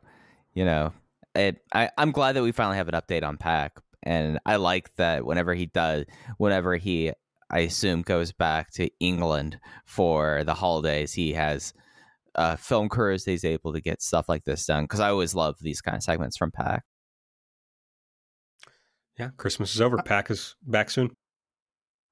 you 0.53 0.65
know, 0.65 0.91
it, 1.33 1.61
I, 1.73 1.89
I'm 1.97 2.11
glad 2.11 2.35
that 2.35 2.43
we 2.43 2.51
finally 2.51 2.77
have 2.77 2.89
an 2.89 2.95
update 2.95 3.23
on 3.23 3.37
PAC, 3.37 3.79
and 4.03 4.39
I 4.45 4.57
like 4.57 4.93
that 4.95 5.25
whenever 5.25 5.53
he 5.53 5.67
does, 5.67 6.05
whenever 6.37 6.75
he, 6.75 7.13
I 7.49 7.59
assume, 7.59 8.01
goes 8.01 8.33
back 8.33 8.71
to 8.71 8.89
England 8.99 9.57
for 9.85 10.43
the 10.43 10.53
holidays, 10.53 11.13
he 11.13 11.31
has 11.33 11.73
uh, 12.35 12.57
film 12.57 12.89
crews. 12.89 13.23
He's 13.23 13.45
able 13.45 13.71
to 13.71 13.79
get 13.81 14.01
stuff 14.01 14.27
like 14.27 14.43
this 14.43 14.65
done 14.65 14.83
because 14.83 14.99
I 14.99 15.09
always 15.09 15.33
love 15.33 15.55
these 15.61 15.79
kind 15.79 15.95
of 15.95 16.03
segments 16.03 16.35
from 16.35 16.51
PAC. 16.51 16.83
Yeah, 19.17 19.29
Christmas 19.37 19.73
is 19.73 19.81
over. 19.81 19.97
PAC 19.97 20.29
is 20.29 20.55
back 20.61 20.89
soon. 20.89 21.15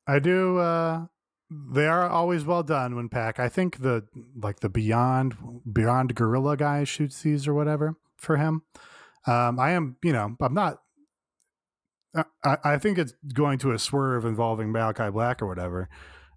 I 0.08 0.20
do. 0.20 0.58
uh 0.58 1.06
They 1.50 1.88
are 1.88 2.10
always 2.10 2.46
well 2.46 2.64
done 2.64 2.96
when 2.96 3.10
PAC. 3.10 3.40
I 3.40 3.50
think 3.50 3.82
the 3.82 4.06
like 4.36 4.60
the 4.60 4.70
Beyond 4.70 5.62
Beyond 5.72 6.16
Gorilla 6.16 6.58
guy 6.58 6.84
shoots 6.84 7.22
these 7.22 7.48
or 7.48 7.54
whatever 7.54 7.96
for 8.18 8.38
him. 8.38 8.64
Um, 9.28 9.60
I 9.60 9.72
am, 9.72 9.98
you 10.04 10.14
know, 10.14 10.36
I'm 10.40 10.54
not. 10.54 10.82
I, 12.44 12.58
I 12.64 12.78
think 12.78 12.98
it's 12.98 13.14
going 13.34 13.58
to 13.60 13.72
a 13.72 13.80
swerve 13.80 14.24
involving 14.26 14.72
Malakai 14.72 15.12
Black 15.12 15.42
or 15.42 15.48
whatever. 15.48 15.90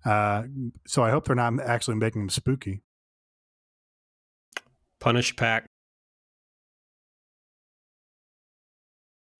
Uh, 0.05 0.45
so 0.87 1.05
I 1.05 1.11
hope 1.11 1.27
they're 1.27 1.37
not 1.37 1.61
actually 1.61 1.97
making 1.97 2.23
him 2.23 2.29
spooky. 2.31 2.83
Punish 5.01 5.37
PAC. 5.37 5.67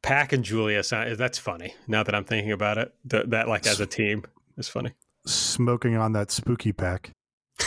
PAC 0.09 0.33
and 0.33 0.43
Julia, 0.43 0.83
that's 0.83 1.37
funny. 1.37 1.75
Now 1.87 2.03
that 2.03 2.15
I'm 2.15 2.25
thinking 2.25 2.51
about 2.51 2.79
it, 2.79 2.95
Th- 3.11 3.27
that 3.27 3.47
like 3.47 3.67
as 3.67 3.79
a 3.79 3.85
team 3.85 4.25
is 4.57 4.67
funny. 4.67 4.93
Smoking 5.27 5.97
on 5.97 6.13
that 6.13 6.31
spooky 6.31 6.73
PAC. 6.73 7.11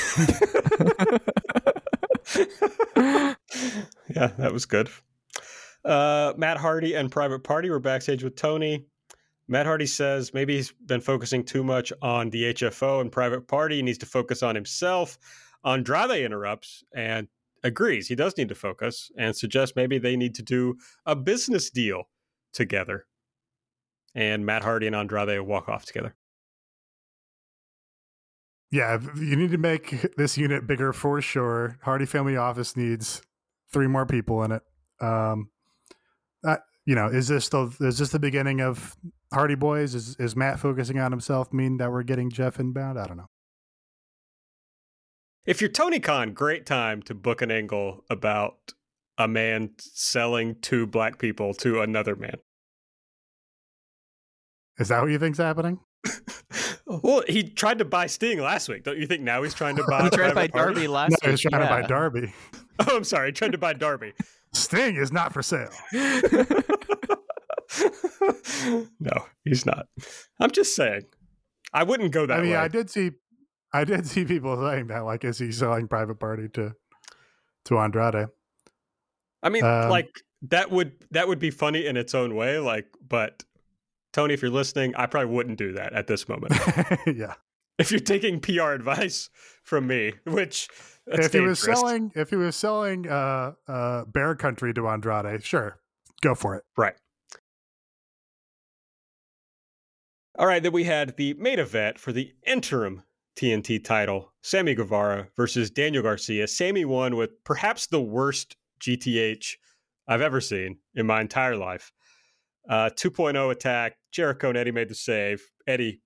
yeah, 3.06 3.36
that 4.40 4.50
was 4.52 4.66
good. 4.66 4.90
Uh, 5.86 6.34
Matt 6.36 6.58
Hardy 6.58 6.96
and 6.96 7.12
Private 7.12 7.44
Party 7.44 7.70
were 7.70 7.80
backstage 7.80 8.24
with 8.24 8.36
Tony. 8.36 8.88
Matt 9.48 9.68
Hardy 9.68 9.86
says 9.86 10.34
maybe 10.34 10.56
he's 10.56 10.72
been 10.72 11.02
focusing 11.02 11.44
too 11.44 11.64
much 11.64 11.94
on 12.02 12.32
the 12.32 12.56
HFO 12.56 13.02
and 13.02 13.12
Private 13.12 13.48
Party. 13.48 13.76
He 13.76 13.84
needs 13.84 14.00
to 14.00 14.08
focus 14.08 14.42
on 14.42 14.56
himself. 14.56 15.20
Andrade 15.64 16.26
interrupts 16.26 16.84
and 16.92 17.28
agrees 17.64 18.08
he 18.08 18.16
does 18.16 18.36
need 18.36 18.50
to 18.50 18.56
focus 18.56 19.12
and 19.16 19.36
suggests 19.36 19.76
maybe 19.76 20.00
they 20.00 20.16
need 20.16 20.34
to 20.34 20.42
do 20.42 20.76
a 21.06 21.16
business 21.16 21.70
deal 21.70 22.08
together. 22.54 23.06
And 24.14 24.46
Matt 24.46 24.64
Hardy 24.64 24.88
and 24.88 24.96
Andrade 24.96 25.42
walk 25.42 25.70
off 25.70 25.86
together. 25.86 26.16
Yeah, 28.72 29.00
you 29.16 29.36
need 29.36 29.52
to 29.52 29.58
make 29.58 30.14
this 30.18 30.38
unit 30.38 30.66
bigger 30.66 30.94
for 30.94 31.22
sure. 31.22 31.78
Hardy 31.84 32.06
Family 32.06 32.38
Office 32.38 32.78
needs 32.78 33.22
three 33.72 33.88
more 33.88 34.06
people 34.06 34.44
in 34.44 34.52
it. 34.52 34.64
Um, 35.02 35.50
uh, 36.44 36.58
you 36.86 36.96
know, 36.96 37.08
is 37.08 37.28
this 37.28 37.50
the 37.50 37.76
is 37.82 38.00
this 38.00 38.10
the 38.10 38.20
beginning 38.20 38.62
of 38.62 38.96
Hardy 39.34 39.56
Boys? 39.56 39.94
Is 39.94 40.16
is 40.18 40.36
Matt 40.36 40.60
focusing 40.60 41.00
on 41.00 41.12
himself 41.12 41.54
mean 41.54 41.78
that 41.78 41.92
we're 41.92 42.04
getting 42.04 42.30
Jeff 42.30 42.60
inbound? 42.60 42.98
I 42.98 43.08
don't 43.08 43.18
know. 43.18 43.30
If 45.46 45.60
you're 45.60 45.72
Tony 45.72 46.00
Khan, 46.00 46.34
great 46.34 46.66
time 46.66 47.02
to 47.04 47.16
book 47.16 47.42
an 47.42 47.52
angle 47.52 48.06
about 48.10 48.74
a 49.24 49.28
man 49.28 49.70
selling 49.80 50.56
two 50.62 50.88
black 50.88 51.20
people 51.20 51.54
to 51.56 51.82
another 51.82 52.16
man. 52.16 52.36
Is 54.80 54.88
that 54.88 55.02
what 55.02 55.12
you 55.12 55.20
think's 55.20 55.38
happening? 55.38 55.80
well, 56.88 57.24
he 57.28 57.44
tried 57.44 57.78
to 57.80 57.86
buy 57.86 58.08
Sting 58.08 58.40
last 58.42 58.68
week. 58.68 58.84
Don't 58.84 58.98
you 58.98 59.06
think 59.06 59.22
now 59.22 59.44
he's 59.44 59.54
trying 59.54 59.76
to 59.76 59.84
buy? 59.88 60.04
he 60.04 60.10
tried 60.10 60.30
to 60.30 60.36
buy 60.36 60.48
Party? 60.48 60.74
Darby 60.74 60.88
last 60.88 61.12
No, 61.12 61.18
week. 61.24 61.32
he's 61.32 61.42
trying 61.42 61.62
to 61.62 61.68
buy 61.70 61.82
Darby. 61.84 62.34
Oh, 62.88 62.98
I'm 62.98 63.04
sorry. 63.04 63.28
He 63.28 63.34
tried 63.34 63.52
to 63.52 63.60
buy 63.60 63.74
Darby. 63.74 64.14
Sting 64.54 64.96
is 64.96 65.12
not 65.12 65.34
for 65.34 65.44
sale. 65.44 65.70
no, 69.00 69.26
he's 69.46 69.68
not. 69.68 69.86
I'm 70.40 70.50
just 70.50 70.76
saying. 70.76 71.04
I 71.74 71.84
wouldn't 71.84 72.12
go 72.12 72.26
that 72.26 72.40
I 72.40 72.42
mean, 72.42 72.52
way. 72.52 72.58
I 72.58 72.68
did 72.68 72.90
see, 72.90 73.12
I 73.72 73.84
did 73.84 74.08
see 74.08 74.26
people 74.26 74.58
saying 74.68 74.88
that. 74.88 75.02
Like, 75.02 75.24
is 75.26 75.38
he 75.38 75.52
selling 75.52 75.88
Private 75.88 76.20
Party 76.20 76.48
to 76.56 76.74
to 77.66 77.78
Andrade? 77.78 78.30
I 79.44 79.50
mean, 79.50 79.64
Um, 79.64 79.90
like 79.90 80.10
that 80.44 80.72
would 80.72 80.94
that 81.12 81.28
would 81.28 81.40
be 81.40 81.52
funny 81.52 81.86
in 81.86 81.98
its 81.98 82.16
own 82.16 82.36
way. 82.36 82.60
Like, 82.60 82.88
but 83.08 83.44
Tony, 84.14 84.34
if 84.34 84.42
you're 84.42 84.52
listening, 84.52 84.96
I 84.96 85.06
probably 85.06 85.34
wouldn't 85.34 85.58
do 85.58 85.74
that 85.74 85.94
at 85.94 86.08
this 86.08 86.28
moment. 86.28 86.54
yeah. 87.08 87.36
if 87.78 87.92
you're 87.92 88.00
taking 88.00 88.40
PR 88.40 88.72
advice 88.72 89.30
from 89.64 89.88
me, 89.88 90.14
which 90.26 90.68
if 91.08 91.34
he 91.34 91.40
was 91.40 91.60
selling, 91.60 92.12
if 92.16 92.30
he 92.30 92.36
was 92.36 92.56
selling 92.56 93.08
uh, 93.08 93.54
uh, 93.68 94.06
Bear 94.06 94.36
Country 94.36 94.74
to 94.74 94.88
Andrade, 94.88 95.44
sure, 95.44 95.80
go 96.22 96.36
for 96.36 96.56
it. 96.56 96.64
Right. 96.78 96.96
All 100.38 100.48
right, 100.48 100.64
then 100.64 100.72
we 100.72 100.86
had 100.86 101.18
the 101.18 101.34
main 101.36 101.60
event 101.60 102.00
for 102.00 102.12
the 102.12 102.34
interim 102.48 103.04
TNT 103.36 103.84
title 103.84 104.34
Sammy 104.42 104.76
Guevara 104.76 105.28
versus 105.36 105.70
Daniel 105.70 106.04
Garcia. 106.04 106.48
Sammy 106.48 106.86
won 106.86 107.16
with 107.16 107.44
perhaps 107.44 107.88
the 107.88 108.02
worst 108.02 108.56
GTH 108.86 109.56
I've 110.08 110.22
ever 110.22 110.42
seen 110.42 110.78
in 110.96 111.06
my 111.06 111.22
entire 111.22 111.56
life. 111.56 111.92
Uh, 112.70 112.90
2.0 112.90 113.52
attack. 113.52 113.94
Jericho 114.12 114.50
and 114.50 114.58
Eddie 114.58 114.72
made 114.72 114.90
the 114.90 114.96
save. 114.96 115.42
Eddie 115.68 116.02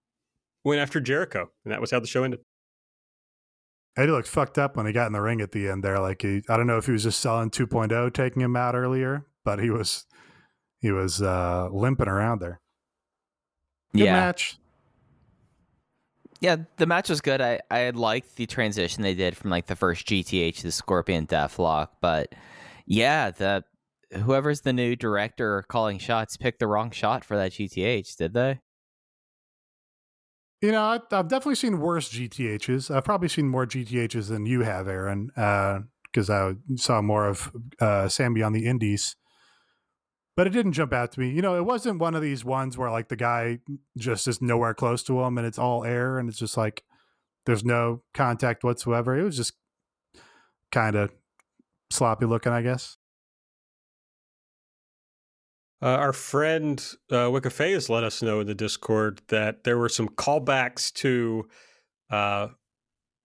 went 0.64 0.82
after 0.82 1.00
Jericho, 1.00 1.48
and 1.64 1.72
that 1.72 1.82
was 1.82 1.92
how 1.92 2.00
the 2.00 2.08
show 2.08 2.24
ended. 2.24 2.40
Eddie 3.98 4.12
looked 4.12 4.28
fucked 4.28 4.58
up 4.58 4.76
when 4.76 4.86
he 4.86 4.92
got 4.92 5.08
in 5.08 5.14
the 5.14 5.22
ring 5.22 5.42
at 5.42 5.52
the 5.52 5.70
end 5.70 5.84
there. 5.84 6.00
Like 6.00 6.22
he, 6.22 6.42
I 6.50 6.58
don't 6.58 6.68
know 6.68 6.78
if 6.78 6.86
he 6.86 6.92
was 6.92 7.04
just 7.04 7.20
selling 7.20 7.50
2.0, 7.50 8.14
taking 8.14 8.42
him 8.42 8.56
out 8.56 8.76
earlier, 8.76 9.26
but 9.44 9.60
he 9.60 9.70
was, 9.70 10.06
he 10.80 10.92
was 10.92 11.22
uh, 11.22 11.70
limping 11.72 12.08
around 12.08 12.42
there. 12.42 12.60
Good 13.94 14.06
yeah. 14.06 14.14
match. 14.14 14.58
Yeah, 16.42 16.58
the 16.78 16.86
match 16.86 17.10
was 17.10 17.22
good. 17.22 17.42
I 17.42 17.62
I 17.72 17.90
liked 17.92 18.36
the 18.36 18.46
transition 18.46 19.04
they 19.04 19.16
did 19.16 19.38
from 19.38 19.50
like 19.50 19.68
the 19.68 19.76
first 19.76 20.06
GTH 20.06 20.58
to 20.58 20.64
the 20.64 20.72
Scorpion 20.72 21.26
Deathlock, 21.26 21.88
but 22.02 22.36
yeah, 22.86 23.32
the 23.32 23.64
whoever's 24.24 24.62
the 24.62 24.74
new 24.74 24.96
director 24.96 25.64
calling 25.68 25.98
shots 25.98 26.38
picked 26.38 26.60
the 26.60 26.68
wrong 26.68 26.92
shot 26.92 27.26
for 27.26 27.36
that 27.38 27.52
GTH, 27.52 28.16
did 28.18 28.34
they? 28.34 28.60
You 30.62 30.72
know, 30.72 30.84
I, 30.84 31.00
have 31.16 31.28
definitely 31.28 31.56
seen 31.56 31.80
worse 31.80 32.10
GTHs. 32.10 32.94
I've 32.94 33.04
probably 33.04 33.28
seen 33.28 33.48
more 33.48 33.68
GTHs 33.68 34.30
than 34.30 34.46
you 34.46 34.62
have, 34.62 34.88
Aaron, 34.88 35.28
because 35.36 36.30
uh, 36.30 36.54
I 36.54 36.76
saw 36.76 37.02
more 37.02 37.28
of 37.28 37.52
uh, 37.80 38.08
Sammy 38.08 38.42
on 38.42 38.54
the 38.54 38.66
Indies 38.66 39.16
but 40.36 40.48
it 40.48 40.52
didn't 40.52 40.74
jump 40.74 40.94
out 40.94 41.12
to 41.14 41.20
me. 41.20 41.30
You 41.30 41.42
know, 41.42 41.56
it 41.56 41.66
wasn't 41.66 42.00
one 42.00 42.14
of 42.14 42.22
these 42.22 42.44
ones 42.44 42.78
where 42.78 42.92
like 42.92 43.08
the 43.08 43.16
guy 43.16 43.60
just 43.98 44.28
is 44.28 44.42
nowhere 44.42 44.74
close 44.74 45.02
to 45.04 45.22
him 45.22 45.38
and 45.38 45.48
it's 45.48 45.60
all 45.60 45.86
air 45.86 46.20
and 46.20 46.28
it's 46.28 46.38
just 46.38 46.58
like 46.58 46.84
there's 47.46 47.64
no 47.64 48.02
contact 48.14 48.64
whatsoever. 48.64 49.18
It 49.18 49.24
was 49.24 49.38
just 49.38 49.54
kind 50.72 50.96
of 50.96 51.12
sloppy 51.90 52.26
looking, 52.26 52.52
I 52.52 52.62
guess. 52.62 52.98
Uh, 55.82 55.88
our 55.88 56.14
friend 56.14 56.84
uh, 57.12 57.30
Wikife 57.30 57.58
has 57.58 57.90
let 57.90 58.04
us 58.04 58.22
know 58.22 58.40
in 58.40 58.48
the 58.48 58.56
Discord 58.56 59.22
that 59.28 59.64
there 59.66 59.78
were 59.78 59.90
some 59.90 60.08
callbacks 60.10 60.92
to 60.94 61.48
uh, 62.10 62.48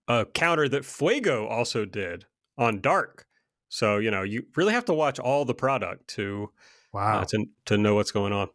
a 0.08 0.26
counter 0.26 0.68
that 0.68 0.84
Fuego 0.84 1.46
also 1.46 1.84
did 1.84 2.26
on 2.58 2.80
Dark. 2.80 3.26
So 3.68 3.98
you 3.98 4.10
know, 4.10 4.22
you 4.22 4.44
really 4.56 4.72
have 4.72 4.84
to 4.86 4.94
watch 4.94 5.18
all 5.18 5.44
the 5.44 5.54
product 5.54 6.08
to 6.08 6.50
Wow. 6.92 7.20
Uh, 7.20 7.24
to 7.26 7.46
to 7.66 7.78
know 7.78 7.94
what's 7.94 8.10
going 8.10 8.32
on. 8.32 8.48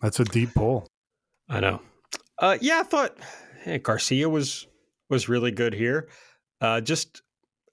That's 0.00 0.20
a 0.20 0.24
deep 0.24 0.54
pull. 0.54 0.86
I 1.48 1.60
know. 1.60 1.80
Uh, 2.38 2.56
yeah, 2.60 2.80
I 2.80 2.82
thought 2.84 3.16
hey, 3.62 3.78
Garcia 3.78 4.28
was 4.28 4.66
was 5.10 5.28
really 5.28 5.50
good 5.50 5.74
here. 5.74 6.08
Uh, 6.60 6.80
just 6.80 7.22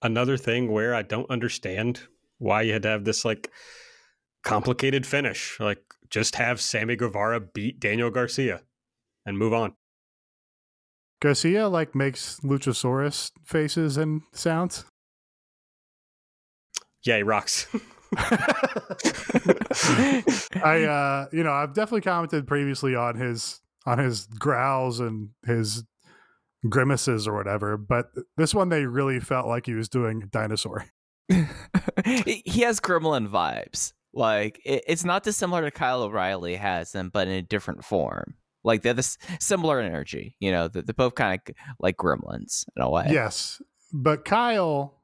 another 0.06 0.38
thing 0.38 0.72
where 0.72 0.94
I 0.94 1.02
don't 1.02 1.30
understand 1.30 2.02
why 2.38 2.62
you 2.62 2.74
had 2.74 2.84
to 2.84 2.90
have 2.90 3.04
this 3.06 3.26
like 3.26 3.52
complicated 4.44 5.06
finish. 5.06 5.60
Like, 5.60 5.82
just 6.10 6.36
have 6.36 6.62
Sammy 6.62 6.96
Guevara 6.96 7.40
beat 7.40 7.80
Daniel 7.80 8.12
Garcia 8.12 8.62
and 9.26 9.38
move 9.38 9.54
on. 9.54 9.74
Garcia 11.22 11.68
like 11.68 11.96
makes 11.96 12.40
Luchasaurus 12.42 13.32
faces 13.44 13.98
and 13.98 14.22
sounds. 14.32 14.86
Yeah, 17.04 17.18
he 17.18 17.24
rocks. 17.24 17.68
I 20.64 20.84
uh 20.88 21.28
you 21.34 21.44
know, 21.44 21.52
I've 21.52 21.74
definitely 21.74 22.02
commented 22.02 22.48
previously 22.48 22.96
on 22.96 23.16
his 23.16 23.60
on 23.86 23.98
his 23.98 24.28
growls 24.28 25.00
and 25.00 25.30
his 25.46 25.84
grimaces 26.70 27.28
or 27.28 27.36
whatever, 27.36 27.78
but 27.78 28.12
this 28.38 28.54
one 28.54 28.70
they 28.70 28.86
really 28.86 29.20
felt 29.20 29.48
like 29.48 29.66
he 29.66 29.74
was 29.74 29.90
doing 29.90 30.28
dinosaur. 30.32 30.86
he 32.06 32.62
has 32.62 32.80
gremlin 32.80 33.28
vibes. 33.28 33.94
Like 34.14 34.62
it, 34.64 34.84
it's 34.88 35.04
not 35.04 35.24
dissimilar 35.24 35.64
to 35.64 35.72
Kyle 35.72 36.04
O'Reilly 36.04 36.56
has 36.56 36.92
them, 36.92 37.10
but 37.12 37.28
in 37.28 37.34
a 37.34 37.42
different 37.42 37.84
form. 37.84 38.36
Like 38.64 38.82
they're 38.82 38.94
this 38.94 39.18
similar 39.40 39.80
energy, 39.80 40.36
you 40.40 40.52
know. 40.52 40.68
They're, 40.68 40.82
they're 40.82 40.94
both 40.94 41.16
kind 41.16 41.40
of 41.40 41.56
like 41.80 41.98
gremlins 41.98 42.66
in 42.76 42.82
a 42.82 42.90
way. 42.90 43.08
Yes, 43.10 43.62
but 43.92 44.26
Kyle 44.26 44.96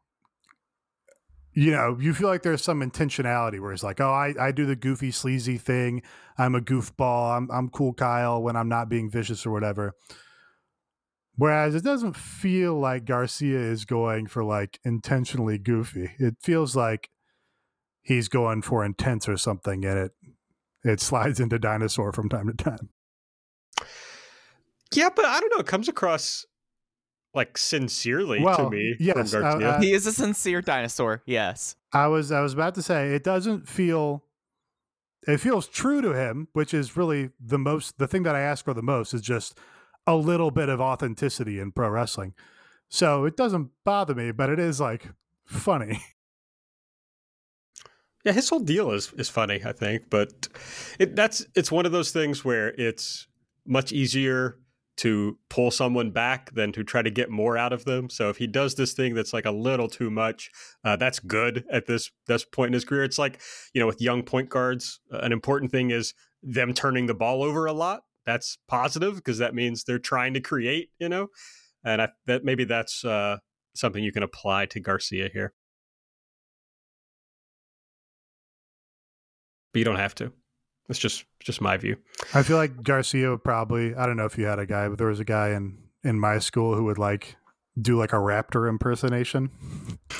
you 1.54 1.72
know, 1.72 1.98
you 2.00 2.14
feel 2.14 2.30
like 2.30 2.44
there's 2.44 2.64
some 2.64 2.80
intentionality 2.82 3.60
where 3.60 3.74
it's 3.74 3.84
like, 3.84 4.00
oh, 4.00 4.12
I, 4.12 4.34
I 4.40 4.52
do 4.52 4.66
the 4.66 4.76
goofy, 4.76 5.12
sleazy 5.12 5.58
thing. 5.58 6.02
I'm 6.38 6.56
a 6.56 6.62
goofball. 6.62 7.36
I'm 7.36 7.52
I'm 7.52 7.70
cool 7.70 7.94
Kyle 7.94 8.42
when 8.42 8.56
I'm 8.56 8.70
not 8.70 8.90
being 8.90 9.10
vicious 9.10 9.46
or 9.46 9.52
whatever. 9.52 9.94
Whereas 11.36 11.76
it 11.76 11.84
doesn't 11.84 12.16
feel 12.16 12.80
like 12.80 13.06
Garcia 13.06 13.60
is 13.60 13.86
going 13.86 14.28
for 14.28 14.44
like 14.44 14.80
intentionally 14.84 15.58
goofy. 15.58 16.12
It 16.20 16.36
feels 16.42 16.76
like 16.76 17.10
he's 18.02 18.28
going 18.28 18.62
for 18.62 18.84
intense 18.84 19.30
or 19.30 19.38
something 19.38 19.86
and 19.86 19.98
it 19.98 20.12
it 20.84 21.00
slides 21.00 21.40
into 21.40 21.60
dinosaur 21.60 22.12
from 22.12 22.28
time 22.28 22.48
to 22.48 22.54
time. 22.54 22.90
Yeah, 24.94 25.10
but 25.16 25.26
I 25.26 25.40
don't 25.40 25.52
know. 25.54 25.62
It 25.62 25.68
comes 25.68 25.88
across 25.88 26.46
like 27.34 27.58
sincerely 27.58 28.42
well, 28.42 28.58
to 28.58 28.70
me. 28.70 28.96
Yes, 29.00 29.34
uh, 29.34 29.40
uh, 29.40 29.80
he 29.80 29.94
is 29.94 30.06
a 30.06 30.12
sincere 30.12 30.62
dinosaur. 30.62 31.24
Yes, 31.26 31.76
I 31.94 32.08
was 32.08 32.32
I 32.32 32.42
was 32.42 32.54
about 32.54 32.76
to 32.76 32.82
say 32.82 33.14
it 33.14 33.24
doesn't 33.24 33.70
feel. 33.70 34.24
It 35.28 35.38
feels 35.38 35.68
true 35.68 36.02
to 36.02 36.14
him, 36.14 36.48
which 36.54 36.74
is 36.74 36.98
really 36.98 37.30
the 37.40 37.60
most. 37.60 38.00
The 38.00 38.08
thing 38.08 38.24
that 38.24 38.36
I 38.36 38.42
ask 38.42 38.66
for 38.66 38.74
the 38.74 38.82
most 38.82 39.14
is 39.14 39.22
just 39.22 39.58
a 40.08 40.16
little 40.16 40.52
bit 40.52 40.70
of 40.70 40.82
authenticity 40.82 41.60
in 41.60 41.72
pro 41.72 41.90
wrestling. 41.90 42.34
So 42.90 43.26
it 43.26 43.38
doesn't 43.38 43.70
bother 43.86 44.14
me, 44.14 44.32
but 44.32 44.50
it 44.50 44.60
is 44.60 44.80
like 44.80 45.10
funny. 45.46 46.02
Yeah, 48.24 48.34
his 48.34 48.50
whole 48.50 48.60
deal 48.60 48.92
is 48.92 49.12
is 49.14 49.30
funny, 49.30 49.62
I 49.66 49.72
think, 49.72 50.10
but 50.10 50.48
it 51.00 51.16
that's 51.16 51.46
it's 51.56 51.72
one 51.72 51.86
of 51.86 51.92
those 51.92 52.12
things 52.12 52.46
where 52.46 52.70
it's 52.80 53.28
much 53.66 53.92
easier 53.92 54.60
to 54.98 55.38
pull 55.50 55.72
someone 55.72 56.12
back 56.12 56.54
than 56.54 56.72
to 56.74 56.84
try 56.84 57.02
to 57.02 57.10
get 57.10 57.32
more 57.32 57.58
out 57.58 57.74
of 57.74 57.86
them. 57.86 58.10
So 58.10 58.30
if 58.30 58.38
he 58.38 58.46
does 58.46 58.76
this 58.76 58.94
thing 58.94 59.16
that's 59.16 59.34
like 59.34 59.46
a 59.46 59.52
little 59.52 59.88
too 59.88 60.12
much, 60.12 60.52
uh, 60.84 60.96
that's 60.96 61.18
good 61.18 61.66
at 61.72 61.88
this 61.88 62.12
this 62.28 62.46
point 62.46 62.70
in 62.70 62.74
his 62.74 62.86
career. 62.86 63.04
It's 63.04 63.18
like 63.18 63.42
you 63.74 63.82
know 63.82 63.88
with 63.88 64.02
young 64.02 64.22
point 64.24 64.50
guards, 64.50 65.00
uh, 65.12 65.20
an 65.20 65.32
important 65.32 65.72
thing 65.72 65.90
is 65.90 66.14
them 66.44 66.74
turning 66.74 67.08
the 67.08 67.16
ball 67.16 67.42
over 67.42 67.66
a 67.66 67.74
lot. 67.74 68.04
That's 68.26 68.58
positive 68.68 69.16
because 69.16 69.40
that 69.40 69.56
means 69.56 69.84
they're 69.84 70.00
trying 70.00 70.34
to 70.34 70.42
create. 70.42 70.90
You 71.00 71.10
know, 71.10 71.28
and 71.84 72.02
I, 72.02 72.10
that 72.28 72.44
maybe 72.44 72.64
that's 72.64 73.04
uh, 73.04 73.38
something 73.76 74.04
you 74.04 74.12
can 74.12 74.24
apply 74.24 74.68
to 74.68 74.80
Garcia 74.80 75.30
here. 75.32 75.54
But 79.74 79.80
you 79.80 79.86
don't 79.86 79.96
have 79.96 80.16
to. 80.16 80.32
It's 80.90 81.00
just 81.00 81.26
just 81.40 81.62
my 81.62 81.78
view. 81.78 81.98
I 82.34 82.44
feel 82.44 82.58
like 82.58 82.84
Garcia 82.84 83.38
probably 83.38 83.96
I 83.96 84.06
don't 84.06 84.18
know 84.18 84.26
if 84.26 84.38
you 84.38 84.46
had 84.46 84.60
a 84.60 84.66
guy, 84.66 84.90
but 84.90 84.98
there 84.98 85.08
was 85.08 85.20
a 85.20 85.26
guy 85.26 85.50
in 85.50 85.78
in 86.04 86.20
my 86.20 86.40
school 86.40 86.76
who 86.76 86.84
would 86.86 86.98
like 86.98 87.38
do 87.82 87.98
like 87.98 88.14
a 88.14 88.18
raptor 88.18 88.68
impersonation. 88.68 89.50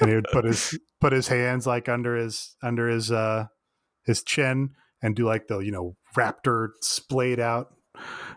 and 0.00 0.08
he 0.08 0.14
would 0.16 0.26
put 0.32 0.44
his 0.44 0.78
put 1.00 1.12
his 1.12 1.28
hands 1.28 1.66
like 1.66 1.88
under 1.88 2.16
his 2.16 2.56
under 2.62 2.88
his 2.88 3.12
uh 3.12 3.46
his 4.04 4.22
chin 4.22 4.70
and 5.02 5.14
do 5.14 5.24
like 5.24 5.46
the, 5.46 5.58
you 5.58 5.70
know, 5.70 5.96
raptor 6.16 6.68
splayed 6.80 7.40
out 7.40 7.74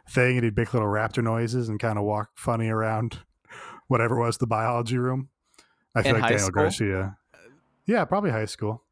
thing 0.09 0.35
and 0.37 0.43
he'd 0.43 0.57
make 0.57 0.73
little 0.73 0.87
raptor 0.89 1.23
noises 1.23 1.69
and 1.69 1.79
kind 1.79 1.97
of 1.97 2.03
walk 2.05 2.29
funny 2.35 2.69
around 2.69 3.19
whatever 3.87 4.19
was 4.19 4.37
the 4.37 4.47
biology 4.47 4.97
room. 4.97 5.29
I 5.95 6.03
feel 6.03 6.15
In 6.15 6.21
like 6.21 6.29
Daniel 6.31 6.47
school? 6.47 6.61
Garcia. 6.63 7.17
Yeah, 7.85 8.05
probably 8.05 8.31
high 8.31 8.45
school. 8.45 8.83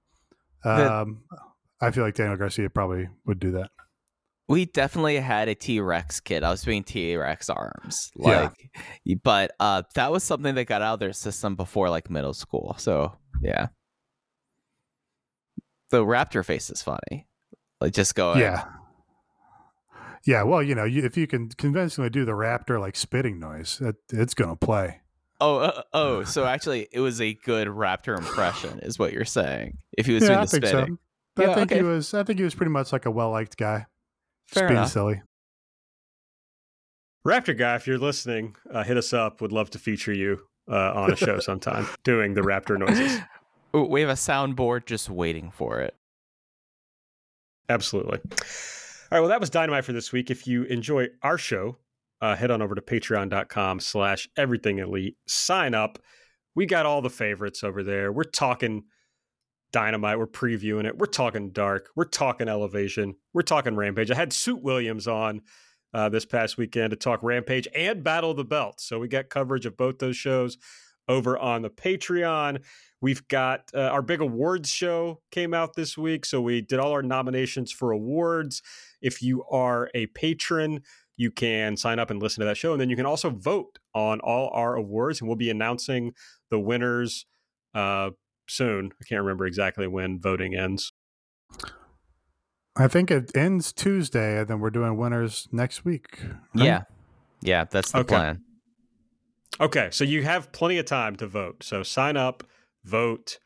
The- 0.63 0.93
Um 0.93 1.23
I 1.81 1.91
feel 1.91 2.03
like 2.03 2.15
Daniel 2.15 2.35
Garcia 2.37 2.69
probably 2.69 3.07
would 3.25 3.39
do 3.39 3.51
that. 3.51 3.71
we 4.49 4.65
definitely 4.65 5.15
had 5.17 5.47
a 5.47 5.55
T 5.55 5.79
Rex 5.79 6.19
kid. 6.19 6.43
I 6.43 6.49
was 6.51 6.61
doing 6.63 6.83
T 6.83 7.15
Rex 7.15 7.49
arms, 7.49 8.11
Yeah. 8.17 8.49
like, 9.05 9.21
but 9.23 9.51
uh, 9.61 9.83
that 9.95 10.11
was 10.11 10.23
something 10.25 10.55
that 10.55 10.65
got 10.65 10.81
out 10.81 10.95
of 10.95 10.99
their 10.99 11.13
system 11.13 11.55
before 11.55 11.89
like 11.89 12.09
middle 12.09 12.33
school. 12.33 12.75
So 12.79 13.15
yeah, 13.41 13.67
the 15.89 16.03
raptor 16.03 16.43
face 16.43 16.69
is 16.69 16.81
funny. 16.81 17.27
Like 17.81 17.93
just 17.93 18.15
going, 18.15 18.39
Yeah. 18.39 18.65
Yeah, 20.25 20.43
well, 20.43 20.61
you 20.61 20.75
know, 20.75 20.83
you, 20.83 21.03
if 21.05 21.15
you 21.15 21.27
can 21.27 21.49
convincingly 21.49 22.09
do 22.09 22.25
the 22.25 22.33
raptor 22.33 22.79
like 22.79 22.95
spitting 22.95 23.39
noise, 23.39 23.79
it, 23.81 23.95
it's 24.11 24.33
going 24.33 24.49
to 24.49 24.55
play. 24.55 24.99
Oh, 25.41 25.57
uh, 25.59 25.81
oh, 25.93 26.23
so 26.25 26.45
actually, 26.45 26.89
it 26.91 26.99
was 26.99 27.21
a 27.21 27.33
good 27.33 27.69
raptor 27.69 28.17
impression, 28.17 28.79
is 28.83 28.99
what 28.99 29.13
you're 29.13 29.23
saying. 29.23 29.77
If 29.97 30.05
he 30.05 30.13
was 30.13 30.23
Yeah, 30.23 30.29
doing 30.29 30.39
I 30.39 30.41
the 30.41 30.47
think 30.47 30.65
spitting, 30.65 30.97
I 31.37 31.41
Yeah, 31.43 31.55
think 31.55 31.71
okay. 31.71 31.77
he 31.77 31.83
was. 31.83 32.13
I 32.13 32.23
think 32.23 32.37
he 32.39 32.43
was 32.43 32.53
pretty 32.53 32.71
much 32.71 32.91
like 32.91 33.05
a 33.05 33.11
well 33.11 33.31
liked 33.31 33.55
guy. 33.55 33.85
Fair 34.47 34.63
Just 34.63 34.67
being 34.67 34.77
enough. 34.79 34.91
silly. 34.91 35.21
Raptor 37.25 37.57
guy, 37.57 37.75
if 37.75 37.87
you're 37.87 37.97
listening, 37.97 38.55
uh, 38.71 38.83
hit 38.83 38.97
us 38.97 39.13
up. 39.13 39.39
Would 39.41 39.51
love 39.53 39.69
to 39.71 39.79
feature 39.79 40.13
you 40.13 40.41
uh, 40.69 40.93
on 40.93 41.11
a 41.11 41.15
show 41.15 41.39
sometime 41.39 41.87
doing 42.03 42.33
the 42.33 42.41
Raptor 42.41 42.77
noises. 42.77 43.21
Ooh, 43.75 43.83
we 43.83 44.01
have 44.01 44.09
a 44.09 44.13
soundboard 44.13 44.85
just 44.85 45.09
waiting 45.09 45.51
for 45.51 45.79
it. 45.79 45.95
Absolutely. 47.69 48.19
All 48.21 49.17
right. 49.17 49.19
Well, 49.21 49.29
that 49.29 49.39
was 49.39 49.49
Dynamite 49.49 49.85
for 49.85 49.93
this 49.93 50.11
week. 50.11 50.29
If 50.29 50.47
you 50.47 50.63
enjoy 50.63 51.07
our 51.23 51.37
show, 51.37 51.77
uh, 52.21 52.35
head 52.35 52.51
on 52.51 52.61
over 52.61 52.75
to 52.75 52.81
patreon.com 52.81 53.79
slash 53.79 54.27
everything 54.35 54.79
elite. 54.79 55.17
Sign 55.27 55.73
up. 55.73 55.99
We 56.55 56.65
got 56.65 56.85
all 56.85 57.01
the 57.01 57.09
favorites 57.09 57.63
over 57.63 57.83
there. 57.83 58.11
We're 58.11 58.23
talking 58.23 58.83
Dynamite. 59.71 60.17
We're 60.17 60.27
previewing 60.27 60.85
it. 60.85 60.97
We're 60.97 61.05
talking 61.05 61.51
Dark. 61.51 61.89
We're 61.95 62.05
talking 62.05 62.47
Elevation. 62.47 63.15
We're 63.33 63.43
talking 63.43 63.75
Rampage. 63.75 64.11
I 64.11 64.15
had 64.15 64.33
Suit 64.33 64.61
Williams 64.61 65.07
on 65.07 65.41
uh, 65.93 66.09
this 66.09 66.25
past 66.25 66.57
weekend 66.57 66.91
to 66.91 66.97
talk 66.97 67.21
Rampage 67.23 67.67
and 67.75 68.03
Battle 68.03 68.31
of 68.31 68.37
the 68.37 68.43
Belt. 68.43 68.81
So 68.81 68.99
we 68.99 69.07
got 69.07 69.29
coverage 69.29 69.65
of 69.65 69.77
both 69.77 69.99
those 69.99 70.17
shows 70.17 70.57
over 71.07 71.37
on 71.37 71.61
the 71.61 71.69
Patreon. 71.69 72.63
We've 73.01 73.25
got 73.27 73.69
uh, 73.73 73.79
our 73.81 74.01
big 74.01 74.21
awards 74.21 74.69
show 74.69 75.21
came 75.31 75.53
out 75.53 75.75
this 75.75 75.97
week. 75.97 76.25
So 76.25 76.41
we 76.41 76.61
did 76.61 76.79
all 76.79 76.91
our 76.91 77.01
nominations 77.01 77.71
for 77.71 77.91
awards. 77.91 78.61
If 79.01 79.21
you 79.21 79.43
are 79.49 79.89
a 79.93 80.07
patron, 80.07 80.81
you 81.15 81.31
can 81.31 81.77
sign 81.77 81.99
up 81.99 82.09
and 82.09 82.21
listen 82.21 82.41
to 82.41 82.45
that 82.45 82.57
show. 82.57 82.71
And 82.73 82.81
then 82.81 82.89
you 82.89 82.95
can 82.95 83.05
also 83.05 83.29
vote 83.29 83.79
on 83.95 84.19
all 84.19 84.49
our 84.53 84.75
awards. 84.75 85.21
And 85.21 85.27
we'll 85.29 85.37
be 85.37 85.49
announcing 85.49 86.13
the 86.49 86.59
winners 86.59 87.25
uh, 87.73 88.09
soon. 88.47 88.91
I 89.01 89.05
can't 89.07 89.21
remember 89.21 89.45
exactly 89.45 89.87
when 89.87 90.19
voting 90.19 90.55
ends. 90.55 90.91
I 92.75 92.87
think 92.87 93.11
it 93.11 93.35
ends 93.35 93.73
Tuesday, 93.73 94.39
and 94.39 94.47
then 94.47 94.59
we're 94.59 94.69
doing 94.69 94.95
winners 94.95 95.47
next 95.51 95.83
week. 95.83 96.19
right? 96.23 96.65
Yeah. 96.65 96.81
Yeah, 97.41 97.65
that's 97.65 97.91
the 97.91 97.99
Okay. 97.99 98.07
plan. 98.07 98.43
Okay, 99.59 99.89
so 99.91 100.03
you 100.05 100.23
have 100.23 100.51
plenty 100.53 100.77
of 100.77 100.85
time 100.85 101.15
to 101.17 101.27
vote. 101.27 101.63
So 101.63 101.83
sign 101.83 102.15
up, 102.15 102.43
vote, 102.83 103.39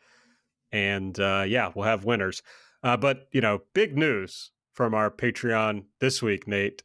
and 0.72 1.20
uh, 1.20 1.46
yeah, 1.48 1.72
we'll 1.74 1.86
have 1.86 2.06
winners. 2.06 2.42
Uh, 2.84 2.98
but 2.98 3.28
you 3.32 3.42
know, 3.42 3.62
big 3.74 3.98
news 3.98 4.52
from 4.74 4.94
our 4.94 5.10
Patreon 5.10 5.86
this 6.00 6.22
week, 6.22 6.48
Nate. 6.48 6.84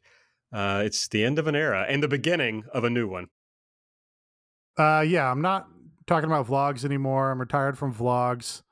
Uh, 0.51 0.81
it's 0.85 1.07
the 1.07 1.23
end 1.23 1.37
of 1.37 1.47
an 1.47 1.55
era 1.55 1.85
and 1.87 2.01
the 2.01 2.07
beginning 2.07 2.63
of 2.73 2.83
a 2.83 2.89
new 2.89 3.07
one. 3.07 3.27
Uh, 4.77 5.03
yeah, 5.05 5.29
I'm 5.29 5.41
not 5.41 5.67
talking 6.07 6.29
about 6.29 6.47
vlogs 6.47 6.85
anymore. 6.85 7.31
I'm 7.31 7.39
retired 7.39 7.77
from 7.77 7.93
vlogs. 7.93 8.63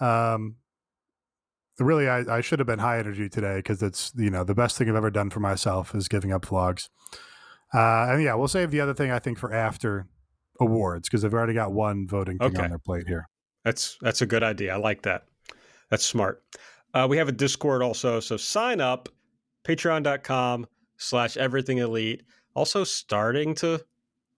Um, 0.00 0.56
really, 1.78 2.08
I, 2.08 2.36
I 2.36 2.40
should 2.40 2.58
have 2.58 2.66
been 2.66 2.78
high 2.78 2.98
energy 2.98 3.28
today 3.28 3.56
because 3.56 3.82
it's 3.82 4.12
you 4.16 4.30
know 4.30 4.44
the 4.44 4.54
best 4.54 4.76
thing 4.76 4.88
I've 4.88 4.96
ever 4.96 5.10
done 5.10 5.30
for 5.30 5.40
myself 5.40 5.94
is 5.94 6.08
giving 6.08 6.32
up 6.32 6.46
vlogs. 6.46 6.88
Uh, 7.74 8.08
and 8.10 8.22
yeah, 8.22 8.34
we'll 8.34 8.48
save 8.48 8.70
the 8.70 8.80
other 8.80 8.94
thing 8.94 9.10
I 9.10 9.18
think 9.18 9.38
for 9.38 9.52
after 9.52 10.06
awards 10.60 11.08
because 11.08 11.22
they've 11.22 11.32
already 11.34 11.54
got 11.54 11.72
one 11.72 12.06
voting 12.06 12.38
thing 12.38 12.48
Okay. 12.54 12.62
on 12.62 12.70
their 12.70 12.78
plate 12.78 13.06
here. 13.06 13.28
That's 13.64 13.98
that's 14.00 14.22
a 14.22 14.26
good 14.26 14.42
idea. 14.42 14.74
I 14.74 14.76
like 14.76 15.02
that. 15.02 15.24
That's 15.90 16.04
smart. 16.04 16.42
Uh, 16.94 17.06
we 17.08 17.16
have 17.18 17.28
a 17.28 17.32
Discord 17.32 17.82
also, 17.82 18.20
so 18.20 18.36
sign 18.36 18.80
up. 18.80 19.08
Patreon.com 19.66 20.66
slash 20.96 21.36
everything 21.36 21.78
elite. 21.78 22.22
Also 22.54 22.84
starting 22.84 23.54
to 23.56 23.84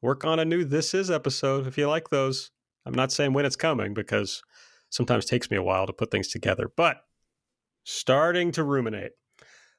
work 0.02 0.24
on 0.24 0.40
a 0.40 0.44
new 0.44 0.64
This 0.64 0.92
Is 0.94 1.10
episode 1.10 1.66
if 1.66 1.78
you 1.78 1.88
like 1.88 2.08
those. 2.10 2.50
I'm 2.84 2.94
not 2.94 3.12
saying 3.12 3.32
when 3.32 3.44
it's 3.44 3.56
coming 3.56 3.94
because 3.94 4.42
sometimes 4.88 5.24
it 5.24 5.28
takes 5.28 5.50
me 5.50 5.56
a 5.56 5.62
while 5.62 5.86
to 5.86 5.92
put 5.92 6.10
things 6.10 6.28
together, 6.28 6.70
but 6.76 7.04
starting 7.84 8.50
to 8.52 8.64
ruminate. 8.64 9.12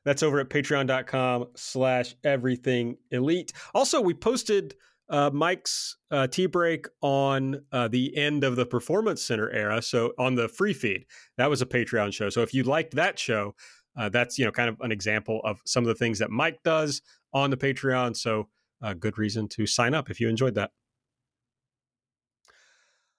That's 0.05 0.23
over 0.23 0.39
at 0.39 0.49
patreon.com 0.49 1.47
slash 1.55 2.15
everything 2.23 2.97
elite. 3.11 3.51
Also, 3.73 4.01
we 4.01 4.13
posted 4.13 4.75
uh, 5.11 5.29
Mike's 5.31 5.97
uh, 6.09 6.25
tea 6.25 6.45
break 6.47 6.87
on 7.01 7.61
uh, 7.71 7.87
the 7.89 8.15
end 8.17 8.43
of 8.43 8.55
the 8.55 8.65
Performance 8.65 9.21
Center 9.21 9.51
era. 9.51 9.81
So 9.81 10.13
on 10.17 10.35
the 10.35 10.47
free 10.47 10.73
feed, 10.73 11.05
that 11.37 11.49
was 11.49 11.61
a 11.61 11.65
Patreon 11.65 12.13
show. 12.13 12.29
So 12.29 12.41
if 12.41 12.53
you 12.53 12.63
liked 12.63 12.95
that 12.95 13.19
show, 13.19 13.53
uh, 13.97 14.09
that's 14.09 14.39
you 14.39 14.45
know 14.45 14.51
kind 14.51 14.69
of 14.69 14.77
an 14.79 14.91
example 14.91 15.41
of 15.43 15.59
some 15.65 15.83
of 15.83 15.89
the 15.89 15.95
things 15.95 16.17
that 16.19 16.31
Mike 16.31 16.59
does 16.63 17.01
on 17.33 17.49
the 17.49 17.57
Patreon. 17.57 18.15
So 18.15 18.47
a 18.81 18.95
good 18.95 19.17
reason 19.17 19.47
to 19.49 19.67
sign 19.67 19.93
up 19.93 20.09
if 20.09 20.19
you 20.19 20.29
enjoyed 20.29 20.55
that. 20.55 20.71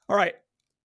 All 0.08 0.16
right. 0.16 0.34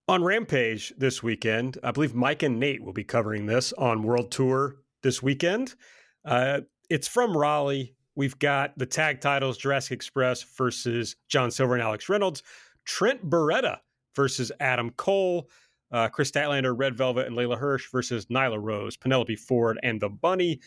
On 0.09 0.23
Rampage 0.23 0.93
this 0.97 1.21
weekend, 1.21 1.77
I 1.83 1.91
believe 1.91 2.15
Mike 2.15 2.43
and 2.43 2.59
Nate 2.59 2.83
will 2.83 2.93
be 2.93 3.03
covering 3.03 3.45
this 3.45 3.73
on 3.73 4.03
World 4.03 4.31
Tour 4.31 4.75
this 5.03 5.21
weekend. 5.21 5.75
Uh, 6.23 6.61
it's 6.89 7.09
from 7.09 7.35
Raleigh. 7.35 7.96
We've 8.17 8.37
got 8.39 8.75
the 8.79 8.87
tag 8.87 9.21
titles 9.21 9.59
Jurassic 9.59 9.91
Express 9.91 10.41
versus 10.41 11.15
John 11.29 11.51
Silver 11.51 11.75
and 11.75 11.83
Alex 11.83 12.09
Reynolds, 12.09 12.41
Trent 12.83 13.29
Beretta 13.29 13.77
versus 14.15 14.51
Adam 14.59 14.89
Cole, 14.89 15.47
uh, 15.91 16.07
Kris 16.07 16.31
Statlander, 16.31 16.73
Red 16.75 16.97
Velvet, 16.97 17.27
and 17.27 17.37
Leyla 17.37 17.59
Hirsch 17.59 17.91
versus 17.91 18.25
Nyla 18.25 18.57
Rose, 18.59 18.97
Penelope 18.97 19.35
Ford, 19.35 19.79
and 19.83 20.01
the 20.01 20.09
Bunny, 20.09 20.59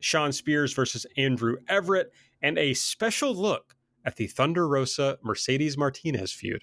Shawn 0.00 0.32
Spears 0.32 0.74
versus 0.74 1.06
Andrew 1.16 1.56
Everett, 1.66 2.12
and 2.42 2.58
a 2.58 2.74
special 2.74 3.34
look 3.34 3.74
at 4.04 4.16
the 4.16 4.26
Thunder 4.26 4.68
Rosa 4.68 5.18
Mercedes 5.22 5.78
Martinez 5.78 6.30
feud. 6.30 6.62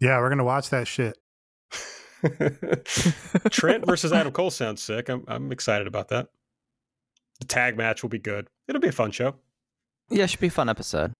Yeah, 0.00 0.18
we're 0.18 0.28
gonna 0.28 0.44
watch 0.44 0.68
that 0.68 0.86
shit. 0.86 1.16
Trent 3.50 3.86
versus 3.86 4.12
Adam 4.12 4.32
Cole 4.32 4.50
sounds 4.50 4.82
sick. 4.82 5.08
I'm, 5.08 5.24
I'm 5.28 5.50
excited 5.50 5.86
about 5.86 6.08
that. 6.08 6.28
The 7.40 7.46
tag 7.46 7.76
match 7.76 8.02
will 8.02 8.10
be 8.10 8.18
good. 8.18 8.48
It'll 8.68 8.80
be 8.80 8.88
a 8.88 8.92
fun 8.92 9.10
show. 9.10 9.36
Yeah, 10.10 10.24
it 10.24 10.30
should 10.30 10.40
be 10.40 10.46
a 10.46 10.50
fun 10.50 10.68
episode. 10.68 11.12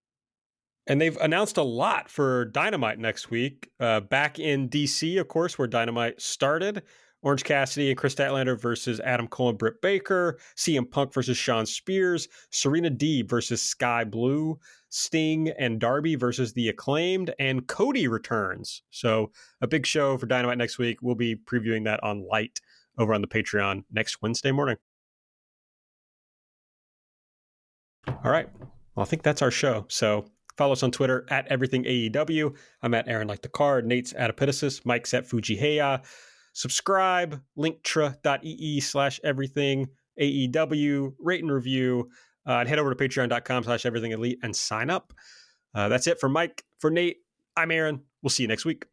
And 0.86 1.00
they've 1.00 1.16
announced 1.16 1.56
a 1.56 1.62
lot 1.62 2.08
for 2.08 2.44
Dynamite 2.44 2.98
next 2.98 3.30
week. 3.30 3.70
Uh, 3.80 4.00
back 4.00 4.38
in 4.38 4.68
DC, 4.68 5.20
of 5.20 5.28
course, 5.28 5.58
where 5.58 5.66
Dynamite 5.66 6.20
started. 6.20 6.82
Orange 7.22 7.42
Cassidy 7.42 7.88
and 7.90 7.98
Kris 7.98 8.14
Statlander 8.14 8.60
versus 8.60 9.00
Adam 9.00 9.26
Cole 9.26 9.48
and 9.48 9.58
Britt 9.58 9.82
Baker. 9.82 10.38
CM 10.56 10.88
Punk 10.88 11.12
versus 11.12 11.36
Shawn 11.36 11.66
Spears. 11.66 12.28
Serena 12.50 12.88
Deeb 12.88 13.28
versus 13.28 13.60
Skye 13.60 14.04
Blue. 14.04 14.60
Sting 14.90 15.48
and 15.58 15.80
Darby 15.80 16.14
versus 16.14 16.52
The 16.52 16.68
Acclaimed. 16.68 17.34
And 17.40 17.66
Cody 17.66 18.06
returns. 18.06 18.82
So 18.90 19.32
a 19.60 19.66
big 19.66 19.86
show 19.86 20.16
for 20.16 20.26
Dynamite 20.26 20.58
next 20.58 20.78
week. 20.78 20.98
We'll 21.02 21.16
be 21.16 21.34
previewing 21.34 21.84
that 21.84 22.00
on 22.04 22.24
Light 22.28 22.60
over 22.96 23.12
on 23.12 23.22
the 23.22 23.26
Patreon 23.26 23.82
next 23.90 24.22
Wednesday 24.22 24.52
morning. 24.52 24.76
All 28.24 28.30
right. 28.30 28.48
Well, 28.94 29.04
I 29.04 29.04
think 29.04 29.22
that's 29.22 29.42
our 29.42 29.50
show. 29.50 29.84
So 29.88 30.26
follow 30.56 30.72
us 30.72 30.82
on 30.82 30.90
Twitter 30.90 31.26
at 31.30 31.46
everything 31.48 31.84
AEW. 31.84 32.56
I'm 32.82 32.94
at 32.94 33.08
Aaron 33.08 33.28
Like 33.28 33.42
the 33.42 33.48
Card. 33.48 33.86
Nate's 33.86 34.14
at 34.16 34.34
Epitasis. 34.34 34.84
Mike's 34.84 35.14
at 35.14 35.28
Fujiheya. 35.28 36.04
Subscribe, 36.52 37.40
linktr.ee 37.58 38.80
slash 38.80 39.20
everything 39.22 39.88
AEW. 40.20 41.12
Rate 41.18 41.42
and 41.42 41.52
review. 41.52 42.08
Uh, 42.48 42.60
and 42.60 42.68
head 42.68 42.78
over 42.78 42.94
to 42.94 43.08
patreon.com 43.08 43.64
slash 43.64 43.84
everything 43.84 44.12
elite 44.12 44.38
and 44.42 44.54
sign 44.54 44.88
up. 44.88 45.12
Uh, 45.74 45.88
that's 45.88 46.06
it 46.06 46.18
for 46.18 46.28
Mike. 46.28 46.64
For 46.78 46.90
Nate, 46.90 47.18
I'm 47.56 47.70
Aaron. 47.70 48.00
We'll 48.22 48.30
see 48.30 48.44
you 48.44 48.48
next 48.48 48.64
week. 48.64 48.86